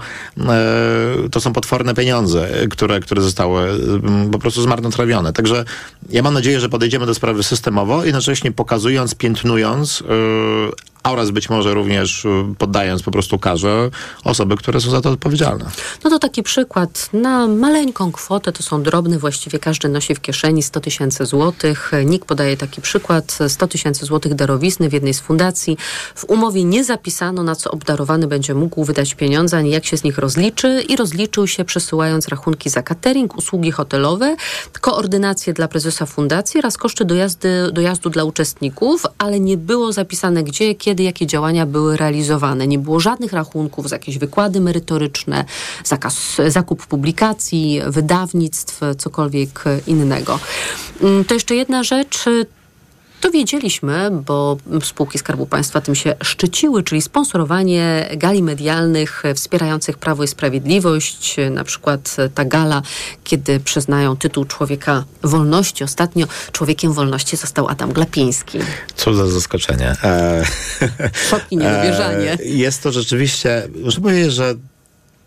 e, 0.49 1.29
to 1.31 1.41
są 1.41 1.53
potworne 1.53 1.95
pieniądze, 1.95 2.49
które, 2.71 3.01
które 3.01 3.23
zostały 3.23 3.81
po 4.33 4.39
prostu 4.39 4.63
zmarnotrawione. 4.63 5.33
Także 5.33 5.65
ja 6.11 6.23
mam 6.23 6.35
nadzieję, 6.35 6.61
że 6.61 6.69
podejdziemy 6.69 7.07
do 7.07 7.15
sprawy 7.15 7.43
systemowo, 7.43 8.05
jednocześnie 8.05 8.46
pokazując, 8.53 9.15
piętnując, 9.15 10.03
e, 10.03 10.07
oraz 11.13 11.31
być 11.31 11.51
może 11.51 11.75
również 11.75 12.25
y, 12.25 12.29
poddając 12.59 13.03
po 13.03 13.11
prostu 13.11 13.39
karze 13.39 13.91
osoby, 14.25 14.57
które 14.57 14.81
są 14.81 14.91
za 14.91 15.01
to 15.01 15.11
odpowiedzialne. 15.11 15.71
No 16.05 16.11
to 16.11 16.19
taki 16.19 16.43
przykład. 16.43 17.09
Na 17.13 17.47
maleńką 17.47 18.13
kwotę, 18.13 18.53
to 18.53 18.63
są 18.63 18.83
drobne, 18.83 19.19
właściwie 19.19 19.59
każdy 19.59 19.89
nosi 19.89 20.15
w 20.15 20.21
kieszeni 20.21 20.63
100 20.63 20.81
tysięcy 20.81 21.27
złotych. 21.27 21.93
NIK 22.05 22.25
podaje 22.25 22.57
taki 22.57 22.81
przykład. 22.81 23.39
100 23.49 23.67
tysięcy 23.69 24.07
złotych 24.07 24.35
darowizny 24.35 24.89
w 24.89 24.93
jednej 24.93 25.15
z 25.15 25.21
fundacji. 25.21 25.77
W 26.15 26.25
umowie 26.25 26.65
nie 26.65 26.85
zapisano, 26.85 27.43
na 27.43 27.55
co 27.55 27.71
obdarowany 27.71 28.27
będzie 28.27 28.55
mógł 28.55 28.85
wydać 28.85 29.15
pieniądze, 29.15 29.57
ani 29.57 29.71
jak 29.71 29.85
się 29.85 29.97
z 29.97 30.05
nich 30.05 30.19
rozliczy 30.19 30.83
i 30.89 30.97
rozliczył 30.97 31.47
się 31.47 31.65
przesyłając 31.65 32.29
rachunki 32.29 32.71
za 32.71 32.83
catering, 32.83 33.37
usługi 33.37 33.71
hotelowe, 33.71 34.37
koordynację 34.81 35.53
dla 35.53 35.69
prezesa 35.69 36.07
fundacji 36.07 36.61
oraz 36.61 36.77
koszty 36.77 37.05
dojazdy, 37.05 37.73
dojazdu 37.73 38.11
dla 38.11 38.25
uczestników, 38.25 39.03
ale 39.19 39.41
nie 39.41 39.57
było 39.57 39.93
zapisane 39.93 40.43
gdzie, 40.43 40.75
kiedy, 40.75 40.96
jakie 41.03 41.27
działania 41.27 41.67
były 41.67 41.97
realizowane. 41.97 42.67
Nie 42.67 42.79
było 42.79 43.01
żadnych 43.01 43.33
rachunków 43.33 43.89
za 43.89 43.95
jakieś 43.97 44.19
wykłady 44.19 44.61
merytoryczne, 44.61 45.45
zakaz, 45.85 46.37
zakup 46.49 46.87
publikacji, 46.87 47.81
wydawnictw, 47.87 48.81
cokolwiek 48.99 49.65
innego. 49.87 50.39
Mm, 51.03 51.25
To 51.25 51.35
jeszcze 51.35 51.55
jedna 51.55 51.83
rzecz. 51.83 52.25
To 53.27 53.31
wiedzieliśmy, 53.31 54.11
bo 54.27 54.57
spółki 54.85 55.19
Skarbu 55.19 55.47
Państwa 55.47 55.81
tym 55.81 55.95
się 55.95 56.15
szczyciły, 56.23 56.83
czyli 56.83 57.03
sponsorowanie 57.03 58.09
gali 58.17 58.43
medialnych 58.43 59.23
wspierających 59.35 59.99
Prawo 59.99 60.25
i 60.25 60.29
Sprawiedliwość. 60.29 61.37
Na 61.51 61.65
przykład 61.65 62.17
ta 62.35 62.45
gala, 62.45 62.83
kiedy 63.25 63.61
przyznają 63.61 64.17
tytuł 64.17 64.45
Człowieka 64.45 65.05
Wolności. 65.23 65.85
Ostatnio 65.85 66.27
Człowiekiem 66.53 66.93
Wolności 66.93 67.37
został 67.37 67.69
Adam 67.69 67.93
Glapiński. 67.93 68.59
Co 68.97 69.15
za 69.15 69.27
zaskoczenie. 69.27 69.97
E, 70.05 70.45
Szok 71.31 71.43
i 71.51 71.57
niedowierzanie. 71.57 72.33
e, 72.33 72.45
jest 72.45 72.83
to 72.83 72.93
rzeczywiście, 72.93 73.69
muszę 73.85 74.01
powiedzieć, 74.01 74.33
że 74.33 74.55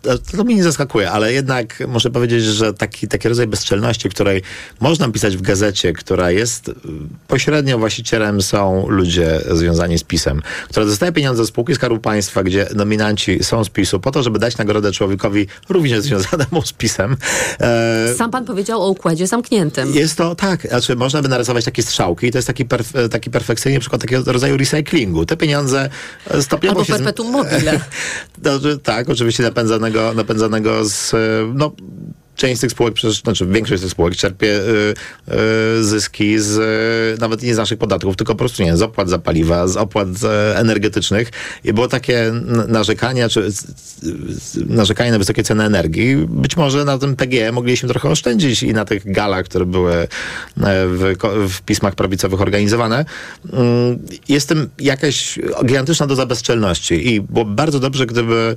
to, 0.02 0.18
to 0.36 0.44
mnie 0.44 0.54
nie 0.54 0.62
zaskakuje, 0.62 1.10
ale 1.10 1.32
jednak 1.32 1.82
muszę 1.88 2.10
powiedzieć, 2.10 2.44
że 2.44 2.74
taki, 2.74 3.08
taki 3.08 3.28
rodzaj 3.28 3.46
bezczelności, 3.46 4.08
której 4.08 4.42
można 4.80 5.08
pisać 5.08 5.36
w 5.36 5.42
gazecie, 5.42 5.92
która 5.92 6.30
jest 6.30 6.68
y, 6.68 6.74
pośrednio 7.28 7.78
właścicielem 7.78 8.42
są 8.42 8.86
ludzie 8.88 9.40
związani 9.50 9.98
z 9.98 10.04
PiSem, 10.04 10.42
która 10.68 10.86
dostaje 10.86 11.12
pieniądze 11.12 11.44
z 11.44 11.48
spółki 11.48 11.74
Skarbu 11.74 11.98
Państwa, 11.98 12.42
gdzie 12.42 12.66
nominanci 12.74 13.44
są 13.44 13.64
z 13.64 13.68
PiSu, 13.68 14.00
po 14.00 14.10
to, 14.10 14.22
żeby 14.22 14.38
dać 14.38 14.58
nagrodę 14.58 14.92
człowiekowi 14.92 15.46
również 15.68 16.00
związanemu 16.10 16.62
z 16.62 16.72
PiSem. 16.72 17.16
E, 17.60 18.14
Sam 18.18 18.30
pan 18.30 18.44
powiedział 18.44 18.82
o 18.82 18.88
układzie 18.88 19.26
zamkniętym. 19.26 19.94
jest 19.94 20.16
to 20.16 20.34
tak, 20.34 20.62
znaczy 20.68 20.96
można 20.96 21.22
by 21.22 21.28
narysować 21.28 21.64
takie 21.64 21.82
strzałki 21.82 22.26
i 22.26 22.30
to 22.30 22.38
jest 22.38 22.46
taki, 22.48 22.64
perf- 22.64 23.08
taki 23.08 23.30
perfekcyjny 23.30 23.80
przykład 23.80 24.00
takiego 24.02 24.32
rodzaju 24.32 24.56
recyklingu. 24.56 25.26
Te 25.26 25.36
pieniądze 25.36 25.90
e, 26.30 26.42
stopniowo 26.42 26.80
Albo 26.80 26.84
się... 26.84 26.92
z- 26.92 26.96
perpetuum 26.96 27.32
mobile. 27.32 27.80
no, 28.44 28.50
tak, 28.82 29.08
oczywiście 29.08 29.42
napędzanego, 29.92 30.14
napędzanego 30.14 30.84
z, 30.84 31.14
e, 31.14 31.18
no, 31.54 31.72
część 32.40 32.58
z 32.58 32.60
tych 32.60 32.70
spółek, 32.70 32.94
znaczy 33.22 33.46
większość 33.46 33.80
z 33.80 33.82
tych 33.82 33.92
spółek 33.92 34.16
czerpie 34.16 34.60
y, 34.60 34.94
y, 35.78 35.84
zyski 35.84 36.38
z, 36.38 36.58
y, 37.16 37.20
nawet 37.20 37.42
nie 37.42 37.54
z 37.54 37.56
naszych 37.56 37.78
podatków, 37.78 38.16
tylko 38.16 38.34
po 38.34 38.38
prostu 38.38 38.62
nie, 38.62 38.76
z 38.76 38.82
opłat 38.82 39.08
za 39.08 39.18
paliwa, 39.18 39.68
z 39.68 39.76
opłat 39.76 40.08
energetycznych. 40.54 41.30
I 41.64 41.72
było 41.72 41.88
takie 41.88 42.22
n- 42.22 42.64
narzekania, 42.68 43.28
czy 43.28 43.48
narzekanie 44.66 45.10
na 45.10 45.18
wysokie 45.18 45.42
ceny 45.42 45.64
energii. 45.64 46.16
Być 46.28 46.56
może 46.56 46.84
na 46.84 46.98
tym 46.98 47.16
PGE 47.16 47.52
mogliśmy 47.52 47.88
trochę 47.88 48.08
oszczędzić 48.08 48.62
i 48.62 48.72
na 48.72 48.84
tych 48.84 49.12
galach, 49.12 49.44
które 49.44 49.66
były 49.66 50.08
w, 50.56 51.14
w 51.48 51.62
pismach 51.62 51.94
prawicowych 51.94 52.40
organizowane. 52.40 53.04
Mm, 53.52 53.98
Jest 54.28 54.48
tym 54.48 54.68
jakaś 54.78 55.38
gigantyczna 55.64 56.06
doza 56.06 56.26
bezczelności 56.26 57.14
i 57.14 57.20
było 57.20 57.44
bardzo 57.44 57.80
dobrze, 57.80 58.06
gdyby 58.06 58.56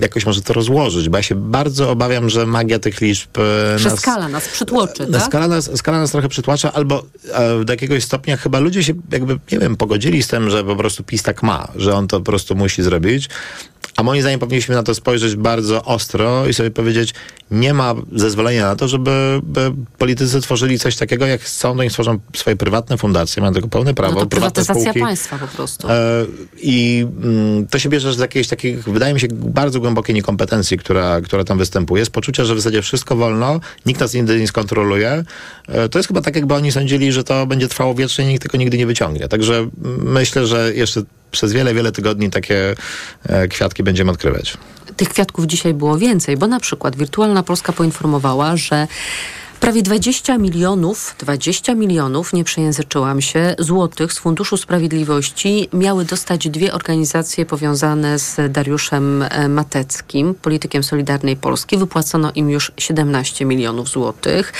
jakoś 0.00 0.26
może 0.26 0.42
to 0.42 0.52
rozłożyć, 0.52 1.08
bo 1.08 1.16
ja 1.16 1.22
się 1.22 1.34
bardzo 1.34 1.90
obawiam, 1.90 2.28
że 2.28 2.46
magia 2.46 2.78
tych 2.78 3.00
liczb 3.00 3.38
e, 3.38 3.78
Że 3.78 3.88
nas... 3.88 3.98
skala 3.98 4.28
nas 4.28 4.48
przytłoczy, 4.48 5.06
Na 5.06 5.18
tak? 5.18 5.28
skala, 5.28 5.48
nas, 5.48 5.70
skala 5.76 5.98
nas 5.98 6.10
trochę 6.10 6.28
przytłacza, 6.28 6.72
albo 6.72 7.04
e, 7.32 7.64
do 7.64 7.72
jakiegoś 7.72 8.04
stopnia 8.04 8.36
chyba 8.36 8.60
ludzie 8.60 8.84
się 8.84 8.92
jakby, 9.12 9.38
nie 9.52 9.58
wiem, 9.58 9.76
pogodzili 9.76 10.22
z 10.22 10.28
tym, 10.28 10.50
że 10.50 10.64
po 10.64 10.76
prostu 10.76 11.04
PiS 11.04 11.22
tak 11.22 11.42
ma, 11.42 11.68
że 11.76 11.94
on 11.94 12.08
to 12.08 12.18
po 12.18 12.24
prostu 12.24 12.54
musi 12.54 12.82
zrobić. 12.82 13.28
A 13.96 14.02
moim 14.02 14.20
zdaniem 14.20 14.40
powinniśmy 14.40 14.74
na 14.74 14.82
to 14.82 14.94
spojrzeć 14.94 15.36
bardzo 15.36 15.84
ostro 15.84 16.46
i 16.46 16.54
sobie 16.54 16.70
powiedzieć, 16.70 17.14
nie 17.50 17.74
ma 17.74 17.94
zezwolenia 18.12 18.66
na 18.66 18.76
to, 18.76 18.88
żeby 18.88 19.40
by 19.42 19.72
politycy 19.98 20.40
tworzyli 20.40 20.78
coś 20.78 20.96
takiego, 20.96 21.26
jak 21.26 21.40
chcą, 21.40 21.76
to 21.76 21.82
niech 21.82 21.92
tworzą 21.92 22.18
swoje 22.36 22.56
prywatne 22.56 22.98
fundacje, 22.98 23.40
mają 23.40 23.54
tego 23.54 23.68
pełne 23.68 23.94
prawo. 23.94 24.14
No 24.14 24.20
to 24.20 24.26
prywatyzacja 24.26 24.82
spółki. 24.82 25.00
państwa 25.00 25.38
po 25.38 25.46
prostu. 25.46 25.88
E, 25.90 26.26
I 26.62 27.06
mm, 27.22 27.66
to 27.66 27.78
się 27.78 27.88
bierze 27.88 28.14
z 28.14 28.18
jakiejś 28.18 28.48
takiej, 28.48 28.76
wydaje 28.76 29.14
mi 29.14 29.20
się, 29.20 29.26
bardzo 29.30 29.80
głębokiej 29.80 30.14
niekompetencji, 30.14 30.78
która, 30.78 31.20
która 31.20 31.44
tam 31.44 31.58
występuje, 31.58 32.04
z 32.04 32.10
poczucia, 32.10 32.44
że 32.44 32.54
w 32.54 32.58
zasadzie 32.58 32.82
wszystko 32.82 33.16
wolno, 33.16 33.60
nikt 33.86 34.00
nas 34.00 34.14
nigdy 34.14 34.40
nie 34.40 34.48
skontroluje. 34.48 35.24
E, 35.68 35.88
To 35.88 35.98
jest 35.98 36.08
chyba 36.08 36.20
tak, 36.20 36.36
jakby 36.36 36.54
oni 36.54 36.72
sądzili, 36.72 37.12
że 37.12 37.24
to 37.24 37.46
będzie 37.46 37.68
trwało 37.68 37.94
wiecznie 37.94 38.24
i 38.24 38.28
nikt 38.28 38.42
tego 38.42 38.58
nigdy 38.58 38.78
nie 38.78 38.86
wyciągnie. 38.86 39.28
Także 39.28 39.68
myślę, 39.98 40.46
że 40.46 40.74
jeszcze 40.74 41.02
przez 41.30 41.52
wiele, 41.52 41.74
wiele 41.74 41.92
tygodni 41.92 42.30
takie 42.30 42.74
e, 43.28 43.48
kwiatki 43.48 43.82
będziemy 43.82 44.10
odkrywać. 44.10 44.56
Tych 44.96 45.08
kwiatków 45.08 45.46
dzisiaj 45.46 45.74
było 45.74 45.98
więcej, 45.98 46.36
bo 46.36 46.46
na 46.46 46.60
przykład 46.60 46.96
Wirtualna 46.96 47.42
Polska 47.42 47.72
poinformowała, 47.72 48.56
że 48.56 48.86
prawie 49.60 49.82
20 49.82 50.38
milionów, 50.38 51.14
20 51.18 51.74
milionów, 51.74 52.32
nie 52.32 52.44
przejęzyczyłam 52.44 53.20
się, 53.20 53.54
złotych 53.58 54.12
z 54.12 54.18
Funduszu 54.18 54.56
Sprawiedliwości 54.56 55.68
miały 55.72 56.04
dostać 56.04 56.48
dwie 56.48 56.72
organizacje 56.72 57.46
powiązane 57.46 58.18
z 58.18 58.52
Dariuszem 58.52 59.22
e, 59.22 59.48
Mateckim, 59.48 60.34
politykiem 60.34 60.82
Solidarnej 60.82 61.36
Polski. 61.36 61.76
Wypłacono 61.76 62.32
im 62.34 62.50
już 62.50 62.72
17 62.76 63.44
milionów 63.44 63.88
złotych. 63.88 64.52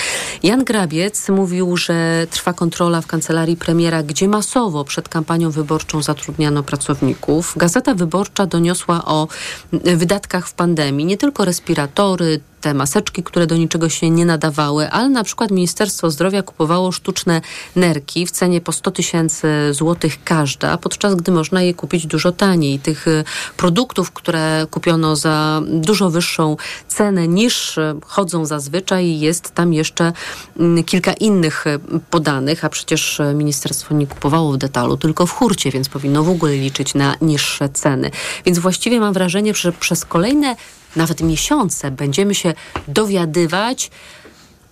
Jan 0.43 0.65
Grabiec 0.65 1.29
mówił, 1.29 1.77
że 1.77 2.27
trwa 2.31 2.53
kontrola 2.53 3.01
w 3.01 3.07
kancelarii 3.07 3.57
premiera, 3.57 4.03
gdzie 4.03 4.29
masowo 4.29 4.85
przed 4.85 5.09
kampanią 5.09 5.51
wyborczą 5.51 6.03
zatrudniano 6.03 6.63
pracowników. 6.63 7.55
Gazeta 7.57 7.95
Wyborcza 7.95 8.47
doniosła 8.47 9.05
o 9.05 9.29
wydatkach 9.73 10.49
w 10.49 10.55
pandemii, 10.55 11.07
nie 11.07 11.17
tylko 11.17 11.45
respiratory, 11.45 12.41
te 12.67 12.75
maseczki, 12.75 13.23
które 13.23 13.47
do 13.47 13.57
niczego 13.57 13.89
się 13.89 14.11
nie 14.11 14.27
nadawały, 14.27 14.91
ale 14.91 15.09
na 15.09 15.25
przykład 15.25 15.51
Ministerstwo 15.51 16.11
Zdrowia 16.11 16.43
kupowało 16.43 16.93
sztuczne 16.93 17.41
nerki 17.77 18.27
w 18.27 18.31
cenie 18.31 18.61
po 18.61 18.73
100 18.73 18.91
tysięcy 18.91 19.49
złotych 19.71 20.25
każda, 20.25 20.79
podczas 20.79 21.15
gdy 21.15 21.33
można 21.33 21.63
je 21.63 21.75
kupić 21.75 22.07
dużo 22.07 22.33
taniej. 22.33 22.79
Tych 22.79 23.09
y, 23.09 23.25
produktów, 23.57 24.11
które 24.11 24.67
kupiono 24.71 25.17
za 25.17 25.63
dużo 25.67 26.11
wyższą 26.11 26.57
cenę 26.89 27.29
niż 27.29 27.79
y, 27.79 27.95
chodzą 28.07 28.47
zazwyczaj, 28.47 29.21
jest 29.21 29.51
tam 29.55 29.73
jeszcze 29.73 30.13
mm, 30.59 30.85
kilka 30.85 31.13
innych 31.13 31.67
y, 31.67 31.79
podanych, 32.11 32.65
a 32.65 32.69
przecież 32.69 33.21
ministerstwo 33.35 33.95
nie 33.95 34.07
kupowało 34.07 34.53
w 34.53 34.57
detalu, 34.57 34.97
tylko 34.97 35.27
w 35.27 35.31
hurcie, 35.31 35.71
więc 35.71 35.89
powinno 35.89 36.25
w 36.25 36.29
ogóle 36.29 36.53
liczyć 36.53 36.95
na 36.95 37.15
niższe 37.21 37.69
ceny. 37.69 38.11
Więc 38.45 38.59
właściwie 38.59 39.01
mam 39.01 39.13
wrażenie, 39.13 39.55
że 39.55 39.73
przez 39.73 40.05
kolejne 40.05 40.57
nawet 40.97 41.21
miesiące 41.21 41.91
będziemy 41.91 42.35
się 42.35 42.55
dowiadywać 42.89 43.91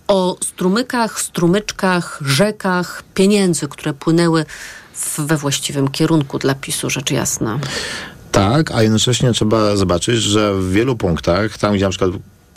o 0.07 0.37
strumykach, 0.43 1.21
strumyczkach, 1.21 2.19
rzekach 2.25 3.03
pieniędzy, 3.13 3.67
które 3.67 3.93
płynęły 3.93 4.45
w, 4.93 5.19
we 5.19 5.37
właściwym 5.37 5.87
kierunku 5.87 6.39
dla 6.39 6.55
PiSu, 6.55 6.89
rzecz 6.89 7.11
jasna. 7.11 7.59
Tak, 8.31 8.71
a 8.71 8.83
jednocześnie 8.83 9.31
trzeba 9.31 9.75
zobaczyć, 9.75 10.15
że 10.21 10.55
w 10.55 10.71
wielu 10.71 10.95
punktach, 10.95 11.57
tam 11.57 11.73
gdzie 11.73 11.85
na 11.85 11.89
przykład 11.89 12.11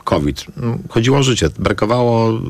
COVID, 0.05 0.45
chodziło 0.89 1.19
o 1.19 1.23
życie, 1.23 1.49
brakowało 1.59 2.41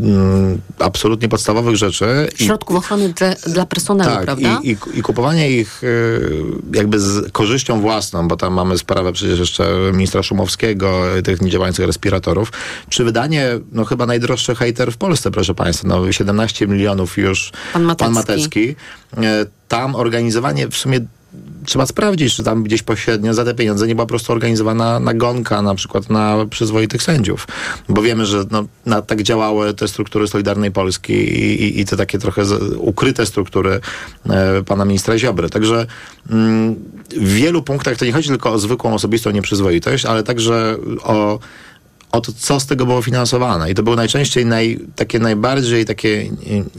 mm, 0.00 0.60
absolutnie 0.78 1.28
podstawowych 1.28 1.76
rzeczy. 1.76 2.28
I- 2.38 2.44
Środków 2.44 2.76
ochrony 2.76 3.08
dla, 3.12 3.34
dla 3.46 3.66
personelu, 3.66 4.10
tak, 4.10 4.24
prawda? 4.24 4.60
I, 4.62 4.70
i, 4.70 4.76
i 4.94 5.02
kupowanie 5.02 5.50
ich 5.50 5.84
y, 5.84 6.20
jakby 6.74 7.00
z 7.00 7.32
korzyścią 7.32 7.80
własną, 7.80 8.28
bo 8.28 8.36
tam 8.36 8.52
mamy 8.54 8.78
sprawę 8.78 9.12
przecież 9.12 9.38
jeszcze 9.38 9.68
ministra 9.92 10.22
Szumowskiego, 10.22 11.16
y, 11.18 11.22
tych 11.22 11.42
niedziałających 11.42 11.86
respiratorów, 11.86 12.52
czy 12.88 13.04
wydanie, 13.04 13.48
no 13.72 13.84
chyba 13.84 14.06
najdroższy 14.06 14.54
hejter 14.54 14.92
w 14.92 14.96
Polsce, 14.96 15.30
proszę 15.30 15.54
Państwa, 15.54 15.88
no 15.88 16.12
17 16.12 16.66
milionów 16.66 17.18
już 17.18 17.52
Pan 17.72 17.82
Matecki. 17.82 18.14
Matecki. 18.14 18.68
Y, 18.70 18.76
Tam 19.68 19.94
organizowanie 19.94 20.68
w 20.68 20.76
sumie 20.76 21.00
trzeba 21.66 21.86
sprawdzić, 21.86 22.34
czy 22.34 22.42
tam 22.42 22.62
gdzieś 22.62 22.82
pośrednio 22.82 23.34
za 23.34 23.44
te 23.44 23.54
pieniądze 23.54 23.86
nie 23.86 23.94
była 23.94 24.06
po 24.06 24.08
prostu 24.08 24.32
organizowana 24.32 25.00
nagonka 25.00 25.62
na 25.62 25.74
przykład 25.74 26.10
na 26.10 26.46
przyzwoitych 26.50 27.02
sędziów. 27.02 27.46
Bo 27.88 28.02
wiemy, 28.02 28.26
że 28.26 28.44
no, 28.50 28.64
na, 28.86 29.02
tak 29.02 29.22
działały 29.22 29.74
te 29.74 29.88
struktury 29.88 30.28
Solidarnej 30.28 30.70
Polski 30.70 31.12
i, 31.12 31.62
i, 31.62 31.80
i 31.80 31.84
te 31.84 31.96
takie 31.96 32.18
trochę 32.18 32.42
ukryte 32.78 33.26
struktury 33.26 33.80
e, 34.30 34.62
pana 34.62 34.84
ministra 34.84 35.18
Ziobry. 35.18 35.50
Także 35.50 35.86
mm, 36.30 36.74
w 37.10 37.32
wielu 37.32 37.62
punktach 37.62 37.96
to 37.96 38.04
nie 38.04 38.12
chodzi 38.12 38.28
tylko 38.28 38.52
o 38.52 38.58
zwykłą 38.58 38.94
osobistą 38.94 39.30
nieprzyzwoitość, 39.30 40.04
ale 40.04 40.22
także 40.22 40.76
o 41.02 41.38
o 42.12 42.20
to, 42.20 42.32
co 42.32 42.60
z 42.60 42.66
tego 42.66 42.86
było 42.86 43.02
finansowane. 43.02 43.70
I 43.70 43.74
to 43.74 43.82
były 43.82 43.96
najczęściej 43.96 44.46
naj, 44.46 44.80
takie 44.96 45.18
najbardziej 45.18 45.84
takie 45.84 46.30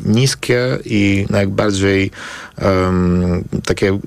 niskie 0.05 0.79
i 0.85 1.25
najbardziej 1.29 2.11
em, 2.57 3.43
takie 3.65 3.99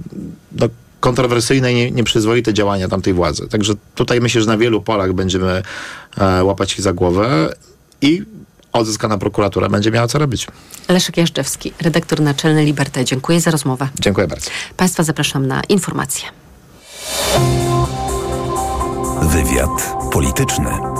no, 0.53 0.69
kontrowersyjne 1.01 1.73
i 1.73 1.75
nie, 1.75 1.91
nieprzyzwoite 1.91 2.55
działania 2.55 2.89
tamtej 2.89 3.15
władzy. 3.15 3.49
Także 3.49 3.75
tutaj 3.95 4.21
myślę, 4.21 4.41
że 4.41 4.47
na 4.47 4.57
wielu 4.57 4.83
polach 4.83 5.13
będziemy 5.13 5.63
e, 6.19 6.45
łapać 6.45 6.71
się 6.71 6.83
za 6.83 6.93
głowę 6.93 7.55
i 8.03 8.23
odzyskana 8.73 9.19
prokuratura 9.19 9.69
będzie 9.69 9.91
miała 9.91 10.09
co 10.09 10.19
robić. 10.19 10.47
Leszek 10.89 11.17
Jażdżewski, 11.17 11.73
redaktor 11.81 12.21
naczelny 12.21 12.65
Liberty. 12.65 13.05
Dziękuję 13.05 13.41
za 13.41 13.51
rozmowę. 13.51 13.89
Dziękuję 14.01 14.29
bardzo. 14.29 14.51
Państwa 14.77 15.03
zapraszam 15.03 15.47
na 15.47 15.63
informacje. 15.69 16.29
Wywiad 19.23 19.95
polityczny. 20.13 21.00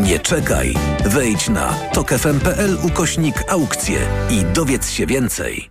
Nie 0.00 0.18
czekaj. 0.18 0.74
Wejdź 1.04 1.48
na 1.48 1.74
tokefm.pl 1.92 2.78
ukośnik 2.82 3.34
aukcje 3.48 3.98
i 4.30 4.44
dowiedz 4.44 4.90
się 4.90 5.06
więcej. 5.06 5.70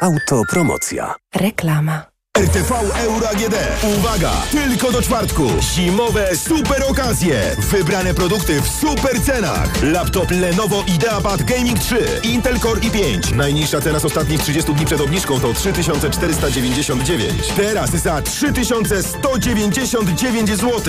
Autopromocja. 0.00 1.14
Reklama. 1.34 2.13
RTV 2.38 2.72
Euro 3.04 3.28
AGD. 3.28 3.54
Uwaga! 3.98 4.30
Tylko 4.50 4.92
do 4.92 5.02
czwartku. 5.02 5.42
Zimowe 5.74 6.36
super 6.36 6.84
okazje. 6.88 7.56
Wybrane 7.58 8.14
produkty 8.14 8.60
w 8.62 8.68
super 8.68 9.22
cenach. 9.22 9.82
Laptop 9.82 10.30
Lenovo 10.30 10.84
IdeaPad 10.86 11.42
Gaming 11.42 11.78
3. 11.78 12.06
Intel 12.22 12.60
Core 12.60 12.80
i5. 12.80 13.34
Najniższa 13.34 13.80
cena 13.80 13.98
z 13.98 14.04
ostatnich 14.04 14.40
30 14.40 14.74
dni 14.74 14.86
przed 14.86 15.00
obniżką 15.00 15.40
to 15.40 15.52
3499. 15.52 17.48
Teraz 17.56 17.90
za 17.90 18.22
3199 18.22 20.50
zł. 20.50 20.82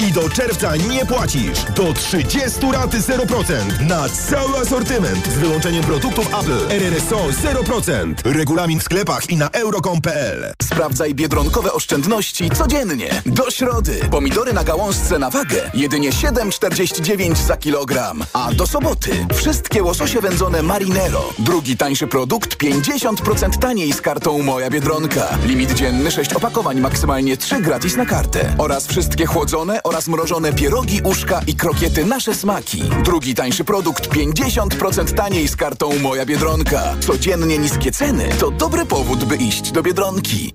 I 0.00 0.12
do 0.12 0.28
czerwca 0.28 0.76
nie 0.76 1.06
płacisz. 1.06 1.58
Do 1.76 1.92
30 1.92 2.60
raty 2.72 2.98
0%. 2.98 3.80
Na 3.88 4.08
cały 4.08 4.58
asortyment. 4.58 5.26
Z 5.26 5.38
wyłączeniem 5.38 5.84
produktów 5.84 6.26
Apple. 6.26 6.68
RRSO 6.74 7.28
0%. 7.28 8.14
Regulamin 8.24 8.80
w 8.80 8.82
sklepach 8.82 9.30
i 9.30 9.36
na 9.36 9.50
euro.com.pl. 9.50 10.52
Sprawdzaj 10.90 11.14
biedronkowe 11.14 11.72
oszczędności 11.72 12.50
codziennie. 12.50 13.22
Do 13.26 13.50
środy. 13.50 14.00
Pomidory 14.10 14.52
na 14.52 14.64
gałązce 14.64 15.18
na 15.18 15.30
wagę. 15.30 15.70
Jedynie 15.74 16.10
7,49 16.10 17.46
za 17.46 17.56
kilogram. 17.56 18.24
A 18.32 18.52
do 18.52 18.66
soboty. 18.66 19.26
Wszystkie 19.34 19.82
łososie 19.82 20.20
wędzone 20.20 20.62
Marinero. 20.62 21.32
Drugi 21.38 21.76
tańszy 21.76 22.06
produkt 22.06 22.56
50% 22.56 23.58
taniej 23.58 23.92
z 23.92 24.00
kartą 24.00 24.42
Moja 24.42 24.70
Biedronka. 24.70 25.38
Limit 25.46 25.72
dzienny 25.74 26.10
6 26.10 26.32
opakowań, 26.32 26.80
maksymalnie 26.80 27.36
3 27.36 27.60
gratis 27.60 27.96
na 27.96 28.06
kartę. 28.06 28.54
Oraz 28.58 28.86
wszystkie 28.86 29.26
chłodzone 29.26 29.82
oraz 29.82 30.08
mrożone 30.08 30.52
pierogi, 30.52 31.00
uszka 31.04 31.40
i 31.46 31.54
krokiety 31.54 32.04
Nasze 32.04 32.34
Smaki. 32.34 32.82
Drugi 33.04 33.34
tańszy 33.34 33.64
produkt 33.64 34.08
50% 34.08 35.14
taniej 35.14 35.48
z 35.48 35.56
kartą 35.56 35.98
Moja 35.98 36.26
Biedronka. 36.26 36.96
Codziennie 37.00 37.58
niskie 37.58 37.92
ceny 37.92 38.28
to 38.40 38.50
dobry 38.50 38.86
powód, 38.86 39.24
by 39.24 39.36
iść 39.36 39.72
do 39.72 39.82
Biedronki. 39.82 40.54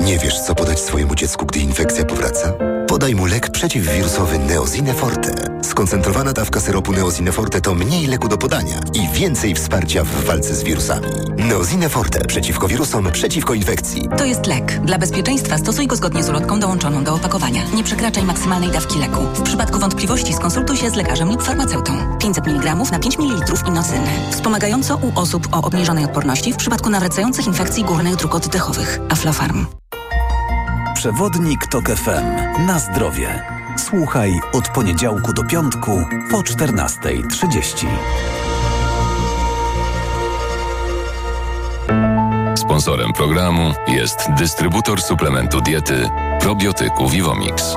Nie 0.00 0.18
wiesz, 0.18 0.40
co 0.40 0.54
podać 0.54 0.80
swojemu 0.80 1.14
dziecku, 1.14 1.46
gdy 1.46 1.58
infekcja 1.60 2.04
powraca? 2.04 2.52
Podaj 2.88 3.14
mu 3.14 3.26
lek 3.26 3.50
przeciwwirusowy 3.50 4.38
Neozine 4.38 4.94
Forte. 4.94 5.60
Skoncentrowana 5.62 6.32
dawka 6.32 6.60
syropu 6.60 6.92
Neozine 6.92 7.32
Forte 7.32 7.60
to 7.60 7.74
mniej 7.74 8.06
leku 8.06 8.28
do 8.28 8.38
podania 8.38 8.80
i 8.94 9.08
więcej 9.08 9.54
wsparcia 9.54 10.04
w 10.04 10.24
walce 10.24 10.54
z 10.54 10.62
wirusami. 10.62 11.06
Neozine 11.36 11.88
Forte 11.88 12.24
przeciwko 12.24 12.68
wirusom, 12.68 13.12
przeciwko 13.12 13.54
infekcji. 13.54 14.08
To 14.18 14.24
jest 14.24 14.46
lek. 14.46 14.80
Dla 14.84 14.98
bezpieczeństwa 14.98 15.58
stosuj 15.58 15.86
go 15.86 15.96
zgodnie 15.96 16.22
z 16.22 16.28
ulotką 16.28 16.60
dołączoną 16.60 17.04
do 17.04 17.14
opakowania. 17.14 17.62
Nie 17.74 17.84
przekraczaj 17.84 18.24
maksymalnej 18.24 18.70
dawki 18.70 18.98
leku. 18.98 19.20
W 19.34 19.42
przypadku 19.42 19.78
wątpliwości 19.78 20.32
skonsultuj 20.34 20.76
się 20.76 20.90
z 20.90 20.94
lekarzem 20.94 21.28
lub 21.28 21.42
farmaceutą. 21.42 22.18
500 22.18 22.46
mg 22.46 22.74
na 22.92 22.98
5 22.98 23.18
ml 23.18 23.68
inocyny. 23.68 24.08
Wspomagająco 24.30 24.96
u 24.96 25.20
osób 25.20 25.48
o 25.52 25.62
obniżonej 25.62 26.04
odporności 26.04 26.52
w 26.52 26.56
przypadku 26.56 26.90
nawracających 26.90 27.46
infekcji 27.46 27.84
górnych 27.84 28.16
dróg 28.16 28.34
oddechowych. 28.34 29.00
Aflofarm. 29.08 29.66
Przewodnik 31.00 31.66
TOK 31.66 31.90
FM. 31.90 32.66
Na 32.66 32.78
zdrowie. 32.78 33.44
Słuchaj 33.78 34.40
od 34.52 34.68
poniedziałku 34.68 35.32
do 35.32 35.44
piątku 35.44 36.04
po 36.30 36.38
14.30. 36.38 37.86
Sponsorem 42.56 43.12
programu 43.12 43.72
jest 43.88 44.30
dystrybutor 44.38 45.02
suplementu 45.02 45.60
diety 45.60 46.10
probiotyku 46.40 47.08
Vivomix. 47.08 47.76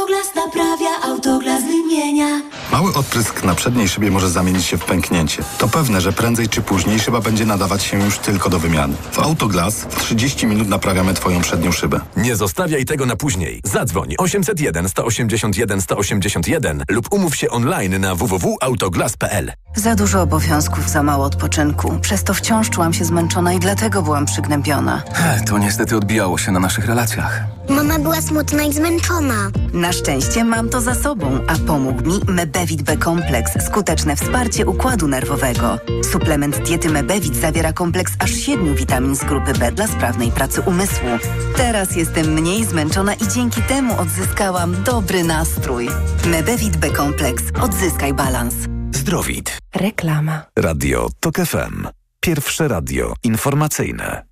Autoglas 0.31 0.55
naprawia, 0.55 1.01
autoglas 1.03 1.63
wymienia. 1.63 2.41
Mały 2.71 2.93
odprysk 2.93 3.43
na 3.43 3.55
przedniej 3.55 3.89
szybie 3.89 4.11
może 4.11 4.29
zamienić 4.29 4.65
się 4.65 4.77
w 4.77 4.85
pęknięcie. 4.85 5.43
To 5.57 5.67
pewne, 5.67 6.01
że 6.01 6.13
prędzej 6.13 6.49
czy 6.49 6.61
później 6.61 6.99
szyba 6.99 7.21
będzie 7.21 7.45
nadawać 7.45 7.83
się 7.83 7.99
już 8.05 8.17
tylko 8.17 8.49
do 8.49 8.59
wymiany. 8.59 8.93
W 9.11 9.19
Autoglas 9.19 9.75
w 9.75 9.95
30 9.99 10.47
minut 10.47 10.67
naprawiamy 10.67 11.13
Twoją 11.13 11.41
przednią 11.41 11.71
szybę. 11.71 11.99
Nie 12.17 12.35
zostawiaj 12.35 12.85
tego 12.85 13.05
na 13.05 13.15
później. 13.15 13.61
Zadzwoń 13.63 14.15
801 14.17 14.89
181 14.89 15.81
181 15.81 16.83
lub 16.89 17.13
umów 17.13 17.35
się 17.35 17.49
online 17.49 18.01
na 18.01 18.15
www.autoglas.pl. 18.15 19.51
Za 19.75 19.95
dużo 19.95 20.21
obowiązków, 20.21 20.89
za 20.89 21.03
mało 21.03 21.25
odpoczynku. 21.25 21.99
Przez 22.01 22.23
to 22.23 22.33
wciąż 22.33 22.69
czułam 22.69 22.93
się 22.93 23.05
zmęczona 23.05 23.53
i 23.53 23.59
dlatego 23.59 24.01
byłam 24.01 24.25
przygnębiona. 24.25 25.03
To 25.47 25.57
niestety 25.57 25.97
odbijało 25.97 26.37
się 26.37 26.51
na 26.51 26.59
naszych 26.59 26.85
relacjach. 26.85 27.43
Mama 27.69 27.99
była 27.99 28.21
smutna 28.21 28.63
i 28.63 28.73
zmęczona. 28.73 29.51
Na 29.73 29.93
szczęście 29.93 30.20
szczęście 30.21 30.43
mam 30.43 30.69
to 30.69 30.81
za 30.81 30.95
sobą, 30.95 31.39
a 31.47 31.55
pomógł 31.67 32.03
mi 32.03 32.19
Mebevit 32.27 32.81
B 32.81 32.97
Kompleks, 32.97 33.65
skuteczne 33.65 34.15
wsparcie 34.15 34.65
układu 34.65 35.07
nerwowego. 35.07 35.79
Suplement 36.11 36.59
diety 36.67 36.89
Mebevit 36.89 37.35
zawiera 37.35 37.73
kompleks 37.73 38.13
aż 38.19 38.31
siedmiu 38.31 38.75
witamin 38.75 39.15
z 39.15 39.19
grupy 39.19 39.53
B 39.53 39.71
dla 39.71 39.87
sprawnej 39.87 40.31
pracy 40.31 40.61
umysłu. 40.61 41.09
Teraz 41.57 41.95
jestem 41.95 42.33
mniej 42.33 42.65
zmęczona 42.65 43.13
i 43.13 43.27
dzięki 43.27 43.61
temu 43.61 43.99
odzyskałam 43.99 44.83
dobry 44.83 45.23
nastrój. 45.23 45.89
Mebevit 46.25 46.77
B 46.77 46.89
Kompleks. 46.89 47.43
Odzyskaj 47.61 48.13
balans. 48.13 48.55
Zdrowit. 48.95 49.57
Reklama. 49.75 50.45
Radio 50.59 51.09
TOK 51.19 51.35
FM. 51.35 51.87
Pierwsze 52.19 52.67
radio 52.67 53.13
informacyjne. 53.23 54.25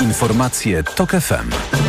Informacje 0.00 0.82
TOK 0.82 1.10
FM. 1.10 1.87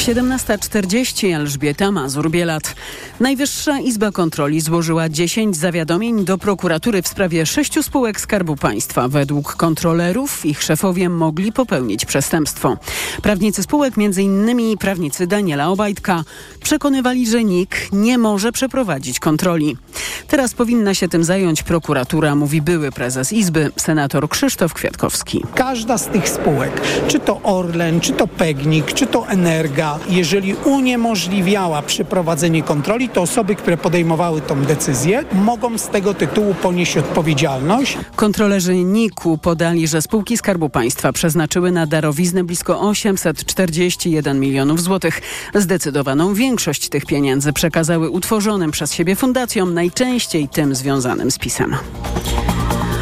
17.40 0.00 1.34
Elżbieta 1.34 1.90
Mazur-Bielat. 1.90 2.74
Najwyższa 3.20 3.80
Izba 3.80 4.12
Kontroli 4.12 4.60
złożyła 4.60 5.08
10 5.08 5.56
zawiadomień 5.56 6.24
do 6.24 6.38
prokuratury 6.38 7.02
w 7.02 7.08
sprawie 7.08 7.46
sześciu 7.46 7.82
spółek 7.82 8.20
Skarbu 8.20 8.56
Państwa. 8.56 9.08
Według 9.08 9.56
kontrolerów 9.56 10.46
ich 10.46 10.62
szefowie 10.62 11.08
mogli 11.08 11.52
popełnić 11.52 12.04
przestępstwo. 12.04 12.76
Prawnicy 13.22 13.62
spółek, 13.62 13.94
m.in. 13.98 14.78
prawnicy 14.78 15.26
Daniela 15.26 15.68
Obajtka, 15.68 16.24
przekonywali, 16.62 17.26
że 17.26 17.44
NIK 17.44 17.76
nie 17.92 18.18
może 18.18 18.52
przeprowadzić 18.52 19.20
kontroli. 19.20 19.76
Teraz 20.28 20.54
powinna 20.54 20.94
się 20.94 21.08
tym 21.08 21.24
zająć 21.24 21.62
prokuratura, 21.62 22.34
mówi 22.34 22.62
były 22.62 22.92
prezes 22.92 23.32
Izby, 23.32 23.72
senator 23.76 24.28
Krzysztof 24.28 24.74
Kwiatkowski. 24.74 25.44
Każda 25.54 25.98
z 25.98 26.06
tych 26.06 26.28
spółek, 26.28 26.80
czy 27.08 27.20
to 27.20 27.40
Orlen, 27.42 28.00
czy 28.00 28.12
to 28.12 28.26
Pegnik, 28.26 28.92
czy 28.92 29.06
to 29.06 29.28
Energa, 29.28 29.89
jeżeli 30.08 30.54
uniemożliwiała 30.54 31.82
przeprowadzenie 31.82 32.62
kontroli, 32.62 33.08
to 33.08 33.22
osoby, 33.22 33.54
które 33.54 33.76
podejmowały 33.76 34.40
tą 34.40 34.62
decyzję, 34.62 35.24
mogą 35.32 35.78
z 35.78 35.88
tego 35.88 36.14
tytułu 36.14 36.54
ponieść 36.54 36.96
odpowiedzialność. 36.96 37.98
Kontrolerzy 38.16 38.74
NIK-u 38.74 39.38
podali, 39.38 39.88
że 39.88 40.02
spółki 40.02 40.36
Skarbu 40.36 40.68
Państwa 40.70 41.12
przeznaczyły 41.12 41.72
na 41.72 41.86
darowiznę 41.86 42.44
blisko 42.44 42.80
841 42.80 44.40
milionów 44.40 44.82
złotych. 44.82 45.20
Zdecydowaną 45.54 46.34
większość 46.34 46.88
tych 46.88 47.06
pieniędzy 47.06 47.52
przekazały 47.52 48.10
utworzonym 48.10 48.70
przez 48.70 48.92
siebie 48.92 49.16
fundacjom, 49.16 49.74
najczęściej 49.74 50.48
tym 50.48 50.74
związanym 50.74 51.30
z 51.30 51.38
pisem. 51.38 51.76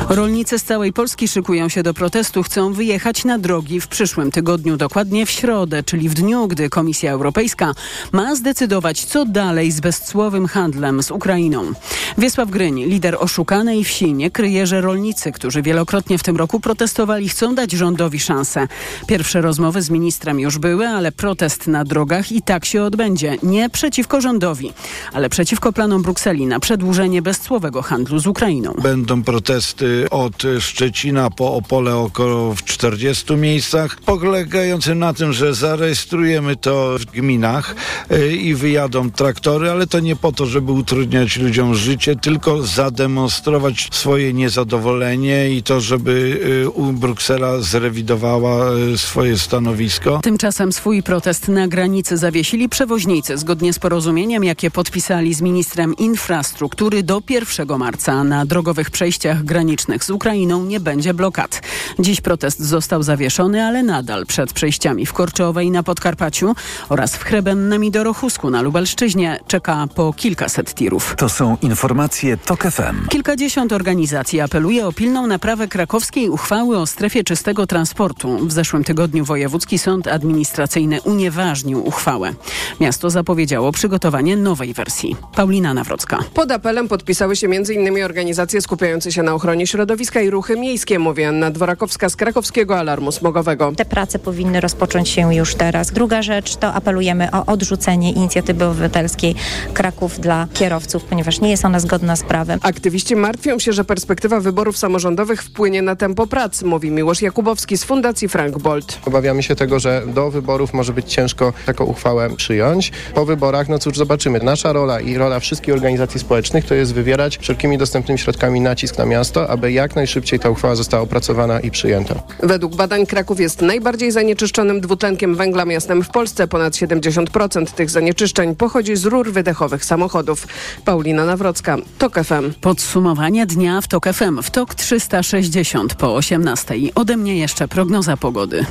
Rolnicy 0.09 0.59
z 0.59 0.65
całej 0.65 0.93
Polski 0.93 1.29
szykują 1.29 1.69
się 1.69 1.83
do 1.83 1.95
protestu, 1.95 2.43
chcą 2.43 2.73
wyjechać 2.73 3.25
na 3.25 3.39
drogi 3.39 3.81
w 3.81 3.89
przyszłym 3.89 4.31
tygodniu, 4.31 4.77
dokładnie 4.77 5.27
w 5.27 5.31
środę, 5.31 5.83
czyli 5.83 6.09
w 6.09 6.15
dniu, 6.15 6.49
gdy 6.49 6.71
Komisja 6.71 7.13
Europejska 7.13 7.73
ma 8.13 8.35
zdecydować, 8.35 9.05
co 9.05 9.25
dalej 9.25 9.73
z 9.73 9.81
bezcłowym 9.81 10.47
handlem 10.47 11.03
z 11.03 11.11
Ukrainą. 11.11 11.73
Wiesław 12.19 12.51
Gryń, 12.51 12.85
lider 12.85 13.17
oszukanej 13.21 13.85
wsi, 13.85 14.15
nie 14.15 14.31
kryje, 14.31 14.67
że 14.67 14.81
rolnicy, 14.81 15.33
którzy 15.33 15.63
wielokrotnie 15.63 16.19
w 16.19 16.23
tym 16.23 16.37
roku 16.37 16.61
protestowali, 16.61 17.29
chcą 17.29 17.55
dać 17.55 17.73
rządowi 17.73 18.21
szansę. 18.21 18.69
Pierwsze 19.07 19.41
rozmowy 19.41 19.83
z 19.83 19.91
ministrem 19.91 20.41
już 20.41 20.59
były, 20.59 20.89
ale 20.89 21.13
protest 21.13 21.67
na 21.67 21.85
drogach 21.85 22.33
i 22.33 22.43
tak 22.43 22.65
się 22.65 22.83
odbędzie. 22.83 23.37
Nie 23.43 23.71
przeciwko 23.71 24.21
rządowi, 24.21 24.73
ale 25.13 25.29
przeciwko 25.29 25.73
planom 25.73 26.03
Brukseli 26.03 26.47
na 26.47 26.61
przedłużenie 26.61 27.23
bezcłowego 27.23 27.83
handlu 27.83 28.19
z 28.19 28.27
Ukrainą. 28.27 28.75
Będą 28.83 29.23
protesty 29.23 29.98
od 30.11 30.43
Szczecina 30.61 31.31
po 31.31 31.55
Opole 31.55 31.97
około 31.97 32.55
w 32.55 32.65
40 32.65 33.37
miejscach, 33.37 34.01
polegające 34.01 34.95
na 34.95 35.15
tym, 35.15 35.33
że 35.33 35.55
zarejestrujemy 35.55 36.57
to 36.57 36.99
w 36.99 37.05
gminach 37.05 37.75
y, 38.13 38.37
i 38.37 38.55
wyjadą 38.55 39.11
traktory, 39.11 39.71
ale 39.71 39.87
to 39.87 40.01
nie 40.01 40.17
po 40.17 40.33
to, 40.33 40.47
żeby 40.47 40.73
utrudniać 40.73 41.37
ludziom 41.37 41.75
życie, 41.75 42.17
tylko 42.17 42.63
zademonstrować 42.63 43.89
swoje 43.93 44.33
niezadowolenie 44.33 45.51
i 45.51 45.63
to, 45.63 45.81
żeby 45.81 46.41
y, 46.79 46.93
Bruksela 46.93 47.61
zrewidowała 47.61 48.73
y, 48.95 48.99
swoje 48.99 49.39
stanowisko. 49.39 50.21
Tymczasem 50.23 50.73
swój 50.73 51.03
protest 51.03 51.49
na 51.49 51.69
granicy 51.69 52.17
zawiesili 52.17 52.69
przewoźnicy 52.69 53.39
zgodnie 53.39 53.73
z 53.73 53.79
porozumieniem, 53.79 54.45
jakie 54.45 54.71
podpisali 54.71 55.35
z 55.35 55.41
ministrem 55.41 55.97
infrastruktury 55.97 57.03
do 57.03 57.23
1 57.29 57.79
marca 57.79 58.25
na 58.25 58.47
drogowych 58.47 58.91
przejściach 58.91 59.45
granicznych 59.45 59.88
z 60.01 60.11
Ukrainą 60.11 60.65
nie 60.65 60.81
będzie 60.81 61.15
blokad. 61.15 61.63
Dziś 61.99 62.21
protest 62.21 62.61
został 62.61 63.03
zawieszony, 63.03 63.65
ale 63.65 63.83
nadal 63.83 64.27
przed 64.27 64.53
przejściami 64.53 65.07
w 65.07 65.13
Korczowej 65.13 65.71
na 65.71 65.83
Podkarpaciu 65.83 66.55
oraz 66.89 67.17
w 67.17 67.25
Chrebennem 67.25 67.85
i 67.85 67.91
Dorochusku 67.91 68.51
na 68.51 68.63
Lubelszczyźnie 68.63 69.41
czeka 69.47 69.89
po 69.95 70.13
kilkaset 70.13 70.75
tirów. 70.75 71.15
To 71.17 71.29
są 71.29 71.57
informacje 71.63 72.37
TOK 72.37 72.63
FM. 72.63 73.09
Kilkadziesiąt 73.09 73.73
organizacji 73.73 74.41
apeluje 74.41 74.87
o 74.87 74.93
pilną 74.93 75.27
naprawę 75.27 75.69
krakowskiej 75.69 76.29
uchwały 76.29 76.79
o 76.79 76.87
strefie 76.87 77.25
czystego 77.25 77.67
transportu. 77.67 78.47
W 78.47 78.53
zeszłym 78.53 78.85
tygodniu 78.85 79.25
Wojewódzki 79.25 79.79
Sąd 79.79 80.09
Administracyjny 80.09 81.01
unieważnił 81.03 81.87
uchwałę. 81.89 82.35
Miasto 82.81 83.11
zapowiedziało 83.11 83.73
przygotowanie 83.73 84.37
nowej 84.37 84.75
wersji. 84.75 85.17
Paulina 85.35 85.75
Nawrocka. 85.75 86.19
Pod 86.35 86.53
apelem 86.53 86.89
podpisały 86.89 87.37
się 87.37 87.47
m.in. 87.47 88.05
organizacje 88.05 88.61
skupiające 88.61 89.13
się 89.13 89.23
na 89.23 89.35
ochronie 89.35 89.67
środowiska 89.67 89.78
i 90.23 90.31
ruchy 90.31 90.57
miejskie, 90.57 90.99
mówi 90.99 91.25
Anna 91.25 91.51
Dworakowska 91.51 92.09
z 92.09 92.17
Krakowskiego 92.17 92.79
Alarmu 92.79 93.13
Smogowego. 93.13 93.73
Te 93.77 93.85
prace 93.85 94.19
powinny 94.19 94.61
rozpocząć 94.61 95.09
się 95.09 95.35
już 95.35 95.55
teraz. 95.55 95.93
Druga 95.93 96.23
rzecz 96.23 96.57
to 96.57 96.75
apelujemy 96.75 97.31
o 97.31 97.47
odrzucenie 97.47 98.13
inicjatywy 98.13 98.65
obywatelskiej 98.65 99.35
Kraków 99.75 100.21
dla 100.21 100.47
kierowców, 100.55 101.05
ponieważ 101.05 101.41
nie 101.41 101.51
jest 101.51 101.65
ona 101.65 101.81
zgodna 101.81 102.17
z 102.17 102.23
prawem. 102.23 102.61
Aktywiści 102.63 103.17
martwią 103.17 103.59
się, 103.59 103.73
że 103.73 103.85
perspektywa 103.85 104.41
wyborów 104.41 104.79
samorządowych 104.79 105.43
wpłynie 105.43 105.83
na 105.83 105.97
tempo 105.97 106.27
prac, 106.27 106.63
mówi 106.63 106.91
Miłosz 106.91 107.23
Jakubowski 107.23 107.79
z 107.79 107.85
Fundacji 107.85 108.29
Frank 108.29 108.59
Bolt. 108.59 108.99
Obawiamy 109.07 109.43
się 109.43 109.57
tego, 109.57 109.81
że 109.81 110.03
do 110.07 110.31
wyborów 110.31 110.75
może 110.75 110.93
być 110.93 111.13
ciężko 111.13 111.53
taką 111.67 111.85
uchwałę 111.85 112.31
przyjąć. 112.37 112.93
Po 113.15 113.25
wyborach, 113.25 113.69
no 113.69 113.79
cóż, 113.79 113.97
zobaczymy. 113.97 114.41
Nasza 114.43 114.73
rola 114.73 115.01
i 115.01 115.17
rola 115.17 115.41
wszystkich 115.41 115.75
organizacji 115.75 116.21
społecznych 116.21 116.65
to 116.65 116.75
jest 116.75 116.95
wywierać 116.95 117.39
wszelkimi 117.39 117.79
dostępnymi 117.79 118.19
środkami 118.19 118.61
nacisk 118.61 118.99
na 118.99 119.05
miasto, 119.07 119.51
aby 119.51 119.58
jak 119.67 119.97
najszybciej 119.97 120.39
ta 120.39 120.51
uchwała 120.51 120.75
została 120.75 121.03
opracowana 121.03 121.61
i 121.61 121.71
przyjęta. 121.71 122.23
Według 122.43 122.77
badań 122.77 123.07
Kraków 123.07 123.41
jest 123.41 123.63
najbardziej 123.63 124.13
zanieczyszczonym 124.13 124.81
dwutlenkiem 124.81 125.37
węgla 125.37 125.65
miastem 125.65 126.03
w 126.03 126.09
Polsce. 126.09 126.49
Ponad 126.49 126.73
70% 126.73 127.67
tych 127.67 127.91
zanieczyszczeń 127.91 128.57
pochodzi 128.57 128.97
z 128.97 129.05
rur 129.05 129.33
wydechowych 129.33 129.85
samochodów. 129.85 130.47
Paulina 130.85 131.25
Nawrocka, 131.25 131.77
TOK 131.99 132.15
FM. 132.15 132.53
Podsumowanie 132.61 133.47
dnia 133.47 133.81
w 133.81 133.89
TOK 133.89 134.09
FM. 134.13 134.43
W 134.43 134.51
TOK 134.51 134.75
360 134.75 135.95
po 135.95 136.15
18. 136.15 136.75
Ode 136.95 137.17
mnie 137.17 137.39
jeszcze 137.39 137.69
prognoza 137.69 138.17
pogody. 138.17 138.67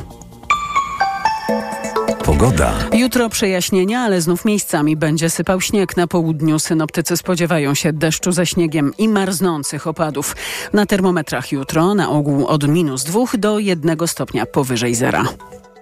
Pogoda. 2.28 2.73
Jutro 2.93 3.30
przejaśnienia, 3.30 4.01
ale 4.01 4.21
znów 4.21 4.45
miejscami 4.45 4.97
będzie 4.97 5.30
sypał 5.30 5.61
śnieg. 5.61 5.97
Na 5.97 6.07
południu 6.07 6.59
synoptycy 6.59 7.17
spodziewają 7.17 7.73
się 7.73 7.93
deszczu 7.93 8.32
ze 8.32 8.45
śniegiem 8.45 8.93
i 8.97 9.09
marznących 9.09 9.88
opadów. 9.88 10.36
Na 10.73 10.86
termometrach 10.86 11.51
jutro 11.51 11.95
na 11.95 12.09
ogół 12.09 12.47
od 12.47 12.67
minus 12.67 13.03
2 13.03 13.19
do 13.38 13.59
1 13.59 13.97
stopnia 14.07 14.45
powyżej 14.45 14.95
zera. 14.95 15.23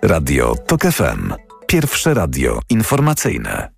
Radio 0.02 0.56
TOK 0.68 0.82
FM. 0.82 1.34
Pierwsze 1.68 2.14
radio 2.14 2.60
informacyjne. 2.70 3.70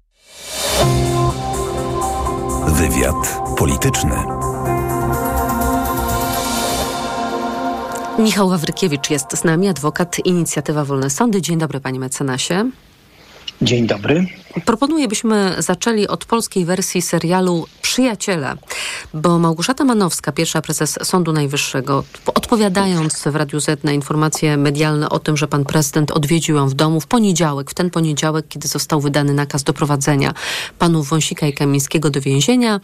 Wywiad 2.68 3.42
polityczny. 3.58 4.47
Michał 8.18 8.50
Wawrykiewicz 8.50 9.10
jest 9.10 9.38
z 9.38 9.44
nami, 9.44 9.68
adwokat 9.68 10.26
Inicjatywa 10.26 10.86
Wolne 10.86 11.10
Sądy. 11.10 11.42
Dzień 11.42 11.58
dobry, 11.58 11.80
panie 11.80 12.00
mecenasie. 12.00 12.72
Dzień 13.62 13.88
dobry. 13.88 14.26
Proponuję, 14.66 15.08
byśmy 15.08 15.56
zaczęli 15.58 16.08
od 16.08 16.26
polskiej 16.26 16.66
wersji 16.66 17.02
serialu 17.02 17.66
Przyjaciele, 17.82 18.58
bo 19.14 19.40
Małgorzata 19.40 19.84
Manowska, 19.84 20.32
pierwsza 20.32 20.62
prezes 20.62 21.00
Sądu 21.04 21.34
Najwyższego, 21.34 22.04
odpowiadając 22.36 23.24
w 23.24 23.36
Radiu 23.36 23.60
Z 23.60 23.84
na 23.84 23.92
informacje 23.92 24.58
medialne 24.58 25.10
o 25.10 25.20
tym, 25.20 25.38
że 25.38 25.48
pan 25.48 25.66
prezydent 25.66 26.12
odwiedził 26.12 26.56
ją 26.56 26.70
w 26.70 26.74
domu 26.74 27.02
w 27.02 27.08
poniedziałek, 27.08 27.72
w 27.72 27.74
ten 27.74 27.90
poniedziałek, 27.90 28.46
kiedy 28.48 28.68
został 28.68 29.02
wydany 29.02 29.34
nakaz 29.34 29.64
doprowadzenia 29.64 30.34
panów 30.80 31.10
Wąsika 31.10 31.48
i 31.48 31.54
Kamińskiego 31.54 32.10
do 32.10 32.22
więzienia, 32.22 32.80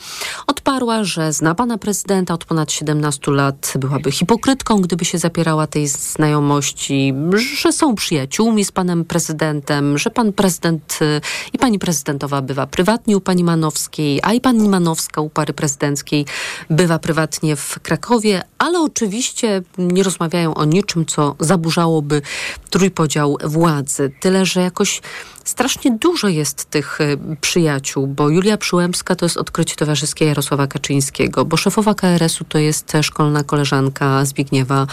odparła, 0.48 1.04
że 1.04 1.34
zna 1.34 1.56
pana 1.56 1.78
prezydenta 1.78 2.34
od 2.34 2.46
ponad 2.46 2.72
17 2.72 3.32
lat, 3.32 3.74
byłaby 3.76 4.12
hipokrytką, 4.12 4.82
gdyby 4.82 5.06
się 5.06 5.18
zapierała 5.18 5.68
tej 5.68 5.88
znajomości, 5.88 7.14
że 7.56 7.74
są 7.74 7.96
przyjaciółmi 7.96 8.66
z 8.66 8.72
panem 8.72 9.06
prezydentem, 9.06 9.98
że 9.98 10.10
pan 10.10 10.34
prezydent 10.34 11.00
y, 11.02 11.22
i 11.54 11.58
pani 11.64 11.80
prezydentowa 11.80 12.42
bywa 12.42 12.68
prywatnie 12.68 13.18
u 13.18 13.22
pani 13.22 13.44
Manowskiej, 13.44 14.20
a 14.24 14.34
i 14.34 14.42
pani 14.42 14.70
Manowska 14.70 15.22
u 15.22 15.30
pary 15.30 15.54
prezydenckiej 15.54 16.26
bywa 16.70 17.00
prywatnie 17.00 17.56
w 17.56 17.80
Krakowie, 17.80 18.42
ale 18.58 18.80
oczywiście 18.80 19.62
nie 19.78 20.04
rozmawiają 20.04 20.54
o 20.54 20.66
niczym, 20.66 21.06
co 21.06 21.36
zaburzałoby 21.40 22.22
trójpodział 22.70 23.38
władzy. 23.44 24.12
Tyle, 24.20 24.46
że 24.46 24.62
jakoś 24.62 25.02
strasznie 25.44 25.92
dużo 25.92 26.28
jest 26.28 26.66
tych 26.66 27.02
y, 27.02 27.18
przyjaciół, 27.42 28.08
bo 28.08 28.30
Julia 28.30 28.58
Przyłębska 28.58 29.16
to 29.16 29.26
jest 29.26 29.38
odkrycie 29.38 29.76
towarzyskie 29.76 30.26
Jarosława 30.26 30.68
Kaczyńskiego, 30.68 31.46
bo 31.46 31.58
szefowa 31.58 31.94
KRS-u 31.94 32.44
to 32.44 32.58
jest 32.58 32.94
szkolna 33.02 33.44
koleżanka 33.44 34.26
Zbigniewa 34.26 34.88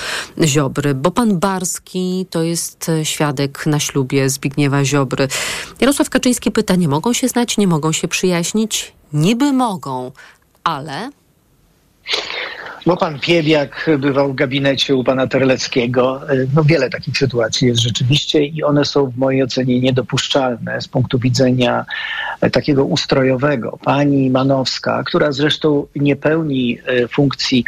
Ziobry, 0.44 0.94
bo 0.94 1.10
pan 1.10 1.38
Barski 1.38 2.26
to 2.30 2.42
jest 2.42 2.88
y, 2.88 3.04
świadek 3.04 3.66
na 3.66 3.80
ślubie 3.80 4.30
Zbigniewa 4.30 4.84
Ziobry. 4.84 5.28
Jarosław 5.80 6.10
Kaczyński 6.10 6.50
pyta, 6.50 6.74
nie 6.74 6.88
mogą 6.88 7.12
się 7.12 7.28
znać, 7.28 7.58
nie 7.58 7.66
mogą 7.66 7.92
się 7.92 8.08
przyjaźnić? 8.08 8.92
Niby 9.12 9.52
mogą, 9.52 10.12
ale 10.64 11.10
Bo 12.86 12.96
pan 12.96 13.20
Piewiak 13.20 13.90
bywał 13.98 14.32
w 14.32 14.34
gabinecie 14.34 14.94
u 14.94 15.04
pana 15.04 15.26
Terleckiego. 15.26 16.20
No 16.54 16.64
wiele 16.64 16.90
takich 16.90 17.18
sytuacji 17.18 17.68
jest 17.68 17.80
rzeczywiście 17.80 18.44
i 18.44 18.62
one 18.62 18.84
są 18.84 19.06
w 19.06 19.16
mojej 19.16 19.42
ocenie 19.42 19.80
niedopuszczalne 19.80 20.80
z 20.80 20.88
punktu 20.88 21.18
widzenia 21.18 21.84
takiego 22.48 22.84
ustrojowego. 22.84 23.78
Pani 23.84 24.30
Manowska, 24.30 25.02
która 25.06 25.32
zresztą 25.32 25.86
nie 25.96 26.16
pełni 26.16 26.78
e, 26.86 27.08
funkcji 27.08 27.64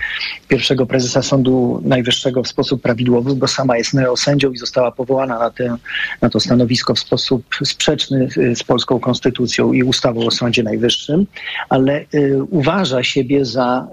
pierwszego 0.48 0.86
prezesa 0.86 1.22
Sądu 1.22 1.82
Najwyższego 1.84 2.42
w 2.42 2.48
sposób 2.48 2.82
prawidłowy, 2.82 3.34
bo 3.34 3.48
sama 3.48 3.76
jest 3.76 3.94
neosędzią 3.94 4.52
i 4.52 4.58
została 4.58 4.92
powołana 4.92 5.38
na, 5.38 5.50
tę, 5.50 5.76
na 6.20 6.30
to 6.30 6.40
stanowisko 6.40 6.94
w 6.94 6.98
sposób 6.98 7.44
sprzeczny 7.64 8.28
e, 8.36 8.56
z 8.56 8.62
polską 8.62 9.00
konstytucją 9.00 9.72
i 9.72 9.82
ustawą 9.82 10.26
o 10.26 10.30
Sądzie 10.30 10.62
Najwyższym, 10.62 11.26
ale 11.68 12.04
y, 12.14 12.42
uważa 12.50 13.02
siebie 13.02 13.44
za 13.44 13.86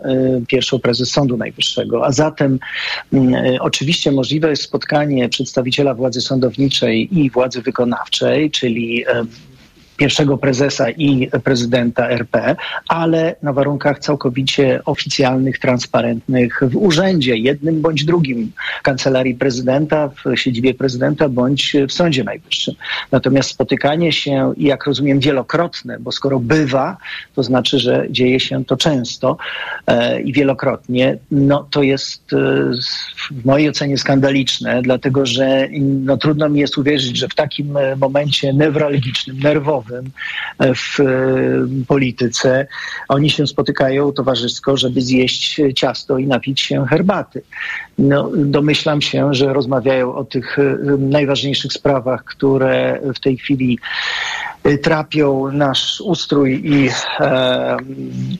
pierwszą 0.47 0.79
prezes 0.79 1.11
Sądu 1.11 1.37
Najwyższego. 1.37 2.05
A 2.05 2.11
zatem 2.11 2.59
oczywiście 3.59 4.11
możliwe 4.11 4.49
jest 4.49 4.63
spotkanie 4.63 5.29
przedstawiciela 5.29 5.93
władzy 5.93 6.21
sądowniczej 6.21 7.19
i 7.19 7.29
władzy 7.29 7.61
wykonawczej, 7.61 8.51
czyli 8.51 9.05
pierwszego 9.99 10.37
prezesa 10.37 10.89
i 10.89 11.29
prezydenta 11.43 12.09
RP, 12.09 12.55
ale 12.87 13.35
na 13.43 13.53
warunkach 13.53 13.99
całkowicie 13.99 14.79
oficjalnych, 14.85 15.59
transparentnych 15.59 16.61
w 16.61 16.77
urzędzie, 16.77 17.37
jednym 17.37 17.81
bądź 17.81 18.05
drugim, 18.05 18.51
kancelarii 18.83 19.35
prezydenta, 19.35 20.09
w 20.09 20.37
siedzibie 20.39 20.73
prezydenta 20.73 21.29
bądź 21.29 21.75
w 21.89 21.93
Sądzie 21.93 22.23
Najwyższym. 22.23 22.75
Natomiast 23.11 23.49
spotykanie 23.49 24.11
się, 24.11 24.53
jak 24.57 24.85
rozumiem, 24.85 25.19
wielokrotne, 25.19 25.97
bo 25.99 26.11
skoro 26.11 26.39
bywa, 26.39 26.97
to 27.35 27.43
znaczy, 27.43 27.79
że 27.79 28.05
dzieje 28.09 28.39
się 28.39 28.65
to 28.65 28.77
często 28.77 29.37
e, 29.87 30.21
i 30.21 30.33
wielokrotnie, 30.33 31.17
no 31.31 31.67
to 31.71 31.83
jest 31.83 32.33
e, 32.33 32.37
w 33.31 33.45
mojej 33.45 33.69
ocenie 33.69 33.97
skandaliczne, 33.97 34.81
dlatego 34.81 35.25
że 35.25 35.67
no, 35.79 36.17
trudno 36.17 36.49
mi 36.49 36.59
jest 36.59 36.77
uwierzyć, 36.77 37.17
że 37.17 37.27
w 37.27 37.35
takim 37.35 37.77
e, 37.77 37.95
momencie 37.95 38.53
newralgicznym, 38.53 39.39
nerwowym, 39.39 39.88
w 40.59 40.99
e, 40.99 41.05
polityce. 41.87 42.67
Oni 43.09 43.29
się 43.29 43.47
spotykają 43.47 44.11
towarzysko, 44.11 44.77
żeby 44.77 45.01
zjeść 45.01 45.61
ciasto 45.75 46.17
i 46.17 46.27
napić 46.27 46.61
się 46.61 46.85
herbaty. 46.85 47.41
No, 47.97 48.31
domyślam 48.35 49.01
się, 49.01 49.33
że 49.33 49.53
rozmawiają 49.53 50.15
o 50.15 50.25
tych 50.25 50.59
e, 50.59 50.77
najważniejszych 50.97 51.73
sprawach, 51.73 52.23
które 52.23 52.99
w 53.15 53.19
tej 53.19 53.37
chwili 53.37 53.79
e, 53.79 54.48
trapią 54.81 55.51
nasz 55.51 56.01
ustrój 56.01 56.61
i, 56.65 56.89
e, 57.19 57.77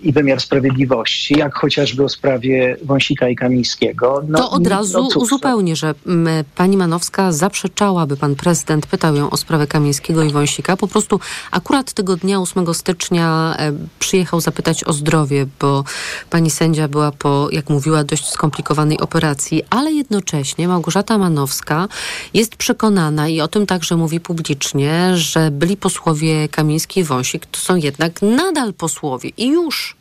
i 0.04 0.14
wymiar 0.14 0.42
sprawiedliwości, 0.42 1.40
jak 1.40 1.56
chociażby 1.56 2.04
o 2.04 2.10
sprawie 2.10 2.78
Wąsika 2.84 3.30
i 3.30 3.36
Kamińskiego. 3.36 4.22
No, 4.28 4.40
to 4.40 4.52
od 4.52 4.68
razu 4.68 5.08
no, 5.16 5.22
uzupełnię, 5.22 5.76
że 5.76 5.96
m, 6.08 6.28
pani 6.56 6.78
Manowska 6.78 7.32
zaprzeczała, 7.32 8.06
by 8.06 8.18
pan 8.18 8.36
prezydent 8.36 8.88
pytał 8.88 9.16
ją 9.16 9.30
o 9.30 9.38
sprawę 9.38 9.68
Kamińskiego 9.68 10.24
i 10.24 10.30
Wąsika. 10.30 10.78
Po 10.78 10.88
prostu 10.88 11.20
akurat 11.52 11.94
tego 11.94 12.16
dnia 12.16 12.40
8 12.40 12.74
stycznia 12.74 13.56
e, 13.60 13.72
przyjechał 14.00 14.42
zapytać 14.42 14.84
o 14.84 14.94
zdrowie, 14.94 15.46
bo 15.60 15.84
pani 16.30 16.50
sędzia 16.50 16.88
była 16.88 17.12
po, 17.12 17.48
jak 17.52 17.70
mówiła, 17.70 18.04
dość 18.04 18.30
skomplikowanej 18.30 19.00
operacji, 19.00 19.64
ale 19.70 19.92
jednocześnie 19.92 20.68
Małgorzata 20.68 21.18
Manowska 21.18 21.88
jest 22.34 22.56
przekonana 22.56 23.28
i 23.28 23.42
o 23.42 23.48
tym 23.48 23.66
także 23.66 23.96
mówi 23.96 24.20
publicznie, 24.20 25.12
że 25.18 25.52
byli 25.52 25.78
posłowie 26.10 26.50
Kamiński 26.50 27.00
i 27.00 27.04
Wąsik 27.04 27.46
to 27.46 27.60
są 27.60 27.76
jednak 27.76 28.22
nadal 28.22 28.74
posłowie 28.74 29.30
i 29.38 29.48
już. 29.48 29.99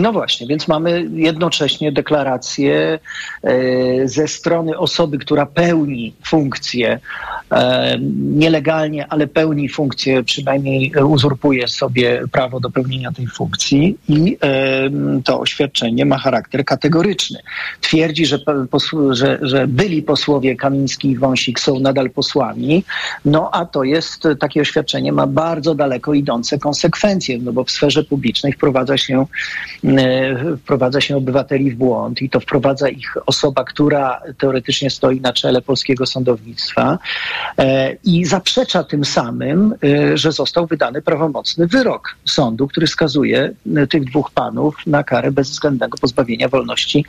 No 0.00 0.12
właśnie, 0.12 0.46
więc 0.46 0.68
mamy 0.68 1.08
jednocześnie 1.12 1.92
deklarację 1.92 2.98
e, 3.42 4.08
ze 4.08 4.28
strony 4.28 4.78
osoby, 4.78 5.18
która 5.18 5.46
pełni 5.46 6.14
funkcję 6.24 7.00
e, 7.52 7.96
nielegalnie, 8.18 9.06
ale 9.08 9.26
pełni 9.26 9.68
funkcję, 9.68 10.22
przynajmniej 10.22 10.92
uzurpuje 11.04 11.68
sobie 11.68 12.22
prawo 12.32 12.60
do 12.60 12.70
pełnienia 12.70 13.12
tej 13.12 13.26
funkcji 13.26 13.98
i 14.08 14.38
e, 14.42 14.90
to 15.24 15.40
oświadczenie 15.40 16.06
ma 16.06 16.18
charakter 16.18 16.64
kategoryczny. 16.64 17.38
Twierdzi, 17.80 18.26
że, 18.26 18.38
że, 19.10 19.38
że 19.42 19.66
byli 19.66 20.02
posłowie 20.02 20.56
Kamiński 20.56 21.10
i 21.10 21.16
Wąsik 21.16 21.60
są 21.60 21.80
nadal 21.80 22.10
posłami, 22.10 22.84
no 23.24 23.50
a 23.52 23.66
to 23.66 23.84
jest, 23.84 24.22
takie 24.40 24.60
oświadczenie 24.60 25.12
ma 25.12 25.26
bardzo 25.26 25.74
daleko 25.74 26.14
idące 26.14 26.58
konsekwencje, 26.58 27.38
no 27.38 27.52
bo 27.52 27.64
w 27.64 27.70
sferze 27.70 28.04
publicznej 28.04 28.52
wprowadza 28.52 28.96
się 28.96 29.26
wprowadza 30.62 31.00
się 31.00 31.16
obywateli 31.16 31.70
w 31.70 31.76
błąd 31.76 32.22
i 32.22 32.30
to 32.30 32.40
wprowadza 32.40 32.88
ich 32.88 33.16
osoba, 33.26 33.64
która 33.64 34.22
teoretycznie 34.38 34.90
stoi 34.90 35.20
na 35.20 35.32
czele 35.32 35.62
polskiego 35.62 36.06
sądownictwa 36.06 36.98
e, 37.58 37.92
i 38.04 38.24
zaprzecza 38.24 38.84
tym 38.84 39.04
samym, 39.04 39.74
e, 39.84 40.18
że 40.18 40.32
został 40.32 40.66
wydany 40.66 41.02
prawomocny 41.02 41.66
wyrok 41.66 42.16
sądu, 42.24 42.68
który 42.68 42.86
skazuje 42.86 43.52
tych 43.90 44.04
dwóch 44.04 44.30
panów 44.30 44.76
na 44.86 45.04
karę 45.04 45.32
bezwzględnego 45.32 45.98
pozbawienia 45.98 46.48
wolności 46.48 47.04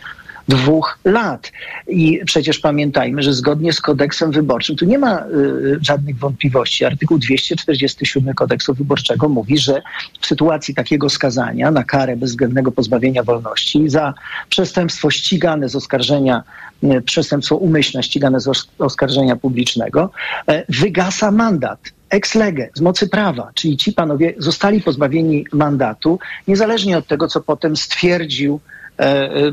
dwóch 0.48 1.00
lat. 1.06 1.52
I 1.88 2.22
przecież 2.26 2.60
pamiętajmy, 2.60 3.24
że 3.24 3.34
zgodnie 3.34 3.74
z 3.74 3.82
kodeksem 3.82 4.32
wyborczym, 4.32 4.76
tu 4.76 4.86
nie 4.86 5.00
ma 5.00 5.20
y, 5.20 5.78
żadnych 5.82 6.18
wątpliwości. 6.18 6.86
Artykuł 6.86 7.18
247 7.18 8.34
kodeksu 8.34 8.74
wyborczego 8.74 9.30
mówi, 9.30 9.58
że 9.58 9.82
w 10.22 10.28
sytuacji 10.28 10.76
takiego 10.76 11.10
skazania 11.10 11.72
na 11.72 11.84
karę 11.84 12.16
bezwzględnego 12.16 12.72
pozbawienia 12.72 13.24
wolności 13.24 13.90
za 13.90 14.14
przestępstwo 14.50 15.10
ścigane 15.10 15.70
z 15.70 15.76
oskarżenia, 15.76 16.44
y, 16.84 17.02
przestępstwo 17.02 17.56
umyślne 17.56 18.04
ścigane 18.04 18.40
z 18.40 18.68
oskarżenia 18.80 19.36
publicznego, 19.36 20.12
y, 20.52 20.64
wygasa 20.70 21.32
mandat 21.32 21.80
ex 22.10 22.36
lege, 22.36 22.70
z 22.74 22.82
mocy 22.82 23.08
prawa, 23.08 23.52
czyli 23.54 23.78
ci 23.78 23.94
panowie 23.94 24.34
zostali 24.38 24.82
pozbawieni 24.82 25.46
mandatu, 25.54 26.20
niezależnie 26.48 26.98
od 26.98 27.08
tego, 27.08 27.28
co 27.28 27.42
potem 27.42 27.76
stwierdził 27.76 28.60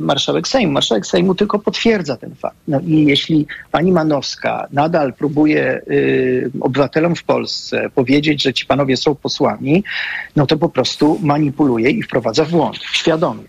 marszałek 0.01 0.49
Sejmu. 0.49 0.73
Marszałek 0.73 1.07
Sejmu 1.07 1.35
tylko 1.35 1.59
potwierdza 1.59 2.17
ten 2.17 2.35
fakt. 2.35 2.57
No 2.69 2.81
i 2.81 3.05
jeśli 3.05 3.47
pani 3.71 3.93
Manowska 3.93 4.67
nadal 4.73 5.13
próbuje 5.13 5.83
y, 5.91 6.51
obywatelom 6.61 7.17
w 7.17 7.25
Polsce 7.25 7.91
powiedzieć, 7.95 8.43
że 8.43 8.53
ci 8.53 8.67
panowie 8.67 8.97
są 8.97 9.15
posłami, 9.15 9.85
no 10.37 10.47
to 10.47 10.57
po 10.57 10.69
prostu 10.69 11.19
manipuluje 11.23 11.91
i 11.91 12.03
wprowadza 12.03 12.45
w 12.45 12.51
błąd, 12.51 12.77
świadomie. 12.93 13.45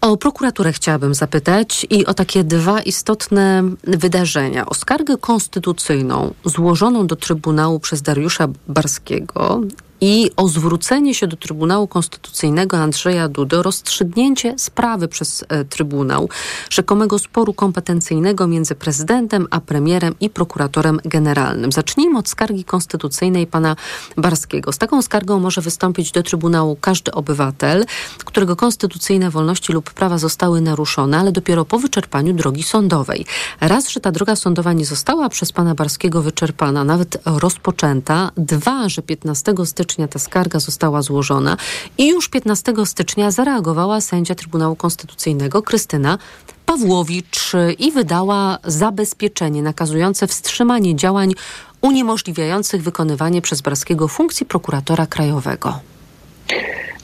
O 0.00 0.16
prokuraturę 0.16 0.72
chciałabym 0.72 1.14
zapytać 1.14 1.86
i 1.90 2.06
o 2.06 2.14
takie 2.14 2.44
dwa 2.44 2.80
istotne 2.80 3.62
wydarzenia. 3.84 4.66
O 4.66 4.74
skargę 4.74 5.16
konstytucyjną 5.16 6.34
złożoną 6.44 7.06
do 7.06 7.16
Trybunału 7.16 7.80
przez 7.80 8.02
Dariusza 8.02 8.48
Barskiego 8.68 9.60
i 10.04 10.30
o 10.36 10.48
zwrócenie 10.48 11.14
się 11.14 11.26
do 11.26 11.36
Trybunału 11.36 11.88
Konstytucyjnego 11.88 12.76
Andrzeja 12.76 13.28
Dudy 13.28 13.58
o 13.58 13.62
rozstrzygnięcie 13.62 14.54
sprawy 14.58 15.08
przez 15.08 15.44
e, 15.48 15.64
Trybunał 15.64 16.28
rzekomego 16.70 17.18
sporu 17.18 17.54
kompetencyjnego 17.54 18.46
między 18.46 18.74
prezydentem 18.74 19.46
a 19.50 19.60
premierem 19.60 20.14
i 20.20 20.30
prokuratorem 20.30 21.00
generalnym. 21.04 21.72
Zacznijmy 21.72 22.18
od 22.18 22.28
skargi 22.28 22.64
konstytucyjnej 22.64 23.46
pana 23.46 23.76
Barskiego. 24.16 24.72
Z 24.72 24.78
taką 24.78 25.02
skargą 25.02 25.40
może 25.40 25.60
wystąpić 25.60 26.12
do 26.12 26.22
Trybunału 26.22 26.76
każdy 26.80 27.12
obywatel, 27.12 27.84
którego 28.24 28.56
konstytucyjne 28.56 29.30
wolności 29.30 29.72
lub 29.72 29.90
prawa 29.90 30.18
zostały 30.18 30.60
naruszone, 30.60 31.18
ale 31.18 31.32
dopiero 31.32 31.64
po 31.64 31.78
wyczerpaniu 31.78 32.32
drogi 32.32 32.62
sądowej. 32.62 33.26
Raz, 33.60 33.88
że 33.88 34.00
ta 34.00 34.12
droga 34.12 34.36
sądowa 34.36 34.72
nie 34.72 34.84
została 34.84 35.28
przez 35.28 35.52
pana 35.52 35.74
Barskiego 35.74 36.22
wyczerpana, 36.22 36.84
nawet 36.84 37.18
rozpoczęta. 37.24 38.30
Dwa, 38.36 38.88
że 38.88 39.02
15 39.02 39.54
stycznia 39.64 39.91
stycznia 39.92 40.08
ta 40.08 40.18
skarga 40.18 40.60
została 40.60 41.02
złożona 41.02 41.56
i 41.98 42.08
już 42.08 42.28
15 42.28 42.72
stycznia 42.84 43.30
zareagowała 43.30 44.00
sędzia 44.00 44.34
Trybunału 44.34 44.76
Konstytucyjnego 44.76 45.62
Krystyna 45.62 46.18
Pawłowicz 46.66 47.52
i 47.78 47.92
wydała 47.92 48.58
zabezpieczenie 48.64 49.62
nakazujące 49.62 50.26
wstrzymanie 50.26 50.96
działań 50.96 51.34
uniemożliwiających 51.80 52.82
wykonywanie 52.82 53.42
przez 53.42 53.60
Barskiego 53.60 54.08
funkcji 54.08 54.46
prokuratora 54.46 55.06
krajowego. 55.06 55.80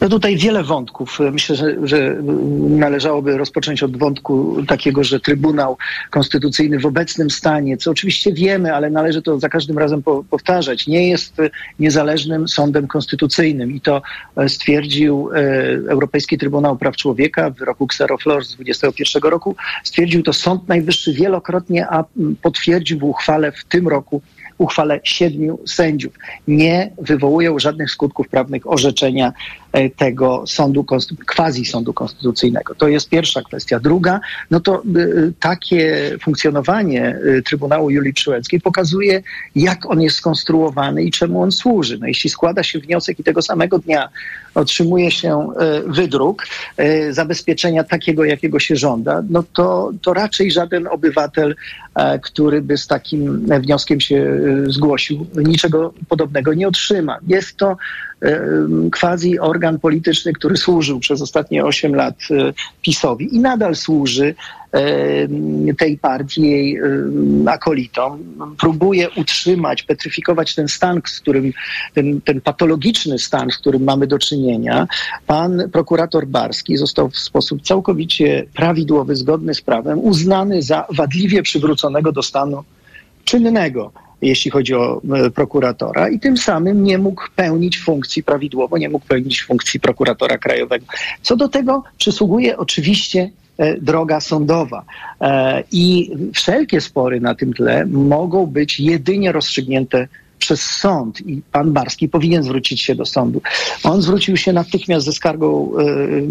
No 0.00 0.08
tutaj 0.08 0.36
wiele 0.36 0.62
wątków. 0.62 1.18
Myślę, 1.32 1.56
że, 1.56 1.76
że 1.82 2.16
należałoby 2.68 3.38
rozpocząć 3.38 3.82
od 3.82 3.96
wątku 3.96 4.56
takiego, 4.68 5.04
że 5.04 5.20
Trybunał 5.20 5.76
Konstytucyjny 6.10 6.78
w 6.78 6.86
obecnym 6.86 7.30
stanie, 7.30 7.76
co 7.76 7.90
oczywiście 7.90 8.32
wiemy, 8.32 8.74
ale 8.74 8.90
należy 8.90 9.22
to 9.22 9.38
za 9.38 9.48
każdym 9.48 9.78
razem 9.78 10.02
po, 10.02 10.24
powtarzać, 10.30 10.86
nie 10.86 11.08
jest 11.08 11.36
niezależnym 11.78 12.48
sądem 12.48 12.86
konstytucyjnym 12.86 13.72
i 13.72 13.80
to 13.80 14.02
stwierdził 14.48 15.30
e, 15.34 15.38
Europejski 15.88 16.38
Trybunał 16.38 16.76
Praw 16.76 16.96
Człowieka 16.96 17.50
w 17.50 17.54
wyroku 17.54 17.84
Xeroflor 17.84 18.44
z 18.44 18.54
2021 18.54 19.30
roku. 19.30 19.56
Stwierdził 19.84 20.22
to 20.22 20.32
Sąd 20.32 20.68
Najwyższy 20.68 21.12
wielokrotnie, 21.12 21.86
a 21.90 22.04
potwierdził 22.42 22.98
w 22.98 23.04
uchwale 23.04 23.52
w 23.52 23.64
tym 23.64 23.88
roku 23.88 24.22
uchwale 24.58 25.00
siedmiu 25.04 25.58
sędziów. 25.66 26.12
Nie 26.48 26.90
wywołują 26.98 27.58
żadnych 27.58 27.90
skutków 27.90 28.28
prawnych 28.28 28.66
orzeczenia 28.66 29.28
e, 29.28 29.67
tego 29.96 30.44
sądu, 30.46 30.84
quasi 31.36 31.64
sądu 31.64 31.92
konstytucyjnego. 31.92 32.74
To 32.74 32.88
jest 32.88 33.08
pierwsza 33.08 33.42
kwestia. 33.42 33.80
Druga, 33.80 34.20
no 34.50 34.60
to 34.60 34.82
y, 34.96 35.32
takie 35.40 36.10
funkcjonowanie 36.22 37.16
y, 37.16 37.42
Trybunału 37.42 37.90
Julii 37.90 38.12
Przyłęckiej 38.12 38.60
pokazuje, 38.60 39.22
jak 39.54 39.90
on 39.90 40.02
jest 40.02 40.16
skonstruowany 40.16 41.02
i 41.02 41.10
czemu 41.10 41.42
on 41.42 41.52
służy. 41.52 41.98
No 41.98 42.06
jeśli 42.06 42.30
składa 42.30 42.62
się 42.62 42.78
wniosek 42.78 43.20
i 43.20 43.24
tego 43.24 43.42
samego 43.42 43.78
dnia 43.78 44.08
otrzymuje 44.54 45.10
się 45.10 45.52
e, 45.60 45.82
wydruk 45.86 46.46
e, 46.76 47.12
zabezpieczenia 47.12 47.84
takiego, 47.84 48.24
jakiego 48.24 48.58
się 48.58 48.76
żąda, 48.76 49.22
no 49.30 49.42
to, 49.42 49.90
to 50.02 50.14
raczej 50.14 50.50
żaden 50.50 50.86
obywatel, 50.86 51.50
e, 51.50 51.56
który 52.22 52.62
by 52.62 52.76
z 52.78 52.86
takim 52.86 53.46
wnioskiem 53.46 54.00
się 54.00 54.40
zgłosił, 54.66 55.26
niczego 55.34 55.94
podobnego 56.08 56.54
nie 56.54 56.68
otrzyma. 56.68 57.18
Jest 57.26 57.56
to 57.56 57.76
quasi 59.00 59.38
organ 59.38 59.78
polityczny, 59.78 60.32
który 60.32 60.56
służył 60.56 61.00
przez 61.00 61.22
ostatnie 61.22 61.64
8 61.64 61.94
lat 61.94 62.14
PiSowi 62.82 63.36
i 63.36 63.40
nadal 63.40 63.76
służy 63.76 64.34
tej 65.78 65.98
partii, 65.98 66.42
jej 66.42 66.80
akolitom. 67.46 68.18
Próbuje 68.58 69.10
utrzymać, 69.10 69.82
petryfikować 69.82 70.54
ten 70.54 70.68
stan, 70.68 71.00
z 71.06 71.20
którym, 71.20 71.52
ten, 71.94 72.20
ten 72.20 72.40
patologiczny 72.40 73.18
stan, 73.18 73.50
z 73.50 73.58
którym 73.58 73.84
mamy 73.84 74.06
do 74.06 74.18
czynienia. 74.18 74.86
Pan 75.26 75.70
prokurator 75.72 76.26
Barski 76.26 76.76
został 76.76 77.10
w 77.10 77.18
sposób 77.18 77.62
całkowicie 77.62 78.44
prawidłowy, 78.54 79.16
zgodny 79.16 79.54
z 79.54 79.60
prawem, 79.60 79.98
uznany 79.98 80.62
za 80.62 80.86
wadliwie 80.96 81.42
przywróconego 81.42 82.12
do 82.12 82.22
stanu 82.22 82.64
czynnego 83.24 83.92
jeśli 84.22 84.50
chodzi 84.50 84.74
o 84.74 85.00
e, 85.14 85.30
prokuratora, 85.30 86.08
i 86.08 86.20
tym 86.20 86.36
samym 86.36 86.84
nie 86.84 86.98
mógł 86.98 87.22
pełnić 87.36 87.78
funkcji 87.78 88.22
prawidłowo, 88.22 88.78
nie 88.78 88.88
mógł 88.88 89.06
pełnić 89.06 89.42
funkcji 89.42 89.80
prokuratora 89.80 90.38
krajowego. 90.38 90.86
Co 91.22 91.36
do 91.36 91.48
tego 91.48 91.82
przysługuje 91.98 92.56
oczywiście 92.56 93.30
E, 93.47 93.47
droga 93.80 94.20
sądowa. 94.20 94.84
E, 95.20 95.64
I 95.72 96.10
wszelkie 96.34 96.80
spory 96.80 97.20
na 97.20 97.34
tym 97.34 97.54
tle 97.54 97.86
mogą 97.86 98.46
być 98.46 98.80
jedynie 98.80 99.32
rozstrzygnięte 99.32 100.08
przez 100.38 100.62
sąd 100.62 101.20
i 101.20 101.42
pan 101.52 101.72
Barski 101.72 102.08
powinien 102.08 102.42
zwrócić 102.42 102.82
się 102.82 102.94
do 102.94 103.06
sądu. 103.06 103.42
On 103.82 104.02
zwrócił 104.02 104.36
się 104.36 104.52
natychmiast 104.52 105.06
ze 105.06 105.12
skargą 105.12 105.70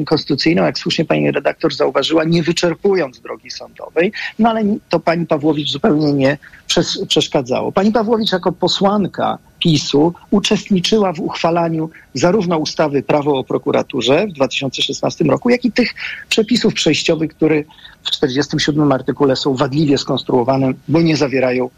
y, 0.02 0.06
konstytucyjną, 0.06 0.64
jak 0.64 0.80
słusznie 0.80 1.06
pani 1.06 1.32
redaktor 1.32 1.76
zauważyła, 1.76 2.24
nie 2.24 2.44
wyczerpując 2.44 3.20
drogi 3.20 3.52
sądowej, 3.52 4.12
no 4.40 4.50
ale 4.50 4.64
to 4.90 5.00
pani 5.00 5.26
Pawłowicz 5.26 5.72
zupełnie 5.72 6.14
nie 6.14 6.38
przes- 6.68 7.06
przeszkadzało. 7.06 7.72
Pani 7.72 7.92
Pawłowicz 7.92 8.32
jako 8.32 8.52
posłanka 8.52 9.38
PiSu 9.60 10.14
uczestniczyła 10.32 11.14
w 11.14 11.20
uchwalaniu 11.20 11.90
zarówno 12.14 12.58
ustawy 12.58 13.04
Prawo 13.04 13.40
o 13.40 13.44
prokuraturze 13.44 14.28
w 14.28 14.34
2016 14.34 15.24
roku, 15.24 15.50
jak 15.50 15.66
i 15.66 15.72
tych 15.72 15.94
przepisów 16.30 16.74
przejściowych, 16.74 17.32
które 17.32 17.64
w 18.04 18.12
47 18.12 18.92
artykule 18.92 19.36
są 19.36 19.56
wadliwie 19.56 19.98
skonstruowane, 19.98 20.74
bo 20.88 21.02
nie 21.02 21.18
zawierają 21.18 21.70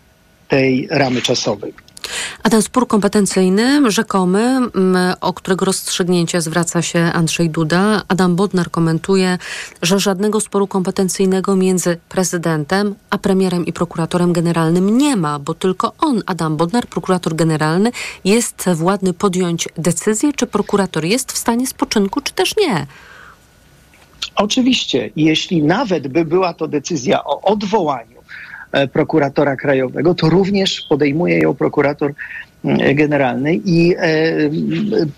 tej 0.47 0.87
ramy 0.91 1.21
czasowej. 1.21 1.73
A 2.43 2.49
ten 2.49 2.61
spór 2.61 2.87
kompetencyjny, 2.87 3.91
rzekomy, 3.91 4.39
mm, 4.39 4.69
o 5.21 5.33
którego 5.33 5.65
rozstrzygnięcie 5.65 6.41
zwraca 6.41 6.81
się 6.81 6.99
Andrzej 6.99 7.49
Duda, 7.49 8.01
Adam 8.07 8.35
Bodnar 8.35 8.71
komentuje, 8.71 9.37
że 9.81 9.99
żadnego 9.99 10.39
sporu 10.39 10.67
kompetencyjnego 10.67 11.55
między 11.55 11.97
prezydentem 12.09 12.95
a 13.09 13.17
premierem 13.17 13.65
i 13.65 13.73
prokuratorem 13.73 14.33
generalnym 14.33 14.97
nie 14.97 15.15
ma, 15.15 15.39
bo 15.39 15.53
tylko 15.53 15.93
on, 15.99 16.21
Adam 16.25 16.57
Bodnar, 16.57 16.87
prokurator 16.87 17.35
generalny, 17.35 17.91
jest 18.25 18.69
władny 18.75 19.13
podjąć 19.13 19.69
decyzję, 19.77 20.33
czy 20.33 20.47
prokurator 20.47 21.05
jest 21.05 21.31
w 21.31 21.37
stanie 21.37 21.67
spoczynku, 21.67 22.21
czy 22.21 22.33
też 22.33 22.57
nie. 22.57 22.87
Oczywiście, 24.35 25.09
jeśli 25.15 25.63
nawet 25.63 26.07
by 26.07 26.25
była 26.25 26.53
to 26.53 26.67
decyzja 26.67 27.23
o 27.23 27.41
odwołaniu, 27.41 28.18
prokuratora 28.93 29.55
krajowego, 29.55 30.15
to 30.15 30.29
również 30.29 30.85
podejmuje 30.89 31.39
ją 31.39 31.53
prokurator 31.53 32.13
mm, 32.65 32.95
generalny 32.95 33.55
i 33.55 33.95
e, 33.97 34.25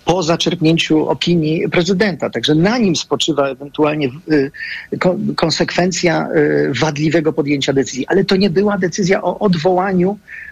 po 0.04 0.22
zaczerpnięciu 0.22 1.08
opinii 1.08 1.68
prezydenta. 1.68 2.30
Także 2.30 2.54
na 2.54 2.78
nim 2.78 2.96
spoczywa 2.96 3.48
ewentualnie 3.48 4.06
e, 4.06 5.10
konsekwencja 5.34 6.28
wadliwego 6.80 7.32
podjęcia 7.32 7.72
decyzji. 7.72 8.06
Ale 8.06 8.24
to 8.24 8.36
nie 8.36 8.50
była 8.50 8.78
decyzja 8.78 9.22
o 9.22 9.38
odwołaniu 9.38 10.18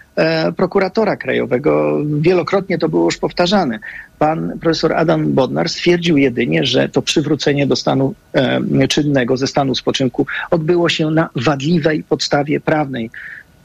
prokuratora 0.57 1.15
krajowego. 1.15 1.99
Wielokrotnie 2.19 2.77
to 2.77 2.89
było 2.89 3.05
już 3.05 3.17
powtarzane. 3.17 3.79
Pan 4.19 4.59
profesor 4.59 4.93
Adam 4.93 5.33
Bodnar 5.33 5.69
stwierdził 5.69 6.17
jedynie, 6.17 6.65
że 6.65 6.89
to 6.89 7.01
przywrócenie 7.01 7.67
do 7.67 7.75
stanu 7.75 8.13
e, 8.33 8.87
czynnego, 8.87 9.37
ze 9.37 9.47
stanu 9.47 9.75
spoczynku 9.75 10.25
odbyło 10.51 10.89
się 10.89 11.11
na 11.11 11.29
wadliwej 11.35 12.03
podstawie 12.03 12.59
prawnej 12.59 13.09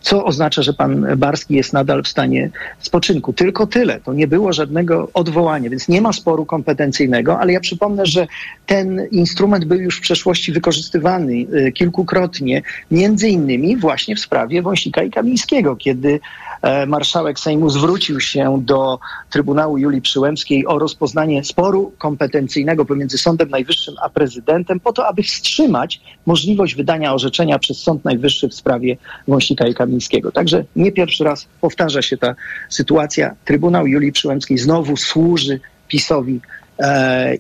co 0.01 0.25
oznacza, 0.25 0.63
że 0.63 0.73
pan 0.73 1.07
Barski 1.17 1.55
jest 1.55 1.73
nadal 1.73 2.03
w 2.03 2.09
stanie 2.09 2.51
spoczynku. 2.79 3.33
Tylko 3.33 3.67
tyle. 3.67 4.01
To 4.01 4.13
nie 4.13 4.29
było 4.29 4.53
żadnego 4.53 5.09
odwołania, 5.15 5.71
więc 5.71 5.89
nie 5.89 6.01
ma 6.01 6.13
sporu 6.13 6.47
kompetencyjnego, 6.47 7.39
ale 7.39 7.53
ja 7.53 7.61
przypomnę, 7.61 8.07
że 8.07 8.27
ten 8.67 9.07
instrument 9.11 9.65
był 9.65 9.79
już 9.79 9.99
w 9.99 10.01
przeszłości 10.01 10.53
wykorzystywany 10.53 11.33
y, 11.33 11.73
kilkukrotnie, 11.73 12.63
między 12.91 13.29
innymi 13.29 13.77
właśnie 13.77 14.17
w 14.17 14.21
sprawie 14.21 14.63
Wąsika 14.63 15.03
i 15.03 15.11
Kamińskiego, 15.11 15.77
kiedy 15.77 16.21
e, 16.63 16.87
marszałek 16.87 17.41
Sejmu 17.41 17.71
zwrócił 17.71 18.21
się 18.21 18.63
do 18.65 18.99
Trybunału 19.31 19.79
Julii 19.79 20.03
Przyłębskiej 20.03 20.67
o 20.67 20.79
rozpoznanie 20.79 21.45
sporu 21.45 21.93
kompetencyjnego 21.99 22.85
pomiędzy 22.85 23.19
Sądem 23.19 23.49
Najwyższym 23.49 23.95
a 24.03 24.09
prezydentem 24.09 24.81
po 24.81 24.93
to, 24.93 25.07
aby 25.07 25.23
wstrzymać 25.23 26.01
możliwość 26.27 26.75
wydania 26.75 27.15
orzeczenia 27.15 27.59
przez 27.59 27.79
Sąd 27.79 28.05
Najwyższy 28.05 28.49
w 28.49 28.55
sprawie 28.55 28.97
Wąsika 29.29 29.67
i 29.67 29.75
Kamińskiego. 29.75 29.96
Także 30.33 30.65
nie 30.77 30.93
pierwszy 30.93 31.25
raz 31.25 31.47
powtarza 31.61 32.03
się 32.03 32.17
ta 32.17 32.35
sytuacja. 32.69 33.35
Trybunał 33.45 33.87
Julii 33.87 34.13
Przyłębskiej 34.13 34.59
znowu 34.59 34.97
służy 34.97 35.61
PiSowi 35.89 36.41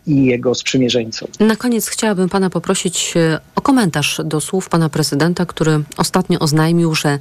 i 0.06 0.24
jego 0.24 0.54
sprzymierzeńcom. 0.54 1.28
Na 1.40 1.56
koniec 1.56 1.88
chciałabym 1.88 2.28
pana 2.28 2.50
poprosić 2.50 3.14
e, 3.16 3.40
o 3.54 3.60
komentarz 3.60 4.20
do 4.24 4.40
słów 4.40 4.68
pana 4.68 4.88
prezydenta, 4.88 5.46
który 5.46 5.82
ostatnio 5.96 6.38
oznajmił, 6.38 6.94
że 6.94 7.18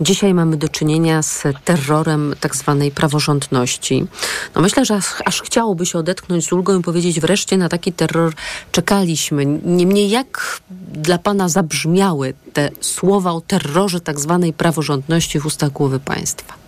dzisiaj 0.00 0.34
mamy 0.34 0.56
do 0.56 0.68
czynienia 0.68 1.22
z 1.22 1.42
terrorem 1.64 2.34
tak 2.40 2.56
zwanej 2.56 2.90
praworządności. 2.90 4.06
No 4.54 4.62
myślę, 4.62 4.84
że 4.84 5.00
aż 5.24 5.42
chciałoby 5.42 5.86
się 5.86 5.98
odetchnąć 5.98 6.44
z 6.44 6.52
ulgą 6.52 6.78
i 6.78 6.82
powiedzieć 6.82 7.20
wreszcie 7.20 7.56
na 7.56 7.68
taki 7.68 7.92
terror 7.92 8.32
czekaliśmy. 8.72 9.44
Niemniej 9.64 10.10
jak 10.10 10.60
dla 10.92 11.18
pana 11.18 11.48
zabrzmiały 11.48 12.34
te 12.52 12.70
słowa 12.80 13.32
o 13.32 13.40
terrorze 13.40 14.00
tak 14.00 14.20
zwanej 14.20 14.52
praworządności 14.52 15.40
w 15.40 15.46
ustach 15.46 15.70
głowy 15.70 16.00
państwa? 16.00 16.67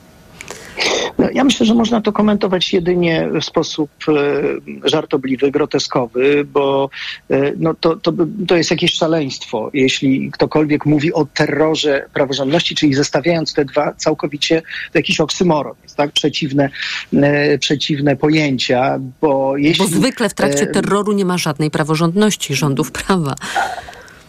Ja 1.34 1.44
myślę, 1.44 1.66
że 1.66 1.74
można 1.74 2.00
to 2.00 2.12
komentować 2.12 2.72
jedynie 2.72 3.28
w 3.40 3.44
sposób 3.44 3.90
e, 4.08 4.88
żartobliwy, 4.88 5.50
groteskowy, 5.50 6.44
bo 6.44 6.90
e, 7.30 7.52
no, 7.56 7.74
to, 7.74 7.96
to, 7.96 8.12
to 8.48 8.56
jest 8.56 8.70
jakieś 8.70 8.94
szaleństwo, 8.94 9.70
jeśli 9.74 10.30
ktokolwiek 10.30 10.86
mówi 10.86 11.12
o 11.12 11.24
terrorze 11.24 12.06
praworządności, 12.14 12.74
czyli 12.74 12.94
zestawiając 12.94 13.54
te 13.54 13.64
dwa 13.64 13.94
całkowicie, 13.94 14.62
to 14.92 14.98
jakiś 14.98 15.20
oksymoron, 15.20 15.74
jest 15.82 15.96
tak? 15.96 16.12
Przeciwne, 16.12 16.70
e, 17.12 17.58
przeciwne 17.58 18.16
pojęcia, 18.16 18.98
bo 19.20 19.56
jeśli... 19.56 19.84
Bo 19.84 19.90
zwykle 19.90 20.28
w 20.28 20.34
trakcie 20.34 20.66
terroru 20.66 21.12
nie 21.12 21.24
ma 21.24 21.38
żadnej 21.38 21.70
praworządności 21.70 22.54
rządów 22.54 22.92
prawa. 22.92 23.34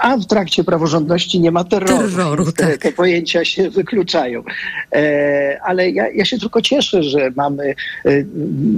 A 0.01 0.17
w 0.17 0.25
trakcie 0.25 0.63
praworządności 0.63 1.39
nie 1.39 1.51
ma 1.51 1.63
terroru. 1.63 1.97
Terroru, 1.97 2.51
te, 2.51 2.67
tak. 2.67 2.77
te 2.77 2.91
pojęcia 2.91 3.45
się 3.45 3.69
wykluczają. 3.69 4.43
E, 4.95 5.59
ale 5.63 5.89
ja, 5.89 6.09
ja 6.09 6.25
się 6.25 6.37
tylko 6.37 6.61
cieszę, 6.61 7.03
że 7.03 7.31
mamy, 7.35 7.75
e, 8.05 8.09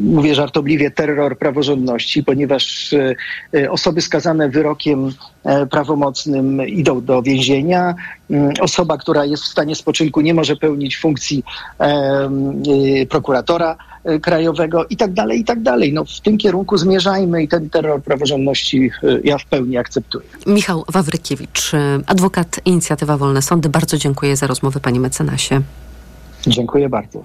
mówię 0.03 0.35
żartobliwie, 0.35 0.91
terror 0.91 1.37
praworządności, 1.37 2.23
ponieważ 2.23 2.93
e, 2.93 3.15
e, 3.59 3.71
osoby 3.71 4.01
skazane 4.01 4.49
wyrokiem 4.49 5.11
e, 5.43 5.65
prawomocnym 5.65 6.67
idą 6.67 7.01
do 7.01 7.21
więzienia. 7.21 7.95
Mm, 8.29 8.53
Osoba, 8.61 8.97
która 8.97 9.25
jest 9.25 9.43
w 9.43 9.47
stanie 9.47 9.75
spoczynku, 9.75 10.21
nie 10.21 10.33
może 10.33 10.55
pełnić 10.55 10.97
funkcji 10.97 11.43
e, 11.79 12.29
prokuratora 13.09 13.77
krajowego 14.21 14.85
i 14.89 14.97
tak 14.97 15.13
dalej, 15.13 15.39
i 15.39 15.43
tak 15.43 15.61
dalej. 15.61 15.93
No, 15.93 16.05
w 16.05 16.21
tym 16.21 16.37
kierunku 16.37 16.77
zmierzajmy 16.77 17.43
i 17.43 17.47
ten 17.47 17.69
terror 17.69 18.01
praworządności 18.01 18.91
e, 19.03 19.19
ja 19.23 19.37
w 19.37 19.45
pełni 19.45 19.77
akceptuję. 19.77 20.25
Michał 20.47 20.83
Wawrykiewicz, 20.89 21.73
y, 21.73 21.77
adwokat 22.05 22.59
Inicjatywa 22.65 23.17
Wolne 23.17 23.41
Sądy. 23.41 23.69
Bardzo 23.69 23.97
dziękuję 23.97 24.35
za 24.35 24.47
rozmowę, 24.47 24.79
panie 24.79 24.99
mecenasie. 24.99 25.61
Dziękuję 26.47 26.89
bardzo. 26.89 27.23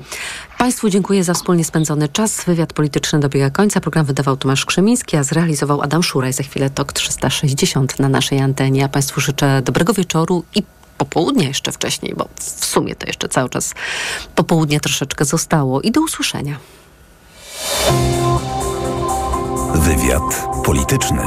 Państwu 0.59 0.91
dziękuję 0.91 1.25
za 1.25 1.35
wspólnie 1.35 1.65
spędzony 1.65 2.09
czas. 2.09 2.45
Wywiad 2.45 2.73
polityczny 2.73 3.21
dobiega 3.21 3.51
końca. 3.51 3.81
Program 3.81 4.07
wydawał 4.07 4.37
Tomasz 4.37 4.67
Krzemiński, 4.67 5.17
a 5.17 5.23
zrealizował 5.23 5.83
Adam 5.83 6.03
Szuraj. 6.03 6.33
Za 6.33 6.43
chwilę 6.43 6.71
TOK 6.71 6.93
360 6.93 8.01
na 8.01 8.09
naszej 8.09 8.41
antenie. 8.41 8.85
A 8.85 8.89
Państwu 8.89 9.21
życzę 9.21 9.63
dobrego 9.63 9.93
wieczoru 9.93 10.45
i 10.55 10.63
popołudnia 10.99 11.49
jeszcze 11.49 11.73
wcześniej, 11.73 12.15
bo 12.17 12.29
w 12.37 12.65
sumie 12.65 12.95
to 12.95 13.07
jeszcze 13.07 13.29
cały 13.29 13.49
czas 13.49 13.75
popołudnia 14.35 14.81
troszeczkę 14.81 15.25
zostało. 15.25 15.81
I 15.81 15.91
do 15.91 16.01
usłyszenia. 16.01 16.59
Wywiad 19.75 20.47
polityczny. 20.65 21.23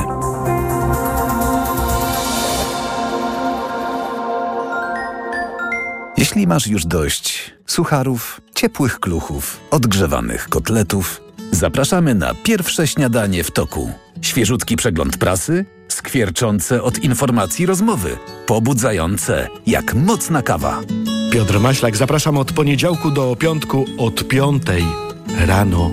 Jeśli 6.18 6.48
masz 6.48 6.68
już 6.68 6.86
dość 6.86 7.54
sucharów, 7.68 8.42
ciepłych 8.56 9.00
kluchów, 9.00 9.60
odgrzewanych 9.72 10.50
kotletów, 10.50 11.22
zapraszamy 11.52 12.16
na 12.16 12.34
pierwsze 12.34 12.88
śniadanie 12.88 13.44
w 13.44 13.52
toku. 13.52 13.94
Świeżutki 14.22 14.76
przegląd 14.76 15.18
prasy, 15.18 15.66
skwierczące 16.02 16.84
od 16.84 17.00
informacji 17.00 17.66
rozmowy, 17.66 18.18
pobudzające 18.46 19.48
jak 19.68 19.94
mocna 19.94 20.42
kawa. 20.42 20.82
Piotr 21.34 21.60
Maślak, 21.60 21.96
zapraszam 21.96 22.38
od 22.38 22.54
poniedziałku 22.54 23.12
do 23.12 23.36
piątku 23.36 23.86
od 23.98 24.28
piątej 24.28 24.84
rano. 25.48 25.92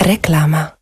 Reklama. 0.00 0.81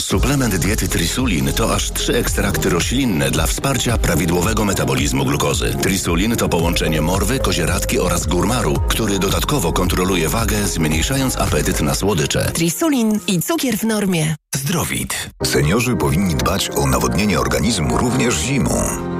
Suplement 0.00 0.56
diety 0.56 0.88
Trisulin 0.88 1.52
to 1.52 1.74
aż 1.74 1.92
trzy 1.92 2.16
ekstrakty 2.16 2.70
roślinne 2.70 3.30
dla 3.30 3.46
wsparcia 3.46 3.98
prawidłowego 3.98 4.64
metabolizmu 4.64 5.24
glukozy. 5.24 5.74
Trisulin 5.82 6.36
to 6.36 6.48
połączenie 6.48 7.02
morwy, 7.02 7.38
kozieradki 7.38 7.98
oraz 7.98 8.26
górmaru, 8.26 8.74
który 8.88 9.18
dodatkowo 9.18 9.72
kontroluje 9.72 10.28
wagę, 10.28 10.66
zmniejszając 10.66 11.36
apetyt 11.36 11.80
na 11.80 11.94
słodycze. 11.94 12.50
Trisulin 12.54 13.20
i 13.26 13.42
cukier 13.42 13.78
w 13.78 13.84
normie. 13.84 14.36
Zdrowit. 14.54 15.30
Seniorzy 15.44 15.96
powinni 15.96 16.34
dbać 16.34 16.70
o 16.70 16.86
nawodnienie 16.86 17.40
organizmu 17.40 17.98
również 17.98 18.34
zimą. 18.34 19.19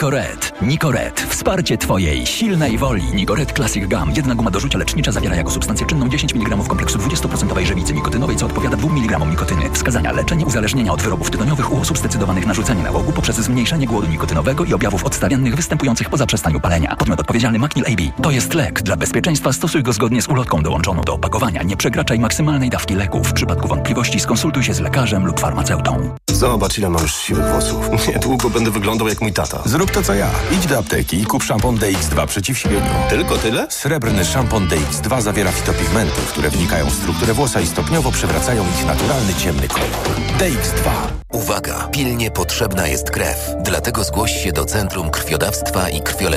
Nicoret. 0.01 0.53
Nicoret. 0.61 1.21
Wsparcie 1.29 1.77
Twojej 1.77 2.25
silnej 2.25 2.77
woli. 2.77 3.03
Nicoret 3.13 3.53
Classic 3.53 3.89
Gum. 3.89 4.11
Jedna 4.15 4.35
guma 4.35 4.51
do 4.51 4.59
rzucia 4.59 4.77
lecznicza 4.77 5.11
zawiera 5.11 5.35
jako 5.35 5.51
substancję 5.51 5.87
czynną 5.87 6.09
10 6.09 6.35
mg 6.35 6.67
kompleksu 6.67 6.99
20% 6.99 7.65
żywicy 7.65 7.93
nikotynowej, 7.93 8.35
co 8.35 8.45
odpowiada 8.45 8.77
2 8.77 8.89
mg 8.89 9.19
nikotyny. 9.25 9.69
Wskazania 9.73 10.11
leczenie 10.11 10.45
uzależnienia 10.45 10.93
od 10.93 11.01
wyrobów 11.01 11.31
tytoniowych 11.31 11.73
u 11.73 11.81
osób 11.81 11.97
zdecydowanych 11.97 12.45
na 12.45 12.53
rzucenie 12.53 12.83
nałogu 12.83 13.11
poprzez 13.11 13.35
zmniejszenie 13.35 13.87
głodu 13.87 14.07
nikotynowego 14.07 14.63
i 14.63 14.73
objawów 14.73 15.03
odstawiennych 15.03 15.55
występujących 15.55 16.09
po 16.09 16.17
zaprzestaniu 16.17 16.59
palenia. 16.59 16.95
Podmiot 16.95 17.19
odpowiedzialny 17.19 17.59
Macnil 17.59 17.85
AB. 17.85 18.23
To 18.23 18.31
jest 18.31 18.53
lek. 18.53 18.81
Dla 18.81 18.95
bezpieczeństwa 18.95 19.53
stosuj 19.53 19.83
go 19.83 19.93
zgodnie 19.93 20.21
z 20.21 20.27
ulotką 20.27 20.63
dołączoną 20.63 21.01
do 21.01 21.13
opakowania. 21.13 21.63
Nie 21.63 21.77
przekraczaj 21.77 22.19
maksymalnej 22.19 22.69
dawki 22.69 22.95
leku. 22.95 23.23
W 23.23 23.33
przypadku 23.33 23.67
wątpliwości 23.67 24.19
skonsultuj 24.19 24.63
się 24.63 24.73
z 24.73 24.79
lekarzem 24.79 25.25
lub 25.25 25.39
farmaceutą. 25.39 26.15
Zobacz, 26.31 26.77
ile 26.77 26.89
mam 26.89 27.01
już 27.01 27.15
siwych 27.15 27.45
włosów. 27.45 27.89
Niedługo 28.13 28.49
będę 28.49 28.71
wyglądał 28.71 29.07
jak 29.07 29.21
mój 29.21 29.33
tata. 29.33 29.61
Zrób 29.65 29.90
to 29.91 30.03
co 30.03 30.13
ja. 30.13 30.29
Idź 30.51 30.67
do 30.67 30.77
apteki 30.77 31.21
i 31.21 31.25
kup 31.25 31.43
szampon 31.43 31.77
DX2 31.77 32.27
przeciw 32.27 32.57
siwieniu. 32.57 32.89
Tylko 33.09 33.37
tyle? 33.37 33.67
Srebrny 33.69 34.25
szampon 34.25 34.67
DX2 34.67 35.21
zawiera 35.21 35.51
fitopigmenty, 35.51 36.21
które 36.29 36.49
wnikają 36.49 36.89
w 36.89 36.93
strukturę 36.93 37.33
włosa 37.33 37.61
i 37.61 37.67
stopniowo 37.67 38.11
przewracają 38.11 38.63
ich 38.63 38.85
naturalny 38.85 39.33
ciemny 39.33 39.67
kolor. 39.67 39.89
DX2. 40.39 40.89
Uwaga! 41.31 41.87
Pilnie 41.91 42.31
potrzebna 42.31 42.87
jest 42.87 43.11
krew. 43.11 43.37
Dlatego 43.63 44.03
zgłoś 44.03 44.43
się 44.43 44.51
do 44.51 44.65
Centrum 44.65 45.09
Krwiodawstwa 45.09 45.89
i 45.89 46.01
Krwiolecznictwa 46.01 46.31